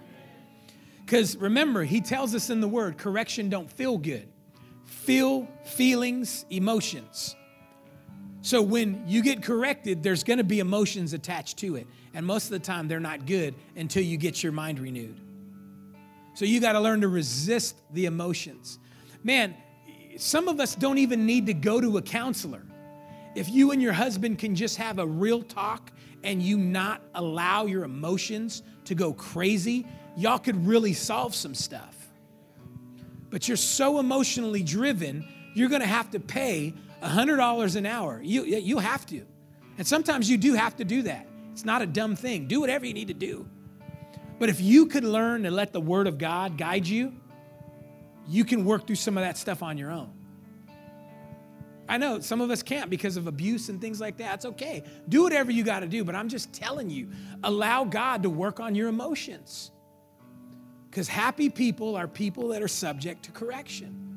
Because 1.05 1.36
remember, 1.36 1.84
he 1.84 2.01
tells 2.01 2.34
us 2.34 2.51
in 2.51 2.61
the 2.61 2.68
word, 2.68 2.97
correction 2.97 3.49
don't 3.49 3.70
feel 3.70 3.99
good. 3.99 4.28
Feel 4.84 5.49
feelings, 5.64 6.45
emotions. 6.51 7.34
So 8.43 8.62
when 8.62 9.05
you 9.07 9.22
get 9.22 9.43
corrected, 9.43 10.03
there's 10.03 10.24
going 10.24 10.38
to 10.38 10.45
be 10.45 10.61
emotions 10.61 11.12
attached 11.12 11.59
to 11.59 11.76
it. 11.76 11.86
And 12.14 12.24
most 12.24 12.45
of 12.47 12.51
the 12.53 12.59
time, 12.59 12.88
they're 12.88 12.99
not 12.99 13.26
good 13.26 13.55
until 13.76 14.03
you 14.03 14.16
get 14.16 14.43
your 14.43 14.53
mind 14.53 14.78
renewed. 14.78 15.20
So 16.34 16.45
you 16.45 16.61
got 16.61 16.72
to 16.72 16.80
learn 16.80 17.03
to 17.03 17.09
resist 17.09 17.76
the 17.93 18.07
emotions. 18.07 18.78
Man, 19.22 19.55
some 20.16 20.49
of 20.49 20.59
us 20.59 20.74
don't 20.74 20.99
even 20.99 21.26
need 21.26 21.47
to 21.47 21.55
go 21.55 21.80
to 21.80 21.99
a 21.99 22.03
counselor. 22.03 22.62
If 23.34 23.49
you 23.49 23.72
and 23.72 23.82
your 23.82 23.93
husband 23.93 24.38
can 24.38 24.55
just 24.55 24.76
have 24.78 24.99
a 24.99 25.07
real 25.07 25.43
talk 25.43 25.93
and 26.24 26.43
you 26.43 26.57
not 26.57 27.03
allow 27.14 27.66
your 27.66 27.84
emotions 27.84 28.62
to 28.86 28.95
go 28.95 29.12
crazy, 29.12 29.86
y'all 30.16 30.38
could 30.38 30.66
really 30.66 30.95
solve 30.95 31.34
some 31.34 31.55
stuff. 31.55 31.97
But 33.28 33.47
you're 33.47 33.57
so 33.57 34.01
emotionally 34.01 34.62
driven, 34.62 35.26
you're 35.55 35.68
going 35.68 35.82
to 35.82 35.86
have 35.86 36.11
to 36.11 36.20
pay 36.20 36.74
$100 37.03 37.77
an 37.77 37.87
hour. 37.87 38.21
You, 38.23 38.45
you 38.45 38.79
have 38.79 39.07
to. 39.07 39.23
And 39.79 39.87
sometimes 39.87 40.29
you 40.29 40.37
do 40.37 40.55
have 40.55 40.77
to 40.77 40.85
do 40.85 41.03
that. 41.03 41.27
It's 41.53 41.65
not 41.65 41.83
a 41.83 41.87
dumb 41.87 42.17
thing. 42.17 42.47
Do 42.47 42.61
whatever 42.61 42.87
you 42.87 42.95
need 42.95 43.09
to 43.09 43.15
do. 43.15 43.49
But 44.39 44.49
if 44.49 44.61
you 44.61 44.87
could 44.87 45.05
learn 45.05 45.43
to 45.43 45.51
let 45.51 45.73
the 45.73 45.81
Word 45.81 46.07
of 46.07 46.19
God 46.19 46.57
guide 46.57 46.87
you, 46.87 47.13
you 48.29 48.45
can 48.45 48.65
work 48.65 48.87
through 48.87 48.97
some 48.97 49.19
of 49.19 49.25
that 49.25 49.37
stuff 49.37 49.63
on 49.63 49.77
your 49.77 49.91
own. 49.91 50.13
I 51.89 51.99
know 51.99 52.21
some 52.21 52.41
of 52.41 52.51
us 52.51 52.63
can't 52.63 52.89
because 52.89 53.17
of 53.17 53.27
abuse 53.27 53.69
and 53.69 53.81
things 53.81 54.01
like 54.01 54.19
that. 54.19 54.37
It's 54.37 54.45
okay. 54.45 54.85
Do 55.09 55.25
whatever 55.25 55.51
you 55.51 55.65
got 55.65 55.81
to 55.81 55.87
do, 55.87 56.05
but 56.05 56.15
I'm 56.15 56.29
just 56.29 56.53
telling 56.53 56.89
you, 56.89 57.11
allow 57.43 57.85
God 57.85 58.23
to 58.23 58.31
work 58.31 58.61
on 58.61 58.77
your 58.77 58.89
emotions. 58.89 59.73
Because 60.89 61.09
happy 61.09 61.51
people 61.51 61.97
are 61.97 62.07
people 62.07 62.49
that 62.49 62.63
are 62.63 62.69
subject 62.69 63.25
to 63.25 63.33
correction. 63.33 64.10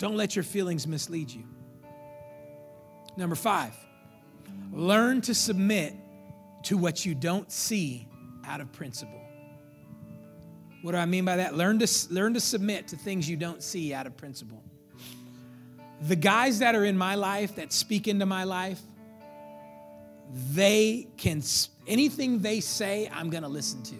Don't 0.00 0.16
let 0.16 0.34
your 0.34 0.44
feelings 0.44 0.86
mislead 0.86 1.30
you. 1.30 1.44
Number 3.18 3.36
five, 3.36 3.74
learn 4.72 5.20
to 5.20 5.34
submit 5.34 5.94
to 6.62 6.78
what 6.78 7.04
you 7.04 7.14
don't 7.14 7.52
see 7.52 8.08
out 8.46 8.62
of 8.62 8.72
principle. 8.72 9.20
What 10.80 10.92
do 10.92 10.96
I 10.96 11.04
mean 11.04 11.26
by 11.26 11.36
that? 11.36 11.54
Learn 11.54 11.78
to, 11.80 11.88
learn 12.08 12.32
to 12.32 12.40
submit 12.40 12.88
to 12.88 12.96
things 12.96 13.28
you 13.28 13.36
don't 13.36 13.62
see 13.62 13.92
out 13.92 14.06
of 14.06 14.16
principle. 14.16 14.64
The 16.00 16.16
guys 16.16 16.60
that 16.60 16.74
are 16.74 16.86
in 16.86 16.96
my 16.96 17.14
life 17.14 17.56
that 17.56 17.70
speak 17.70 18.08
into 18.08 18.24
my 18.24 18.44
life, 18.44 18.80
they 20.54 21.08
can, 21.18 21.42
anything 21.86 22.38
they 22.38 22.60
say, 22.60 23.10
I'm 23.12 23.28
going 23.28 23.42
to 23.42 23.50
listen 23.50 23.82
to. 23.82 23.96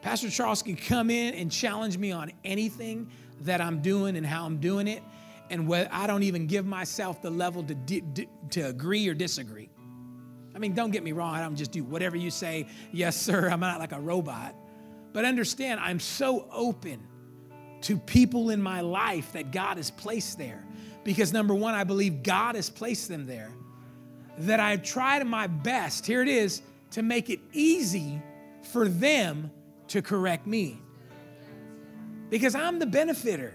Pastor 0.00 0.30
Charles 0.30 0.62
can 0.62 0.76
come 0.76 1.10
in 1.10 1.34
and 1.34 1.52
challenge 1.52 1.98
me 1.98 2.12
on 2.12 2.32
anything 2.44 3.10
that 3.40 3.60
I'm 3.60 3.80
doing 3.80 4.16
and 4.16 4.26
how 4.26 4.46
I'm 4.46 4.58
doing 4.58 4.88
it, 4.88 5.02
and 5.50 5.68
where 5.68 5.88
I 5.92 6.06
don't 6.06 6.22
even 6.22 6.46
give 6.46 6.64
myself 6.64 7.20
the 7.20 7.30
level 7.30 7.62
to, 7.64 7.74
di- 7.74 8.00
di- 8.00 8.28
to 8.50 8.62
agree 8.62 9.08
or 9.08 9.14
disagree. 9.14 9.70
I 10.54 10.58
mean, 10.58 10.74
don't 10.74 10.90
get 10.90 11.02
me 11.02 11.12
wrong, 11.12 11.34
I 11.34 11.40
don't 11.40 11.56
just 11.56 11.72
do 11.72 11.82
whatever 11.82 12.16
you 12.16 12.30
say, 12.30 12.66
yes, 12.92 13.16
sir, 13.16 13.50
I'm 13.50 13.60
not 13.60 13.80
like 13.80 13.92
a 13.92 14.00
robot. 14.00 14.54
But 15.12 15.24
understand, 15.24 15.80
I'm 15.80 16.00
so 16.00 16.48
open 16.52 17.00
to 17.82 17.98
people 17.98 18.50
in 18.50 18.62
my 18.62 18.80
life 18.80 19.32
that 19.32 19.50
God 19.50 19.76
has 19.76 19.90
placed 19.90 20.38
there. 20.38 20.64
Because 21.02 21.32
number 21.32 21.54
one, 21.54 21.74
I 21.74 21.84
believe 21.84 22.22
God 22.22 22.54
has 22.54 22.70
placed 22.70 23.08
them 23.08 23.26
there. 23.26 23.52
That 24.38 24.58
I 24.58 24.76
tried 24.76 25.26
my 25.26 25.46
best, 25.46 26.06
here 26.06 26.22
it 26.22 26.28
is, 26.28 26.62
to 26.92 27.02
make 27.02 27.30
it 27.30 27.40
easy 27.52 28.22
for 28.72 28.88
them 28.88 29.50
to 29.88 30.00
correct 30.00 30.46
me 30.46 30.80
because 32.34 32.56
I'm 32.56 32.80
the 32.80 32.86
benefiter. 32.86 33.54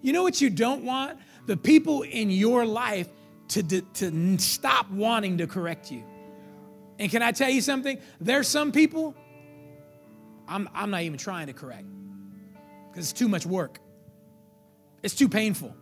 You 0.00 0.12
know 0.12 0.22
what 0.22 0.40
you 0.40 0.48
don't 0.48 0.84
want? 0.84 1.18
The 1.46 1.56
people 1.56 2.02
in 2.02 2.30
your 2.30 2.64
life 2.64 3.08
to, 3.48 3.64
to 3.64 4.38
stop 4.38 4.88
wanting 4.88 5.38
to 5.38 5.48
correct 5.48 5.90
you. 5.90 6.04
And 7.00 7.10
can 7.10 7.20
I 7.20 7.32
tell 7.32 7.50
you 7.50 7.60
something? 7.60 7.98
There's 8.20 8.46
some 8.46 8.70
people 8.70 9.16
I'm, 10.46 10.68
I'm 10.72 10.92
not 10.92 11.02
even 11.02 11.18
trying 11.18 11.48
to 11.48 11.52
correct 11.52 11.88
because 12.92 13.10
it's 13.10 13.18
too 13.18 13.26
much 13.26 13.44
work, 13.44 13.80
it's 15.02 15.16
too 15.16 15.28
painful. 15.28 15.74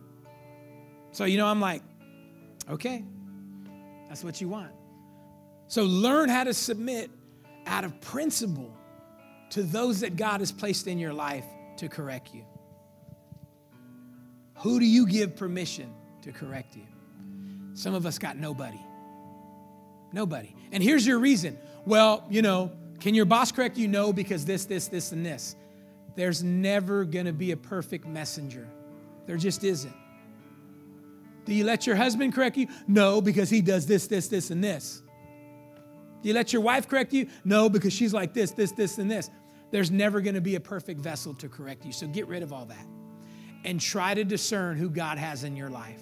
So, 1.11 1.25
you 1.25 1.37
know, 1.37 1.45
I'm 1.45 1.61
like, 1.61 1.83
okay, 2.71 3.05
that's 4.07 4.23
what 4.23 4.41
you 4.41 4.49
want. 4.49 4.71
So 5.67 5.83
learn 5.83 6.27
how 6.27 6.43
to 6.43 6.55
submit 6.55 7.11
out 7.67 7.83
of 7.83 8.01
principle 8.01 8.75
to 9.55 9.63
those 9.63 10.01
that 10.01 10.17
God 10.17 10.41
has 10.41 10.51
placed 10.51 10.85
in 10.85 10.99
your 10.99 11.13
life 11.13 11.45
to 11.77 11.87
correct 11.87 12.35
you. 12.35 12.43
Who 14.55 14.81
do 14.81 14.85
you 14.85 15.07
give 15.07 15.37
permission 15.37 15.93
to 16.23 16.33
correct 16.33 16.75
you? 16.75 16.83
Some 17.73 17.93
of 17.93 18.05
us 18.05 18.19
got 18.19 18.35
nobody. 18.35 18.81
Nobody. 20.11 20.53
And 20.73 20.83
here's 20.83 21.07
your 21.07 21.19
reason. 21.19 21.57
Well, 21.85 22.25
you 22.29 22.41
know, 22.41 22.69
can 22.99 23.13
your 23.15 23.23
boss 23.23 23.53
correct 23.53 23.77
you? 23.77 23.87
No, 23.87 24.11
because 24.11 24.43
this, 24.43 24.65
this, 24.65 24.89
this, 24.89 25.13
and 25.13 25.25
this. 25.25 25.55
There's 26.15 26.43
never 26.43 27.05
going 27.05 27.25
to 27.25 27.33
be 27.33 27.51
a 27.51 27.57
perfect 27.57 28.05
messenger. 28.05 28.67
There 29.25 29.37
just 29.37 29.63
isn't. 29.63 29.95
Do 31.45 31.53
you 31.53 31.63
let 31.63 31.87
your 31.87 31.95
husband 31.95 32.35
correct 32.35 32.57
you? 32.57 32.67
No, 32.89 33.21
because 33.21 33.49
he 33.49 33.61
does 33.61 33.85
this, 33.85 34.05
this, 34.07 34.27
this, 34.27 34.49
and 34.49 34.61
this. 34.61 35.01
Do 36.21 36.27
you 36.27 36.35
let 36.35 36.51
your 36.51 36.61
wife 36.61 36.89
correct 36.89 37.13
you? 37.13 37.27
No, 37.45 37.69
because 37.69 37.93
she's 37.93 38.13
like 38.13 38.33
this, 38.33 38.51
this, 38.51 38.73
this, 38.73 38.97
and 38.97 39.09
this. 39.09 39.29
There's 39.71 39.91
never 39.91 40.21
going 40.21 40.35
to 40.35 40.41
be 40.41 40.55
a 40.55 40.59
perfect 40.59 41.01
vessel 41.01 41.33
to 41.35 41.49
correct 41.49 41.85
you. 41.85 41.91
So 41.91 42.07
get 42.07 42.27
rid 42.27 42.43
of 42.43 42.53
all 42.53 42.65
that 42.65 42.85
and 43.63 43.81
try 43.81 44.13
to 44.13 44.23
discern 44.23 44.77
who 44.77 44.89
God 44.89 45.17
has 45.17 45.43
in 45.43 45.55
your 45.55 45.69
life. 45.69 46.01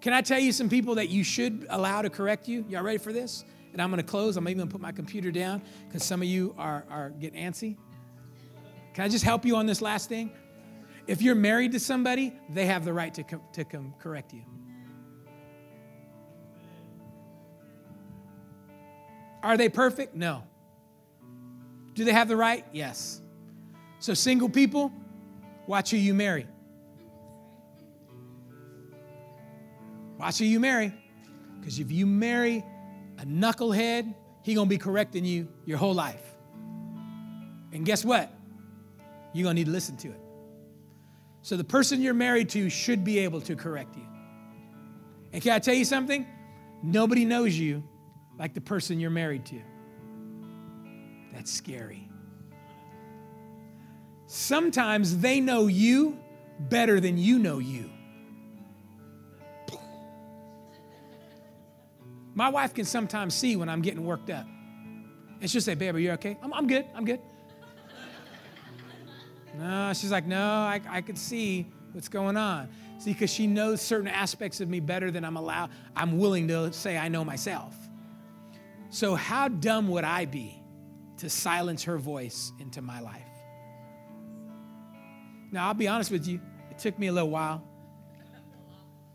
Can 0.00 0.12
I 0.12 0.20
tell 0.20 0.38
you 0.38 0.52
some 0.52 0.68
people 0.68 0.96
that 0.96 1.08
you 1.08 1.24
should 1.24 1.66
allow 1.70 2.02
to 2.02 2.10
correct 2.10 2.48
you? 2.48 2.64
Y'all 2.68 2.82
ready 2.82 2.98
for 2.98 3.12
this? 3.12 3.44
And 3.72 3.80
I'm 3.80 3.90
going 3.90 4.02
to 4.02 4.08
close. 4.08 4.36
I'm 4.36 4.48
even 4.48 4.58
going 4.58 4.68
to 4.68 4.72
put 4.72 4.80
my 4.80 4.92
computer 4.92 5.30
down 5.30 5.62
because 5.86 6.04
some 6.04 6.22
of 6.22 6.28
you 6.28 6.54
are, 6.58 6.84
are 6.90 7.10
getting 7.10 7.42
antsy. 7.42 7.76
Can 8.94 9.04
I 9.04 9.08
just 9.08 9.24
help 9.24 9.44
you 9.44 9.56
on 9.56 9.66
this 9.66 9.82
last 9.82 10.08
thing? 10.08 10.32
If 11.06 11.22
you're 11.22 11.34
married 11.34 11.72
to 11.72 11.80
somebody, 11.80 12.32
they 12.48 12.66
have 12.66 12.84
the 12.84 12.92
right 12.92 13.12
to, 13.14 13.22
com- 13.22 13.42
to 13.52 13.64
com- 13.64 13.94
correct 13.98 14.32
you. 14.32 14.42
Are 19.42 19.56
they 19.56 19.68
perfect? 19.68 20.16
No. 20.16 20.42
Do 21.96 22.04
they 22.04 22.12
have 22.12 22.28
the 22.28 22.36
right? 22.36 22.64
Yes. 22.72 23.22
So, 23.98 24.12
single 24.12 24.50
people, 24.50 24.92
watch 25.66 25.90
who 25.90 25.96
you 25.96 26.12
marry. 26.12 26.46
Watch 30.18 30.38
who 30.38 30.44
you 30.44 30.60
marry. 30.60 30.92
Because 31.58 31.78
if 31.78 31.90
you 31.90 32.06
marry 32.06 32.62
a 33.18 33.24
knucklehead, 33.24 34.14
he 34.42 34.54
gonna 34.54 34.68
be 34.68 34.78
correcting 34.78 35.24
you 35.24 35.48
your 35.64 35.78
whole 35.78 35.94
life. 35.94 36.22
And 37.72 37.84
guess 37.84 38.04
what? 38.04 38.30
You're 39.32 39.44
gonna 39.44 39.54
need 39.54 39.66
to 39.66 39.72
listen 39.72 39.96
to 39.98 40.08
it. 40.08 40.20
So 41.40 41.56
the 41.56 41.64
person 41.64 42.02
you're 42.02 42.14
married 42.14 42.50
to 42.50 42.68
should 42.68 43.04
be 43.04 43.20
able 43.20 43.40
to 43.40 43.56
correct 43.56 43.96
you. 43.96 44.06
And 45.32 45.42
can 45.42 45.52
I 45.52 45.58
tell 45.60 45.74
you 45.74 45.84
something? 45.86 46.26
Nobody 46.82 47.24
knows 47.24 47.58
you 47.58 47.82
like 48.38 48.52
the 48.52 48.60
person 48.60 49.00
you're 49.00 49.10
married 49.10 49.46
to. 49.46 49.60
That's 51.36 51.52
scary. 51.52 52.08
Sometimes 54.26 55.18
they 55.18 55.38
know 55.38 55.66
you 55.66 56.18
better 56.58 56.98
than 56.98 57.18
you 57.18 57.38
know 57.38 57.58
you. 57.58 57.90
My 62.34 62.48
wife 62.48 62.72
can 62.72 62.86
sometimes 62.86 63.34
see 63.34 63.54
when 63.54 63.68
I'm 63.68 63.82
getting 63.82 64.06
worked 64.06 64.30
up. 64.30 64.46
And 65.42 65.50
she'll 65.50 65.60
say, 65.60 65.74
Babe, 65.74 65.94
are 65.94 65.98
you 65.98 66.12
okay? 66.12 66.38
I'm, 66.42 66.54
I'm 66.54 66.66
good. 66.66 66.86
I'm 66.94 67.04
good. 67.04 67.20
no, 69.58 69.92
she's 69.92 70.10
like, 70.10 70.26
No, 70.26 70.42
I, 70.42 70.80
I 70.88 71.02
could 71.02 71.18
see 71.18 71.66
what's 71.92 72.08
going 72.08 72.38
on. 72.38 72.70
See, 72.98 73.12
because 73.12 73.30
she 73.30 73.46
knows 73.46 73.82
certain 73.82 74.08
aspects 74.08 74.62
of 74.62 74.70
me 74.70 74.80
better 74.80 75.10
than 75.10 75.22
I'm 75.22 75.36
allowed, 75.36 75.68
I'm 75.94 76.16
willing 76.16 76.48
to 76.48 76.72
say 76.72 76.96
I 76.96 77.08
know 77.08 77.26
myself. 77.26 77.76
So, 78.88 79.14
how 79.14 79.48
dumb 79.48 79.88
would 79.88 80.04
I 80.04 80.24
be 80.24 80.55
to 81.18 81.30
silence 81.30 81.84
her 81.84 81.98
voice 81.98 82.52
into 82.58 82.82
my 82.82 83.00
life? 83.00 83.22
Now, 85.50 85.68
I'll 85.68 85.74
be 85.74 85.88
honest 85.88 86.10
with 86.10 86.26
you, 86.26 86.40
it 86.70 86.78
took 86.78 86.98
me 86.98 87.06
a 87.06 87.12
little 87.12 87.30
while. 87.30 87.62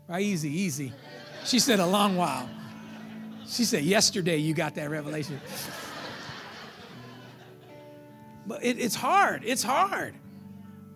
Right, 0.08 0.22
easy, 0.22 0.50
easy. 0.50 0.92
She 1.44 1.58
said 1.58 1.80
a 1.80 1.86
long 1.86 2.16
while. 2.16 2.48
She 3.46 3.64
said, 3.64 3.84
Yesterday 3.84 4.38
you 4.38 4.54
got 4.54 4.74
that 4.76 4.90
revelation. 4.90 5.40
but 8.46 8.64
it, 8.64 8.78
it's 8.78 8.94
hard. 8.94 9.42
It's 9.44 9.62
hard. 9.62 10.14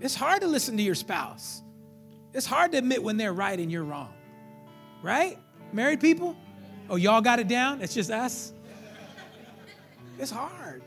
It's 0.00 0.14
hard 0.14 0.42
to 0.42 0.46
listen 0.46 0.76
to 0.76 0.82
your 0.82 0.94
spouse. 0.94 1.62
It's 2.34 2.46
hard 2.46 2.72
to 2.72 2.78
admit 2.78 3.02
when 3.02 3.16
they're 3.16 3.32
right 3.32 3.58
and 3.58 3.70
you're 3.70 3.84
wrong. 3.84 4.12
Right? 5.02 5.38
Married 5.72 6.00
people? 6.00 6.36
Oh, 6.88 6.96
y'all 6.96 7.20
got 7.20 7.38
it 7.38 7.48
down? 7.48 7.80
It's 7.80 7.94
just 7.94 8.10
us? 8.10 8.52
It's 10.18 10.30
hard. 10.30 10.82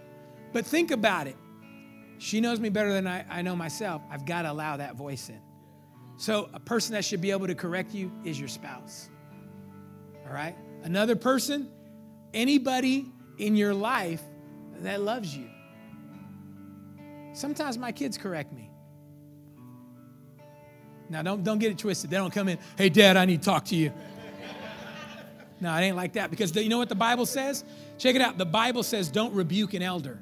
But 0.52 0.66
think 0.66 0.92
about 0.92 1.28
it. 1.28 1.36
She 2.18 2.42
knows 2.42 2.60
me 2.60 2.70
better 2.70 2.92
than 2.92 3.08
I, 3.08 3.26
I 3.30 3.42
know 3.42 3.56
myself. 3.56 4.02
I've 4.12 4.26
got 4.26 4.42
to 4.42 4.52
allow 4.52 4.78
that 4.78 4.96
voice 4.96 5.30
in. 5.30 5.40
So, 6.18 6.50
a 6.54 6.60
person 6.60 6.94
that 6.94 7.06
should 7.06 7.22
be 7.22 7.32
able 7.32 7.48
to 7.48 7.56
correct 7.56 7.94
you 7.94 8.12
is 8.26 8.38
your 8.38 8.50
spouse. 8.50 9.10
All 10.28 10.34
right? 10.34 10.56
Another 10.84 11.16
person, 11.16 11.70
anybody 12.34 13.06
in 13.38 13.56
your 13.56 13.74
life 13.74 14.22
that 14.82 15.02
loves 15.02 15.36
you. 15.36 15.50
Sometimes 17.32 17.78
my 17.78 17.94
kids 17.94 18.18
correct 18.18 18.52
me. 18.52 18.70
Now, 21.10 21.22
don't, 21.22 21.44
don't 21.44 21.58
get 21.58 21.72
it 21.72 21.78
twisted. 21.78 22.10
They 22.10 22.18
don't 22.18 22.34
come 22.34 22.50
in, 22.50 22.60
hey, 22.78 22.90
dad, 22.90 23.16
I 23.16 23.26
need 23.26 23.42
to 23.42 23.46
talk 23.46 23.66
to 23.66 23.76
you. 23.76 23.94
no, 25.62 25.74
it 25.74 25.82
ain't 25.82 25.96
like 25.96 26.14
that 26.14 26.30
because 26.30 26.52
the, 26.52 26.62
you 26.62 26.70
know 26.70 26.78
what 26.78 26.90
the 26.90 26.96
Bible 26.96 27.26
says? 27.26 27.64
Check 27.98 28.16
it 28.16 28.22
out. 28.22 28.38
The 28.38 28.46
Bible 28.46 28.84
says 28.84 29.10
don't 29.10 29.34
rebuke 29.34 29.74
an 29.74 29.82
elder. 29.82 30.22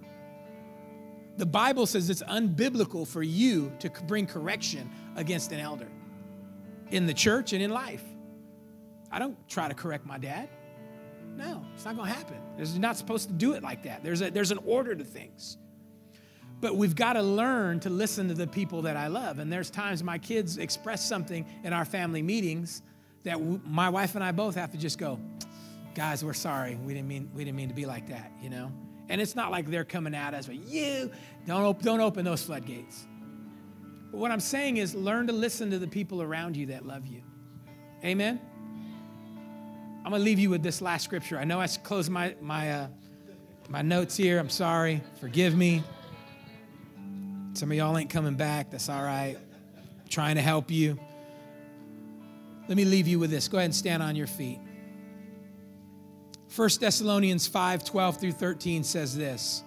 The 1.38 1.46
Bible 1.46 1.86
says 1.86 2.10
it's 2.10 2.24
unbiblical 2.24 3.08
for 3.08 3.22
you 3.22 3.72
to 3.80 3.90
bring 3.90 4.26
correction 4.26 4.90
against 5.16 5.52
an 5.52 5.60
elder 5.60 5.88
in 6.90 7.06
the 7.06 7.14
church 7.14 7.54
and 7.54 7.62
in 7.62 7.70
life. 7.70 8.04
I 9.12 9.20
don't 9.20 9.38
try 9.48 9.68
to 9.68 9.74
correct 9.74 10.06
my 10.06 10.18
dad. 10.18 10.50
No, 11.36 11.64
it's 11.76 11.86
not 11.86 11.96
going 11.96 12.10
to 12.10 12.16
happen. 12.16 12.38
You're 12.58 12.80
not 12.80 12.98
supposed 12.98 13.28
to 13.28 13.34
do 13.34 13.54
it 13.54 13.62
like 13.62 13.84
that. 13.84 14.04
There's, 14.04 14.22
a, 14.22 14.32
there's 14.32 14.52
an 14.52 14.60
order 14.66 14.96
to 14.96 15.04
things. 15.04 15.58
But 16.60 16.76
we've 16.76 16.96
got 16.96 17.14
to 17.14 17.22
learn 17.22 17.80
to 17.82 17.92
listen 17.92 18.28
to 18.30 18.34
the 18.34 18.48
people 18.48 18.82
that 18.84 18.98
I 18.98 19.08
love. 19.08 19.38
And 19.38 19.54
there's 19.54 19.70
times 19.70 20.04
my 20.04 20.18
kids 20.18 20.58
express 20.58 21.08
something 21.08 21.46
in 21.64 21.72
our 21.72 21.86
family 21.86 22.24
meetings 22.24 22.82
that 23.24 23.34
w- 23.34 23.62
my 23.64 23.90
wife 23.90 24.16
and 24.16 24.24
I 24.24 24.32
both 24.32 24.56
have 24.56 24.72
to 24.72 24.78
just 24.78 24.98
go, 24.98 25.20
guys, 25.94 26.26
we're 26.26 26.34
sorry. 26.34 26.76
We 26.76 26.96
didn't 26.96 27.08
mean 27.08 27.30
we 27.36 27.44
didn't 27.44 27.58
mean 27.58 27.70
to 27.70 27.76
be 27.76 27.86
like 27.86 28.08
that, 28.08 28.32
you 28.42 28.50
know. 28.50 28.72
And 29.10 29.22
it's 29.22 29.36
not 29.36 29.52
like 29.52 29.68
they're 29.68 29.86
coming 29.86 30.14
at 30.14 30.34
us, 30.34 30.48
but 30.48 30.56
you 30.56 31.12
don't 31.46 31.64
op- 31.64 31.82
don't 31.82 32.02
open 32.02 32.26
those 32.26 32.44
floodgates. 32.44 33.08
But 34.12 34.18
what 34.18 34.32
I'm 34.32 34.40
saying 34.40 34.78
is, 34.78 34.96
learn 34.96 35.28
to 35.28 35.34
listen 35.34 35.72
to 35.72 35.80
the 35.80 35.88
people 35.88 36.22
around 36.22 36.58
you 36.58 36.68
that 36.68 36.86
love 36.86 37.06
you. 37.08 37.22
Amen. 38.04 38.40
I'm 40.06 40.12
gonna 40.12 40.24
leave 40.24 40.40
you 40.40 40.50
with 40.50 40.64
this 40.64 40.82
last 40.82 41.04
scripture. 41.04 41.38
I 41.38 41.44
know 41.44 41.60
I 41.60 41.68
closed 41.68 42.10
my 42.10 42.36
my 42.42 42.72
uh, 42.72 42.88
my 43.70 43.82
notes 43.82 44.16
here. 44.16 44.40
I'm 44.40 44.50
sorry. 44.50 45.02
Forgive 45.20 45.56
me. 45.56 45.84
Some 47.54 47.72
of 47.72 47.78
y'all 47.78 47.98
ain't 47.98 48.10
coming 48.10 48.36
back. 48.36 48.72
That's 48.72 48.88
all 48.88 49.04
right. 49.04 49.38
I'm 49.38 50.08
trying 50.10 50.36
to 50.36 50.42
help 50.42 50.70
you. 50.70 51.00
Let 52.68 52.78
me 52.78 52.86
leave 52.86 53.08
you 53.08 53.20
with 53.20 53.32
this. 53.32 53.48
Go 53.48 53.58
ahead 53.58 53.66
and 53.66 53.76
stand 53.76 54.04
on 54.04 54.16
your 54.16 54.28
feet. 54.28 54.60
1 56.58 56.70
Thessalonians 56.80 57.46
5 57.46 57.84
12 57.84 58.20
through 58.20 58.32
13 58.32 58.84
says 58.84 59.16
this 59.16 59.64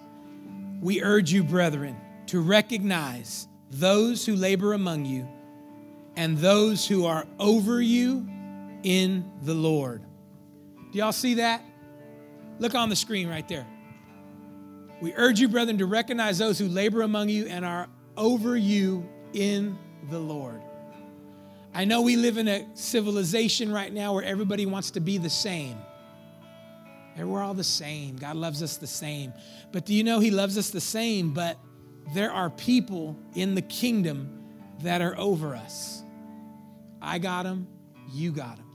We 0.81 1.01
urge 1.01 1.31
you, 1.31 1.41
brethren, 1.41 1.95
to 2.27 2.41
recognize 2.41 3.47
those 3.69 4.25
who 4.25 4.35
labor 4.35 4.73
among 4.73 5.05
you 5.05 5.25
and 6.17 6.37
those 6.37 6.85
who 6.85 7.05
are 7.05 7.25
over 7.39 7.81
you 7.81 8.27
in 8.83 9.31
the 9.43 9.53
Lord. 9.53 10.03
Do 10.91 10.99
y'all 10.99 11.13
see 11.13 11.35
that? 11.35 11.63
Look 12.59 12.75
on 12.75 12.89
the 12.89 12.97
screen 12.97 13.29
right 13.29 13.47
there. 13.47 13.65
We 14.99 15.13
urge 15.15 15.39
you, 15.39 15.47
brethren, 15.47 15.77
to 15.77 15.85
recognize 15.85 16.39
those 16.39 16.59
who 16.59 16.67
labor 16.67 17.03
among 17.03 17.29
you 17.29 17.45
and 17.45 17.63
are 17.63 17.87
over 18.17 18.57
you 18.57 19.07
in 19.31 19.79
the 20.09 20.19
Lord. 20.19 20.61
I 21.73 21.85
know 21.85 22.01
we 22.01 22.17
live 22.17 22.37
in 22.37 22.49
a 22.49 22.67
civilization 22.73 23.71
right 23.71 23.93
now 23.93 24.13
where 24.13 24.25
everybody 24.25 24.65
wants 24.65 24.91
to 24.91 24.99
be 24.99 25.17
the 25.17 25.29
same. 25.29 25.77
And 27.15 27.29
we're 27.29 27.41
all 27.41 27.53
the 27.53 27.63
same. 27.63 28.15
God 28.15 28.35
loves 28.35 28.63
us 28.63 28.77
the 28.77 28.87
same. 28.87 29.33
But 29.71 29.85
do 29.85 29.93
you 29.93 30.03
know 30.03 30.19
He 30.19 30.31
loves 30.31 30.57
us 30.57 30.69
the 30.69 30.81
same? 30.81 31.33
But 31.33 31.57
there 32.13 32.31
are 32.31 32.49
people 32.49 33.17
in 33.35 33.55
the 33.55 33.61
kingdom 33.61 34.43
that 34.81 35.01
are 35.01 35.17
over 35.17 35.55
us. 35.55 36.03
I 37.01 37.19
got 37.19 37.43
them, 37.43 37.67
you 38.11 38.31
got 38.31 38.57
them. 38.57 38.65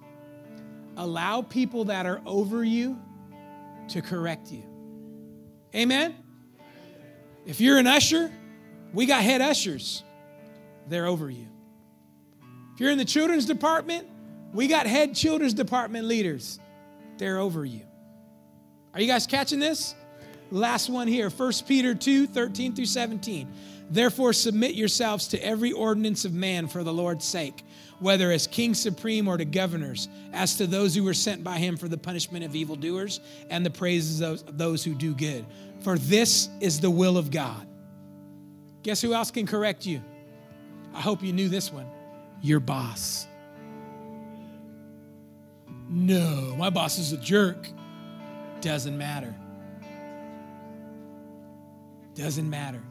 Allow 0.96 1.42
people 1.42 1.86
that 1.86 2.06
are 2.06 2.20
over 2.26 2.64
you 2.64 2.98
to 3.88 4.02
correct 4.02 4.50
you. 4.50 4.64
Amen? 5.74 6.14
If 7.44 7.60
you're 7.60 7.78
an 7.78 7.86
usher, 7.86 8.32
we 8.92 9.06
got 9.06 9.22
head 9.22 9.40
ushers. 9.40 10.02
They're 10.88 11.06
over 11.06 11.28
you. 11.30 11.46
If 12.74 12.80
you're 12.80 12.90
in 12.90 12.98
the 12.98 13.04
children's 13.04 13.46
department, 13.46 14.08
We 14.52 14.68
got 14.68 14.86
head 14.86 15.14
children's 15.14 15.54
department 15.54 16.06
leaders. 16.06 16.58
They're 17.18 17.38
over 17.38 17.64
you. 17.64 17.85
Are 18.96 19.00
you 19.02 19.08
guys 19.08 19.26
catching 19.26 19.58
this? 19.58 19.94
Last 20.50 20.88
one 20.88 21.06
here 21.06 21.28
1 21.28 21.52
Peter 21.68 21.94
2 21.94 22.28
13 22.28 22.74
through 22.74 22.86
17. 22.86 23.46
Therefore, 23.90 24.32
submit 24.32 24.74
yourselves 24.74 25.28
to 25.28 25.44
every 25.44 25.70
ordinance 25.70 26.24
of 26.24 26.32
man 26.32 26.66
for 26.66 26.82
the 26.82 26.94
Lord's 26.94 27.26
sake, 27.26 27.62
whether 28.00 28.32
as 28.32 28.46
king 28.46 28.72
supreme 28.72 29.28
or 29.28 29.36
to 29.36 29.44
governors, 29.44 30.08
as 30.32 30.56
to 30.56 30.66
those 30.66 30.94
who 30.94 31.04
were 31.04 31.12
sent 31.12 31.44
by 31.44 31.58
him 31.58 31.76
for 31.76 31.88
the 31.88 31.98
punishment 31.98 32.42
of 32.42 32.56
evildoers 32.56 33.20
and 33.50 33.66
the 33.66 33.70
praises 33.70 34.22
of 34.22 34.56
those 34.56 34.82
who 34.82 34.94
do 34.94 35.14
good. 35.14 35.44
For 35.80 35.98
this 35.98 36.48
is 36.62 36.80
the 36.80 36.90
will 36.90 37.18
of 37.18 37.30
God. 37.30 37.68
Guess 38.82 39.02
who 39.02 39.12
else 39.12 39.30
can 39.30 39.46
correct 39.46 39.84
you? 39.84 40.00
I 40.94 41.02
hope 41.02 41.22
you 41.22 41.34
knew 41.34 41.50
this 41.50 41.70
one 41.70 41.86
your 42.40 42.60
boss. 42.60 43.26
No, 45.90 46.56
my 46.56 46.70
boss 46.70 46.98
is 46.98 47.12
a 47.12 47.18
jerk. 47.18 47.68
Doesn't 48.66 48.98
matter. 48.98 49.32
Doesn't 52.16 52.50
matter. 52.50 52.82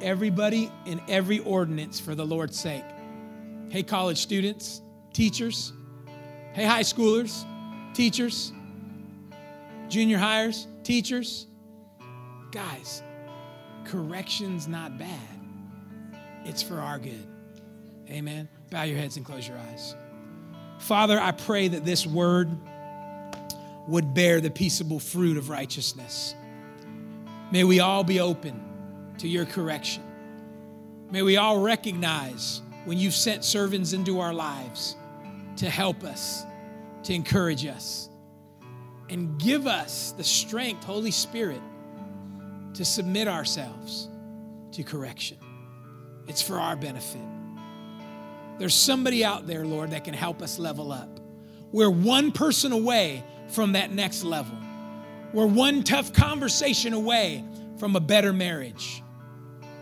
Everybody 0.00 0.72
in 0.86 1.02
every 1.08 1.40
ordinance 1.40 2.00
for 2.00 2.14
the 2.14 2.24
Lord's 2.24 2.58
sake. 2.58 2.86
Hey, 3.68 3.82
college 3.82 4.16
students, 4.16 4.80
teachers. 5.12 5.74
Hey, 6.54 6.64
high 6.64 6.84
schoolers, 6.84 7.44
teachers. 7.92 8.50
Junior 9.90 10.16
hires, 10.16 10.66
teachers. 10.84 11.48
Guys, 12.50 13.02
correction's 13.84 14.68
not 14.68 14.96
bad, 14.96 15.38
it's 16.46 16.62
for 16.62 16.80
our 16.80 16.98
good. 16.98 17.26
Amen. 18.08 18.48
Bow 18.70 18.84
your 18.84 18.96
heads 18.96 19.18
and 19.18 19.26
close 19.26 19.46
your 19.46 19.58
eyes. 19.58 19.94
Father, 20.78 21.20
I 21.20 21.32
pray 21.32 21.68
that 21.68 21.84
this 21.84 22.06
word 22.06 22.48
would 23.88 24.12
bear 24.14 24.40
the 24.40 24.50
peaceable 24.50 25.00
fruit 25.00 25.38
of 25.38 25.48
righteousness. 25.48 26.34
May 27.50 27.64
we 27.64 27.80
all 27.80 28.04
be 28.04 28.20
open 28.20 28.62
to 29.16 29.26
your 29.26 29.46
correction. 29.46 30.02
May 31.10 31.22
we 31.22 31.38
all 31.38 31.60
recognize 31.60 32.60
when 32.84 32.98
you've 32.98 33.14
sent 33.14 33.44
servants 33.44 33.94
into 33.94 34.20
our 34.20 34.34
lives 34.34 34.94
to 35.56 35.70
help 35.70 36.04
us, 36.04 36.44
to 37.04 37.14
encourage 37.14 37.64
us, 37.64 38.10
and 39.08 39.40
give 39.40 39.66
us 39.66 40.12
the 40.12 40.24
strength, 40.24 40.84
Holy 40.84 41.10
Spirit, 41.10 41.62
to 42.74 42.84
submit 42.84 43.26
ourselves 43.26 44.08
to 44.72 44.82
correction. 44.82 45.38
It's 46.26 46.42
for 46.42 46.60
our 46.60 46.76
benefit. 46.76 47.22
There's 48.58 48.74
somebody 48.74 49.24
out 49.24 49.46
there, 49.46 49.64
Lord, 49.64 49.92
that 49.92 50.04
can 50.04 50.12
help 50.12 50.42
us 50.42 50.58
level 50.58 50.92
up. 50.92 51.20
We're 51.72 51.90
one 51.90 52.32
person 52.32 52.72
away 52.72 53.24
from 53.48 53.72
that 53.72 53.92
next 53.92 54.24
level. 54.24 54.56
We're 55.32 55.46
one 55.46 55.82
tough 55.82 56.12
conversation 56.12 56.92
away 56.92 57.44
from 57.78 57.96
a 57.96 58.00
better 58.00 58.32
marriage. 58.32 59.02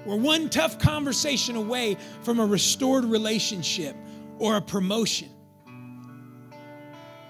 We're 0.04 0.16
one 0.16 0.48
tough 0.48 0.78
conversation 0.78 1.56
away 1.56 1.96
from 2.22 2.38
a 2.38 2.46
restored 2.46 3.04
relationship 3.04 3.96
or 4.38 4.56
a 4.56 4.62
promotion. 4.62 5.30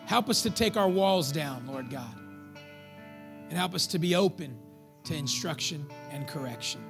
Help 0.07 0.28
us 0.28 0.43
to 0.43 0.51
take 0.51 0.76
our 0.76 0.89
walls 0.89 1.32
down, 1.32 1.66
Lord 1.66 1.91
God, 1.91 2.14
and 3.49 3.53
help 3.53 3.74
us 3.74 3.87
to 3.89 3.99
be 3.99 4.14
open 4.14 4.59
to 5.05 5.14
instruction 5.14 5.87
and 6.11 6.28
correction. 6.28 6.80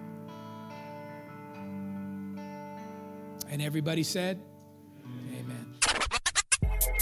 And 3.48 3.62
everybody 3.62 4.02
said. 4.02 4.40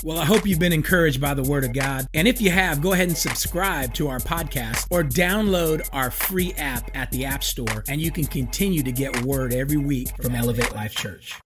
Well, 0.02 0.18
I 0.18 0.24
hope 0.24 0.46
you've 0.46 0.58
been 0.58 0.72
encouraged 0.72 1.20
by 1.20 1.34
the 1.34 1.42
Word 1.42 1.64
of 1.64 1.72
God. 1.72 2.06
And 2.14 2.28
if 2.28 2.40
you 2.40 2.50
have, 2.50 2.82
go 2.82 2.92
ahead 2.92 3.08
and 3.08 3.16
subscribe 3.16 3.94
to 3.94 4.08
our 4.08 4.18
podcast 4.18 4.86
or 4.90 5.02
download 5.02 5.88
our 5.92 6.10
free 6.10 6.52
app 6.54 6.90
at 6.94 7.10
the 7.10 7.24
App 7.24 7.42
Store, 7.44 7.84
and 7.88 8.00
you 8.00 8.10
can 8.10 8.24
continue 8.24 8.82
to 8.82 8.92
get 8.92 9.24
Word 9.24 9.52
every 9.52 9.78
week 9.78 10.08
from 10.20 10.34
Elevate 10.34 10.74
Life 10.74 10.94
Church. 10.94 11.40